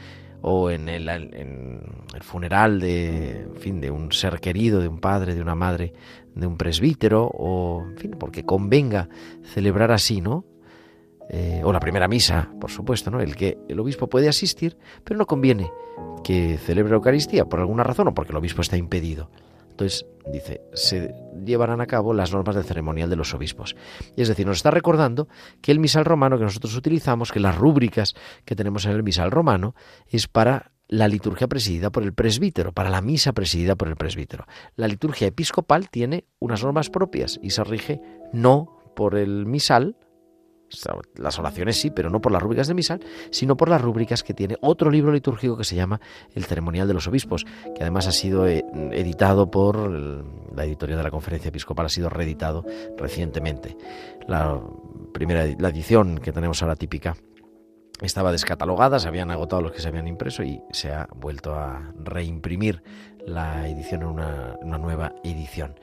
o 0.42 0.70
en 0.70 0.90
el, 0.90 1.09
en 1.09 1.80
el, 2.14 2.22
funeral 2.22 2.78
de, 2.78 3.48
fin, 3.61 3.80
de 3.80 3.90
un 3.90 4.12
ser 4.12 4.40
querido, 4.40 4.82
de 4.82 4.88
un 4.88 5.00
padre, 5.00 5.34
de 5.34 5.40
una 5.40 5.55
madre, 5.55 5.94
de 6.35 6.47
un 6.47 6.57
presbítero, 6.57 7.24
o, 7.26 7.85
en 7.89 7.97
fin, 7.97 8.11
porque 8.18 8.45
convenga 8.45 9.09
celebrar 9.43 9.93
así, 9.93 10.20
¿no? 10.20 10.45
Eh, 11.30 11.62
o 11.64 11.72
la 11.72 11.80
primera 11.80 12.07
misa, 12.07 12.51
por 12.61 12.70
supuesto, 12.70 13.11
¿no? 13.11 13.20
El 13.20 13.35
que 13.35 13.57
el 13.68 13.80
obispo 13.80 14.09
puede 14.09 14.28
asistir, 14.28 14.76
pero 15.05 15.18
no 15.18 15.26
conviene 15.26 15.70
que 16.22 16.59
celebre 16.59 16.95
Eucaristía 16.95 17.47
por 17.47 17.61
alguna 17.61 17.82
razón 17.82 18.09
o 18.09 18.14
porque 18.14 18.32
el 18.32 18.39
obispo 18.39 18.62
está 18.62 18.76
impedido. 18.76 19.30
Entonces, 19.70 20.07
dice, 20.32 20.61
se 20.72 21.14
llevarán 21.45 21.80
a 21.80 21.87
cabo 21.87 22.14
las 22.14 22.32
normas 22.32 22.55
del 22.55 22.64
ceremonial 22.64 23.11
de 23.11 23.16
los 23.16 23.35
obispos. 23.35 23.74
Y 24.14 24.22
es 24.22 24.28
decir, 24.28 24.47
nos 24.47 24.59
está 24.59 24.70
recordando 24.70 25.26
que 25.61 25.72
el 25.72 25.80
misal 25.80 26.05
romano 26.05 26.39
que 26.39 26.45
nosotros 26.45 26.76
utilizamos, 26.76 27.32
que 27.32 27.41
las 27.41 27.57
rúbricas 27.57 28.14
que 28.45 28.55
tenemos 28.55 28.85
en 28.87 28.93
el 28.93 29.03
misal 29.03 29.32
romano, 29.32 29.74
es 30.09 30.28
para 30.28 30.70
la 30.89 31.09
liturgia 31.09 31.49
presidida 31.49 31.91
por 31.91 32.03
el 32.03 32.12
presbítero, 32.12 32.72
para 32.72 32.91
la 32.91 33.01
misa 33.01 33.32
presidida 33.32 33.76
por 33.76 33.89
el 33.89 33.97
presbítero. 33.97 34.47
La 34.76 34.89
liturgia 34.89 35.26
episcopal 35.26 35.89
tiene 35.89 36.24
unas 36.39 36.62
normas 36.62 36.91
propias 36.91 37.39
y 37.43 37.51
se 37.51 37.64
rige 37.64 38.01
no 38.32 38.78
por 38.95 39.16
el 39.16 39.47
misal, 39.47 39.97
las 41.16 41.39
oraciones 41.39 41.80
sí, 41.80 41.91
pero 41.91 42.11
no 42.11 42.20
por 42.20 42.32
las 42.32 42.43
rúbricas 42.43 42.68
de 42.68 42.74
misal, 42.74 43.01
sino 43.30 43.57
por 43.57 43.68
las 43.68 43.80
rúbricas 43.80 44.22
que 44.22 44.35
tiene 44.35 44.57
otro 44.61 44.91
libro 44.91 45.12
litúrgico 45.12 45.57
que 45.57 45.64
se 45.64 45.76
llama 45.76 46.01
El 46.35 46.45
Ceremonial 46.45 46.89
de 46.89 46.95
los 46.95 47.07
Obispos, 47.07 47.45
que 47.74 47.82
además 47.82 48.07
ha 48.07 48.12
sido 48.12 48.47
eh, 48.47 48.64
editado 48.93 49.51
por 49.51 49.91
la 49.91 50.64
editorial 50.64 50.99
de 50.99 51.05
la 51.05 51.11
Conferencia 51.11 51.49
Episcopal, 51.49 51.87
ha 51.87 51.91
sido 51.91 52.09
reeditado 52.09 52.64
recientemente. 52.97 53.76
La 54.26 54.61
primera 55.12 55.47
la 55.59 55.68
edición 55.68 56.18
que 56.18 56.32
tenemos 56.32 56.62
ahora 56.62 56.76
típica 56.76 57.16
estaba 58.01 58.32
descatalogada, 58.32 58.99
se 58.99 59.09
habían 59.09 59.30
agotado 59.30 59.62
los 59.62 59.72
que 59.72 59.80
se 59.80 59.88
habían 59.88 60.09
impreso 60.09 60.42
y 60.42 60.61
se 60.72 60.92
ha 60.92 61.09
vuelto 61.14 61.55
a 61.55 61.92
reimprimir 62.03 62.82
la 63.26 63.68
edición 63.68 64.03
en 64.03 64.09
una, 64.09 64.57
una 64.61 64.78
nueva 64.78 65.14
edición. 65.22 65.78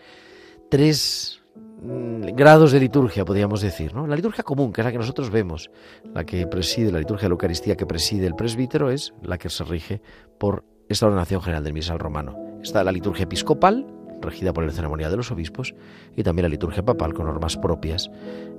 Tres 0.69 1.41
Mm, 1.83 2.35
grados 2.35 2.71
de 2.71 2.79
liturgia, 2.79 3.25
podríamos 3.25 3.61
decir. 3.61 3.93
¿no? 3.95 4.05
La 4.05 4.15
liturgia 4.15 4.43
común, 4.43 4.71
que 4.71 4.81
es 4.81 4.85
la 4.85 4.91
que 4.91 4.99
nosotros 4.99 5.31
vemos, 5.31 5.71
la 6.13 6.23
que 6.23 6.45
preside, 6.45 6.91
la 6.91 6.99
liturgia 6.99 7.25
de 7.25 7.29
la 7.29 7.33
Eucaristía 7.33 7.75
que 7.75 7.87
preside 7.87 8.27
el 8.27 8.35
presbítero, 8.35 8.91
es 8.91 9.13
la 9.23 9.37
que 9.39 9.49
se 9.49 9.63
rige 9.63 10.01
por 10.37 10.63
esta 10.89 11.07
ordenación 11.07 11.41
general 11.41 11.63
del 11.63 11.73
misal 11.73 11.97
romano. 11.97 12.37
Está 12.61 12.83
la 12.83 12.91
liturgia 12.91 13.23
episcopal, 13.23 13.87
regida 14.21 14.53
por 14.53 14.63
el 14.63 14.71
ceremonial 14.71 15.11
de 15.11 15.17
los 15.17 15.31
obispos, 15.31 15.73
y 16.15 16.23
también 16.23 16.43
la 16.43 16.49
liturgia 16.49 16.83
papal 16.83 17.13
con 17.13 17.25
normas 17.25 17.57
propias 17.57 18.09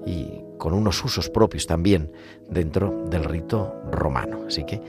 y 0.07 0.41
con 0.59 0.75
unos 0.75 1.03
usos 1.05 1.31
propios 1.31 1.67
también 1.67 2.13
dentro 2.49 3.05
del 3.09 3.25
rito 3.25 3.75
romano. 3.91 4.41
Así 4.47 4.65
que 4.65 4.81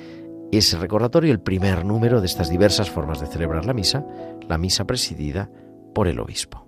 ese 0.51 0.77
recordatorio, 0.77 1.31
el 1.31 1.39
primer 1.39 1.83
número 1.83 2.19
de 2.21 2.27
estas 2.27 2.49
diversas 2.49 2.89
formas 2.89 3.19
de 3.19 3.27
celebrar 3.27 3.65
la 3.65 3.73
misa, 3.73 4.05
la 4.47 4.57
misa 4.57 4.85
presidida 4.85 5.49
por 5.93 6.07
el 6.07 6.19
obispo. 6.19 6.65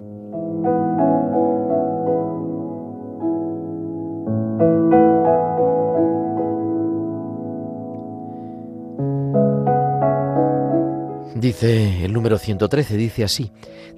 El 11.61 12.11
número 12.11 12.37
113, 12.37 12.97
dice 12.97 13.23
así, 13.23 13.51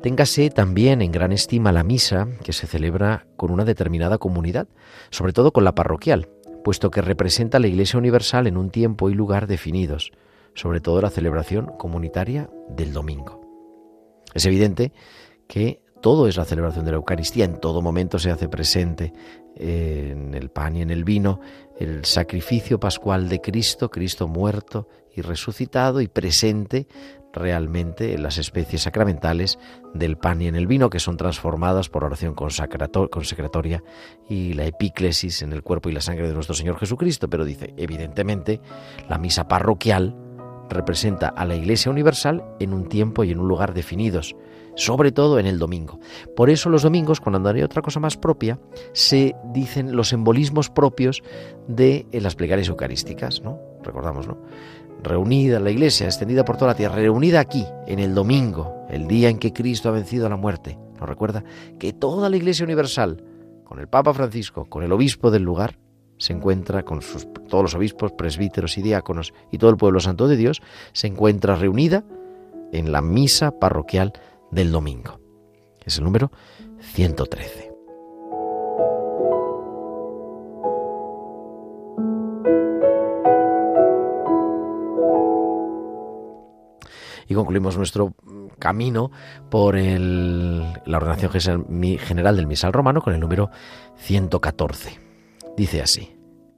téngase 0.04 0.52
también 0.52 1.02
en 1.02 1.12
gran 1.12 1.32
estima 1.32 1.72
la 1.72 1.84
misa 1.84 2.28
que 2.44 2.54
se 2.54 2.68
celebra 2.68 3.26
con 3.36 3.52
una 3.52 3.66
determinada 3.66 4.20
comunidad, 4.20 4.68
sobre 5.10 5.34
todo 5.34 5.52
con 5.52 5.64
la 5.64 5.74
parroquial, 5.74 6.30
puesto 6.64 6.92
que 6.92 7.02
representa 7.02 7.60
la 7.60 7.68
Iglesia 7.68 7.98
Universal 7.98 8.46
en 8.46 8.58
un 8.58 8.70
tiempo 8.70 9.10
y 9.10 9.16
lugar 9.16 9.48
definidos, 9.48 10.12
sobre 10.54 10.82
todo 10.82 11.02
la 11.02 11.10
celebración 11.10 11.72
comunitaria 11.78 12.50
del 12.70 12.94
domingo. 12.94 13.42
Es 14.36 14.46
evidente 14.46 14.94
que 15.48 15.82
todo 16.02 16.28
es 16.28 16.38
la 16.38 16.46
celebración 16.46 16.86
de 16.86 16.92
la 16.92 16.98
Eucaristía, 16.98 17.46
en 17.46 17.60
todo 17.60 17.82
momento 17.82 18.20
se 18.20 18.30
hace 18.30 18.48
presente 18.48 19.14
en 19.56 20.36
el 20.36 20.50
pan 20.50 20.76
y 20.76 20.84
en 20.84 20.92
el 20.92 21.04
vino 21.04 21.40
el 21.80 22.06
sacrificio 22.06 22.80
pascual 22.80 23.30
de 23.30 23.42
Cristo, 23.42 23.90
Cristo 23.90 24.28
muerto 24.28 24.88
y 25.16 25.22
resucitado 25.22 26.00
y 26.00 26.08
presente 26.08 26.88
realmente 27.38 28.14
en 28.14 28.24
las 28.24 28.38
especies 28.38 28.84
sacramentales 28.84 29.60
del 29.94 30.18
pan 30.18 30.42
y 30.42 30.48
en 30.48 30.56
el 30.56 30.68
vino, 30.68 30.90
que 30.90 31.00
son 31.00 31.18
transformadas 31.18 31.90
por 31.90 32.04
oración 32.04 32.36
consecratoria 32.36 33.84
y 34.30 34.54
la 34.54 34.66
epíclesis 34.66 35.42
en 35.42 35.54
el 35.54 35.64
cuerpo 35.64 35.90
y 35.90 35.94
la 35.94 36.02
sangre 36.02 36.28
de 36.28 36.34
nuestro 36.34 36.56
Señor 36.56 36.78
Jesucristo. 36.78 37.30
Pero 37.30 37.46
dice, 37.46 37.74
evidentemente, 37.78 38.62
la 39.10 39.18
misa 39.18 39.48
parroquial 39.48 40.16
representa 40.70 41.30
a 41.30 41.46
la 41.46 41.56
Iglesia 41.56 41.92
Universal 41.92 42.44
en 42.60 42.74
un 42.74 42.90
tiempo 42.90 43.24
y 43.24 43.32
en 43.32 43.40
un 43.40 43.48
lugar 43.48 43.74
definidos, 43.74 44.36
sobre 44.76 45.12
todo 45.12 45.40
en 45.40 45.46
el 45.46 45.60
domingo. 45.60 46.00
Por 46.36 46.50
eso 46.50 46.70
los 46.70 46.84
domingos, 46.84 47.22
cuando 47.22 47.50
hay 47.50 47.64
otra 47.64 47.82
cosa 47.82 48.00
más 48.00 48.18
propia, 48.18 48.60
se 48.94 49.36
dicen 49.54 49.96
los 49.96 50.10
simbolismos 50.10 50.70
propios 50.70 51.24
de 51.68 52.06
las 52.12 52.36
plegarias 52.36 52.68
eucarísticas, 52.68 53.42
¿no? 53.42 53.60
Recordamos, 53.84 54.28
¿no? 54.28 54.38
Reunida 55.04 55.60
la 55.60 55.72
iglesia, 55.72 56.06
extendida 56.06 56.46
por 56.46 56.58
toda 56.58 56.72
la 56.72 56.78
tierra, 56.78 56.96
reunida 56.96 57.40
aquí, 57.40 57.66
en 57.88 58.00
el 58.00 58.14
domingo, 58.14 58.86
el 58.90 59.08
día 59.08 59.30
en 59.30 59.40
que 59.40 59.54
Cristo 59.54 59.90
ha 59.90 59.94
vencido 59.94 60.26
a 60.26 60.30
la 60.30 60.38
muerte. 60.38 60.78
Nos 61.00 61.08
recuerda 61.08 61.44
que 61.80 61.94
toda 61.94 62.30
la 62.30 62.38
iglesia 62.38 62.66
universal, 62.66 63.24
con 63.64 63.80
el 63.80 63.88
Papa 63.88 64.14
Francisco, 64.14 64.66
con 64.66 64.84
el 64.84 64.92
obispo 64.92 65.32
del 65.32 65.44
lugar, 65.44 65.78
se 66.18 66.34
encuentra 66.34 66.84
con 66.84 67.02
sus, 67.02 67.28
todos 67.48 67.64
los 67.64 67.76
obispos, 67.76 68.12
presbíteros 68.12 68.78
y 68.78 68.82
diáconos 68.82 69.34
y 69.52 69.58
todo 69.58 69.70
el 69.70 69.78
pueblo 69.78 70.00
santo 70.00 70.28
de 70.28 70.36
Dios, 70.36 70.62
se 70.94 71.08
encuentra 71.08 71.56
reunida 71.56 72.04
en 72.72 72.92
la 72.92 73.02
misa 73.02 73.52
parroquial 73.60 74.14
del 74.52 74.72
domingo. 74.72 75.20
Es 75.86 76.00
el 76.00 76.04
número 76.04 76.32
113. 76.80 77.67
Concluimos 87.38 87.78
nuestro 87.78 88.14
camino 88.60 89.12
por 89.50 89.76
la 89.78 90.98
ordenación 90.98 91.32
general 92.00 92.36
del 92.36 92.48
misal 92.48 92.74
romano 92.74 93.02
con 93.02 93.14
el 93.14 93.20
número 93.20 93.50
114. 93.98 95.00
Dice 95.56 95.82
así. 95.82 96.14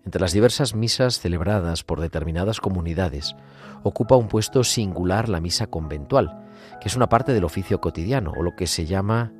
Entre 0.06 0.22
las 0.22 0.34
diversas 0.34 0.74
misas 0.74 1.20
celebradas 1.20 1.84
por 1.84 2.00
determinadas 2.00 2.60
comunidades, 2.60 3.36
ocupa 3.84 4.16
un 4.16 4.28
puesto 4.28 4.64
singular 4.64 5.30
la 5.30 5.40
misa 5.40 5.68
conventual, 5.68 6.48
que 6.82 6.88
es 6.88 6.96
una 6.96 7.10
parte 7.10 7.34
del 7.34 7.44
oficio 7.44 7.80
cotidiano, 7.80 8.34
o 8.36 8.42
lo 8.42 8.56
que 8.56 8.66
se 8.66 8.86
llama 8.86 9.34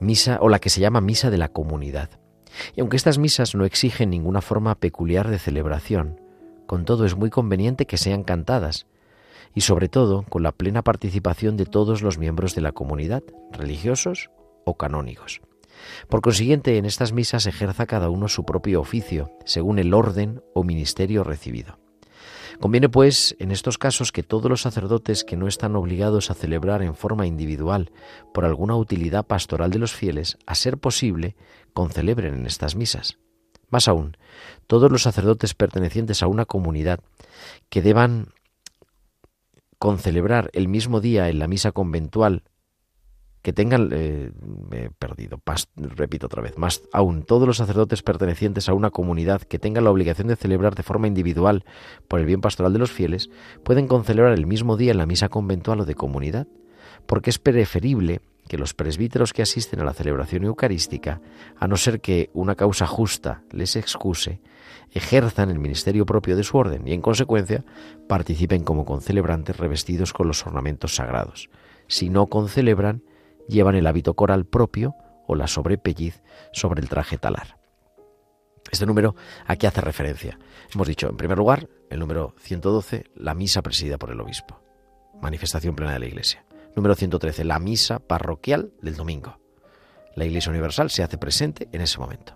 misa, 0.00 0.38
o 0.40 0.48
la 0.48 0.60
que 0.60 0.70
se 0.70 0.80
llama 0.80 1.00
misa 1.00 1.30
de 1.30 1.38
la 1.38 1.48
comunidad. 1.48 2.10
Y 2.74 2.80
aunque 2.80 2.96
estas 2.96 3.18
misas 3.18 3.54
no 3.54 3.64
exigen 3.64 4.10
ninguna 4.10 4.40
forma 4.40 4.76
peculiar 4.76 5.28
de 5.28 5.38
celebración, 5.38 6.20
con 6.66 6.84
todo 6.84 7.04
es 7.04 7.16
muy 7.16 7.28
conveniente 7.28 7.86
que 7.86 7.98
sean 7.98 8.22
cantadas, 8.22 8.86
y 9.54 9.62
sobre 9.62 9.88
todo 9.88 10.22
con 10.22 10.42
la 10.42 10.52
plena 10.52 10.82
participación 10.82 11.56
de 11.56 11.66
todos 11.66 12.02
los 12.02 12.18
miembros 12.18 12.54
de 12.54 12.60
la 12.60 12.72
comunidad, 12.72 13.22
religiosos 13.52 14.30
o 14.64 14.76
canónigos. 14.76 15.40
Por 16.08 16.20
consiguiente, 16.20 16.76
en 16.76 16.84
estas 16.84 17.12
misas 17.12 17.46
ejerza 17.46 17.86
cada 17.86 18.10
uno 18.10 18.28
su 18.28 18.44
propio 18.44 18.80
oficio, 18.80 19.30
según 19.44 19.78
el 19.78 19.94
orden 19.94 20.42
o 20.54 20.64
ministerio 20.64 21.24
recibido. 21.24 21.78
Conviene, 22.60 22.88
pues, 22.88 23.36
en 23.38 23.52
estos 23.52 23.78
casos 23.78 24.10
que 24.10 24.24
todos 24.24 24.50
los 24.50 24.62
sacerdotes 24.62 25.22
que 25.22 25.36
no 25.36 25.46
están 25.46 25.76
obligados 25.76 26.30
a 26.30 26.34
celebrar 26.34 26.82
en 26.82 26.96
forma 26.96 27.26
individual 27.26 27.92
por 28.34 28.44
alguna 28.44 28.74
utilidad 28.74 29.26
pastoral 29.26 29.70
de 29.70 29.78
los 29.78 29.92
fieles, 29.92 30.38
a 30.44 30.56
ser 30.56 30.78
posible, 30.78 31.36
concelebren 31.72 32.34
en 32.34 32.46
estas 32.46 32.74
misas. 32.74 33.18
Más 33.70 33.86
aún, 33.86 34.16
todos 34.66 34.90
los 34.90 35.02
sacerdotes 35.02 35.54
pertenecientes 35.54 36.22
a 36.22 36.26
una 36.26 36.46
comunidad 36.46 37.00
que 37.68 37.82
deban 37.82 38.32
con 39.78 39.98
celebrar 39.98 40.50
el 40.52 40.68
mismo 40.68 41.00
día 41.00 41.28
en 41.28 41.38
la 41.38 41.48
misa 41.48 41.72
conventual 41.72 42.42
que 43.42 43.52
tengan, 43.52 43.90
eh, 43.92 44.32
he 44.72 44.90
perdido, 44.90 45.40
repito 45.74 46.26
otra 46.26 46.42
vez, 46.42 46.58
más 46.58 46.82
aún 46.92 47.22
todos 47.22 47.46
los 47.46 47.56
sacerdotes 47.56 48.02
pertenecientes 48.02 48.68
a 48.68 48.74
una 48.74 48.90
comunidad 48.90 49.42
que 49.42 49.58
tengan 49.58 49.84
la 49.84 49.90
obligación 49.90 50.28
de 50.28 50.36
celebrar 50.36 50.74
de 50.74 50.82
forma 50.82 51.06
individual 51.06 51.64
por 52.08 52.20
el 52.20 52.26
bien 52.26 52.40
pastoral 52.40 52.72
de 52.72 52.80
los 52.80 52.90
fieles, 52.90 53.30
pueden 53.64 53.86
concelebrar 53.86 54.32
el 54.32 54.46
mismo 54.46 54.76
día 54.76 54.90
en 54.90 54.98
la 54.98 55.06
misa 55.06 55.28
conventual 55.28 55.80
o 55.80 55.84
de 55.84 55.94
comunidad, 55.94 56.48
porque 57.06 57.30
es 57.30 57.38
preferible 57.38 58.20
que 58.48 58.58
los 58.58 58.74
presbíteros 58.74 59.32
que 59.32 59.42
asisten 59.42 59.80
a 59.80 59.84
la 59.84 59.92
celebración 59.92 60.44
eucarística, 60.44 61.20
a 61.56 61.68
no 61.68 61.76
ser 61.76 62.00
que 62.00 62.30
una 62.32 62.54
causa 62.54 62.86
justa 62.86 63.42
les 63.52 63.76
excuse, 63.76 64.40
ejerzan 64.90 65.50
el 65.50 65.58
ministerio 65.58 66.06
propio 66.06 66.36
de 66.36 66.44
su 66.44 66.56
orden 66.56 66.86
y, 66.88 66.92
en 66.92 67.02
consecuencia, 67.02 67.64
participen 68.08 68.64
como 68.64 68.84
concelebrantes 68.84 69.56
revestidos 69.56 70.12
con 70.12 70.26
los 70.26 70.46
ornamentos 70.46 70.94
sagrados. 70.94 71.50
Si 71.86 72.08
no 72.08 72.26
concelebran, 72.26 73.02
llevan 73.48 73.74
el 73.74 73.86
hábito 73.86 74.14
coral 74.14 74.46
propio 74.46 74.94
o 75.26 75.34
la 75.34 75.46
sobrepelliz 75.46 76.22
sobre 76.52 76.80
el 76.80 76.88
traje 76.88 77.18
talar. 77.18 77.58
Este 78.70 78.86
número 78.86 79.14
a 79.46 79.56
qué 79.56 79.66
hace 79.66 79.80
referencia. 79.80 80.38
Hemos 80.74 80.88
dicho, 80.88 81.08
en 81.08 81.16
primer 81.16 81.38
lugar, 81.38 81.68
el 81.90 82.00
número 82.00 82.34
112, 82.38 83.04
la 83.14 83.34
misa 83.34 83.62
presidida 83.62 83.98
por 83.98 84.10
el 84.10 84.20
obispo. 84.20 84.60
Manifestación 85.20 85.74
plena 85.74 85.94
de 85.94 86.00
la 86.00 86.06
Iglesia. 86.06 86.44
Número 86.76 86.94
113, 86.94 87.44
la 87.44 87.58
misa 87.58 87.98
parroquial 87.98 88.72
del 88.82 88.96
domingo. 88.96 89.38
La 90.14 90.24
Iglesia 90.24 90.50
Universal 90.50 90.90
se 90.90 91.02
hace 91.02 91.18
presente 91.18 91.68
en 91.72 91.80
ese 91.80 91.98
momento. 91.98 92.34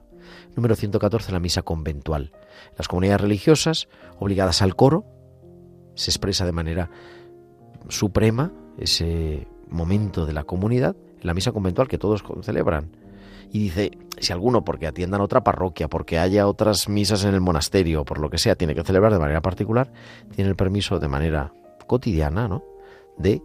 Número 0.57 0.75
114, 0.75 1.33
la 1.33 1.41
misa 1.41 1.63
conventual. 1.63 2.33
Las 2.77 2.89
comunidades 2.89 3.21
religiosas, 3.21 3.89
obligadas 4.19 4.63
al 4.63 4.77
coro, 4.77 5.05
se 5.95 6.11
expresa 6.11 6.45
de 6.45 6.53
manera 6.53 6.91
suprema 7.89 8.53
ese 8.79 9.47
momento 9.69 10.27
de 10.27 10.33
la 10.33 10.45
comunidad 10.45 10.97
la 11.23 11.35
misa 11.35 11.53
conventual 11.53 11.89
que 11.89 11.99
todos 11.99 12.23
celebran. 12.43 12.97
Y 13.51 13.59
dice, 13.59 13.91
si 14.19 14.33
alguno, 14.33 14.65
porque 14.65 14.87
atiendan 14.87 15.21
otra 15.21 15.45
parroquia, 15.45 15.89
porque 15.89 16.19
haya 16.19 16.47
otras 16.47 16.89
misas 16.89 17.25
en 17.25 17.35
el 17.35 17.41
monasterio, 17.41 18.05
por 18.05 18.19
lo 18.19 18.31
que 18.31 18.39
sea, 18.39 18.57
tiene 18.57 18.75
que 18.75 18.83
celebrar 18.83 19.13
de 19.13 19.19
manera 19.19 19.43
particular, 19.43 19.93
tiene 20.35 20.51
el 20.51 20.57
permiso 20.57 20.99
de 20.99 21.09
manera 21.09 21.53
cotidiana, 21.87 22.49
¿no? 22.49 22.65
De 23.19 23.43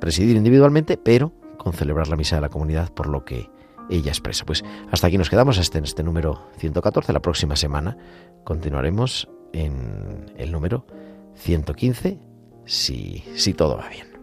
presidir 0.00 0.36
individualmente, 0.36 0.96
pero 0.96 1.32
con 1.58 1.72
celebrar 1.72 2.08
la 2.08 2.16
misa 2.16 2.36
de 2.36 2.42
la 2.42 2.48
comunidad, 2.48 2.92
por 2.92 3.08
lo 3.08 3.24
que 3.24 3.50
ella 3.90 4.10
expresa. 4.10 4.44
Pues 4.44 4.64
hasta 4.90 5.06
aquí 5.06 5.18
nos 5.18 5.30
quedamos 5.30 5.58
este, 5.58 5.78
en 5.78 5.84
este 5.84 6.02
número 6.02 6.48
114. 6.58 7.12
La 7.12 7.20
próxima 7.20 7.56
semana 7.56 7.96
continuaremos 8.44 9.28
en 9.52 10.32
el 10.36 10.52
número 10.52 10.86
115, 11.34 12.18
si, 12.64 13.24
si 13.34 13.54
todo 13.54 13.76
va 13.76 13.88
bien. 13.88 14.13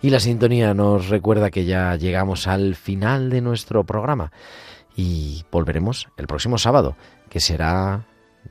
Y 0.00 0.10
la 0.10 0.20
sintonía 0.20 0.74
nos 0.74 1.08
recuerda 1.08 1.50
que 1.50 1.64
ya 1.64 1.96
llegamos 1.96 2.46
al 2.46 2.76
final 2.76 3.30
de 3.30 3.40
nuestro 3.40 3.82
programa 3.84 4.30
y 4.96 5.44
volveremos 5.50 6.08
el 6.16 6.28
próximo 6.28 6.56
sábado, 6.56 6.96
que 7.28 7.40
será 7.40 8.06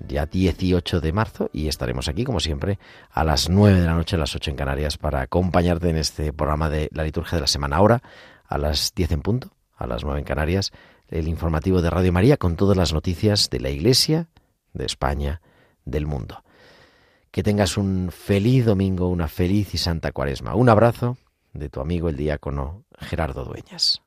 ya 0.06 0.26
18 0.26 1.00
de 1.00 1.14
marzo 1.14 1.50
y 1.54 1.70
estaremos 1.70 2.10
aquí 2.10 2.26
como 2.26 2.42
siempre 2.42 2.80
a 3.10 3.24
las 3.24 3.50
9 3.50 3.80
de 3.80 3.86
la 3.86 3.94
noche, 3.94 4.18
a 4.18 4.20
las 4.20 4.36
8 4.36 4.52
en 4.52 4.58
Canarias 4.58 4.98
para 4.98 5.22
acompañarte 5.22 5.90
en 5.90 5.96
este 5.96 6.34
programa 6.34 6.70
de 6.70 6.90
la 6.92 7.04
liturgia 7.04 7.38
de 7.38 7.42
la 7.42 7.48
semana. 7.48 7.78
Ahora, 7.78 8.02
a 8.46 8.58
las 8.58 8.94
10 8.94 9.14
en 9.14 9.22
punto, 9.22 9.52
a 9.78 9.88
las 9.88 10.04
9 10.04 10.20
en 10.20 10.26
Canarias, 10.26 10.74
el 11.08 11.30
informativo 11.30 11.82
de 11.82 11.90
Radio 11.90 12.12
María 12.12 12.36
con 12.36 12.58
todas 12.58 12.76
las 12.76 12.92
noticias 12.92 13.50
de 13.50 13.62
la 13.62 13.70
Iglesia, 13.70 14.28
de 14.74 14.86
España, 14.86 15.42
del 15.86 16.08
mundo. 16.08 16.44
Que 17.32 17.42
tengas 17.42 17.78
un 17.78 18.10
feliz 18.12 18.66
domingo, 18.66 19.08
una 19.08 19.30
feliz 19.30 19.74
y 19.74 19.78
santa 19.78 20.12
cuaresma. 20.12 20.54
Un 20.54 20.68
abrazo 20.68 21.18
de 21.58 21.70
tu 21.70 21.82
amigo 21.82 22.08
el 22.10 22.16
diácono 22.16 22.86
Gerardo 23.00 23.44
Dueñas. 23.44 24.02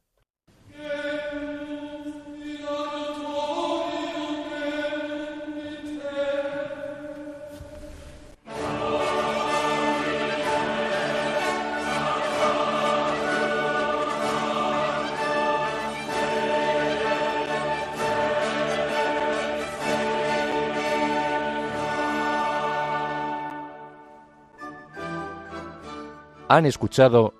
Han 26.48 26.66
escuchado 26.66 27.39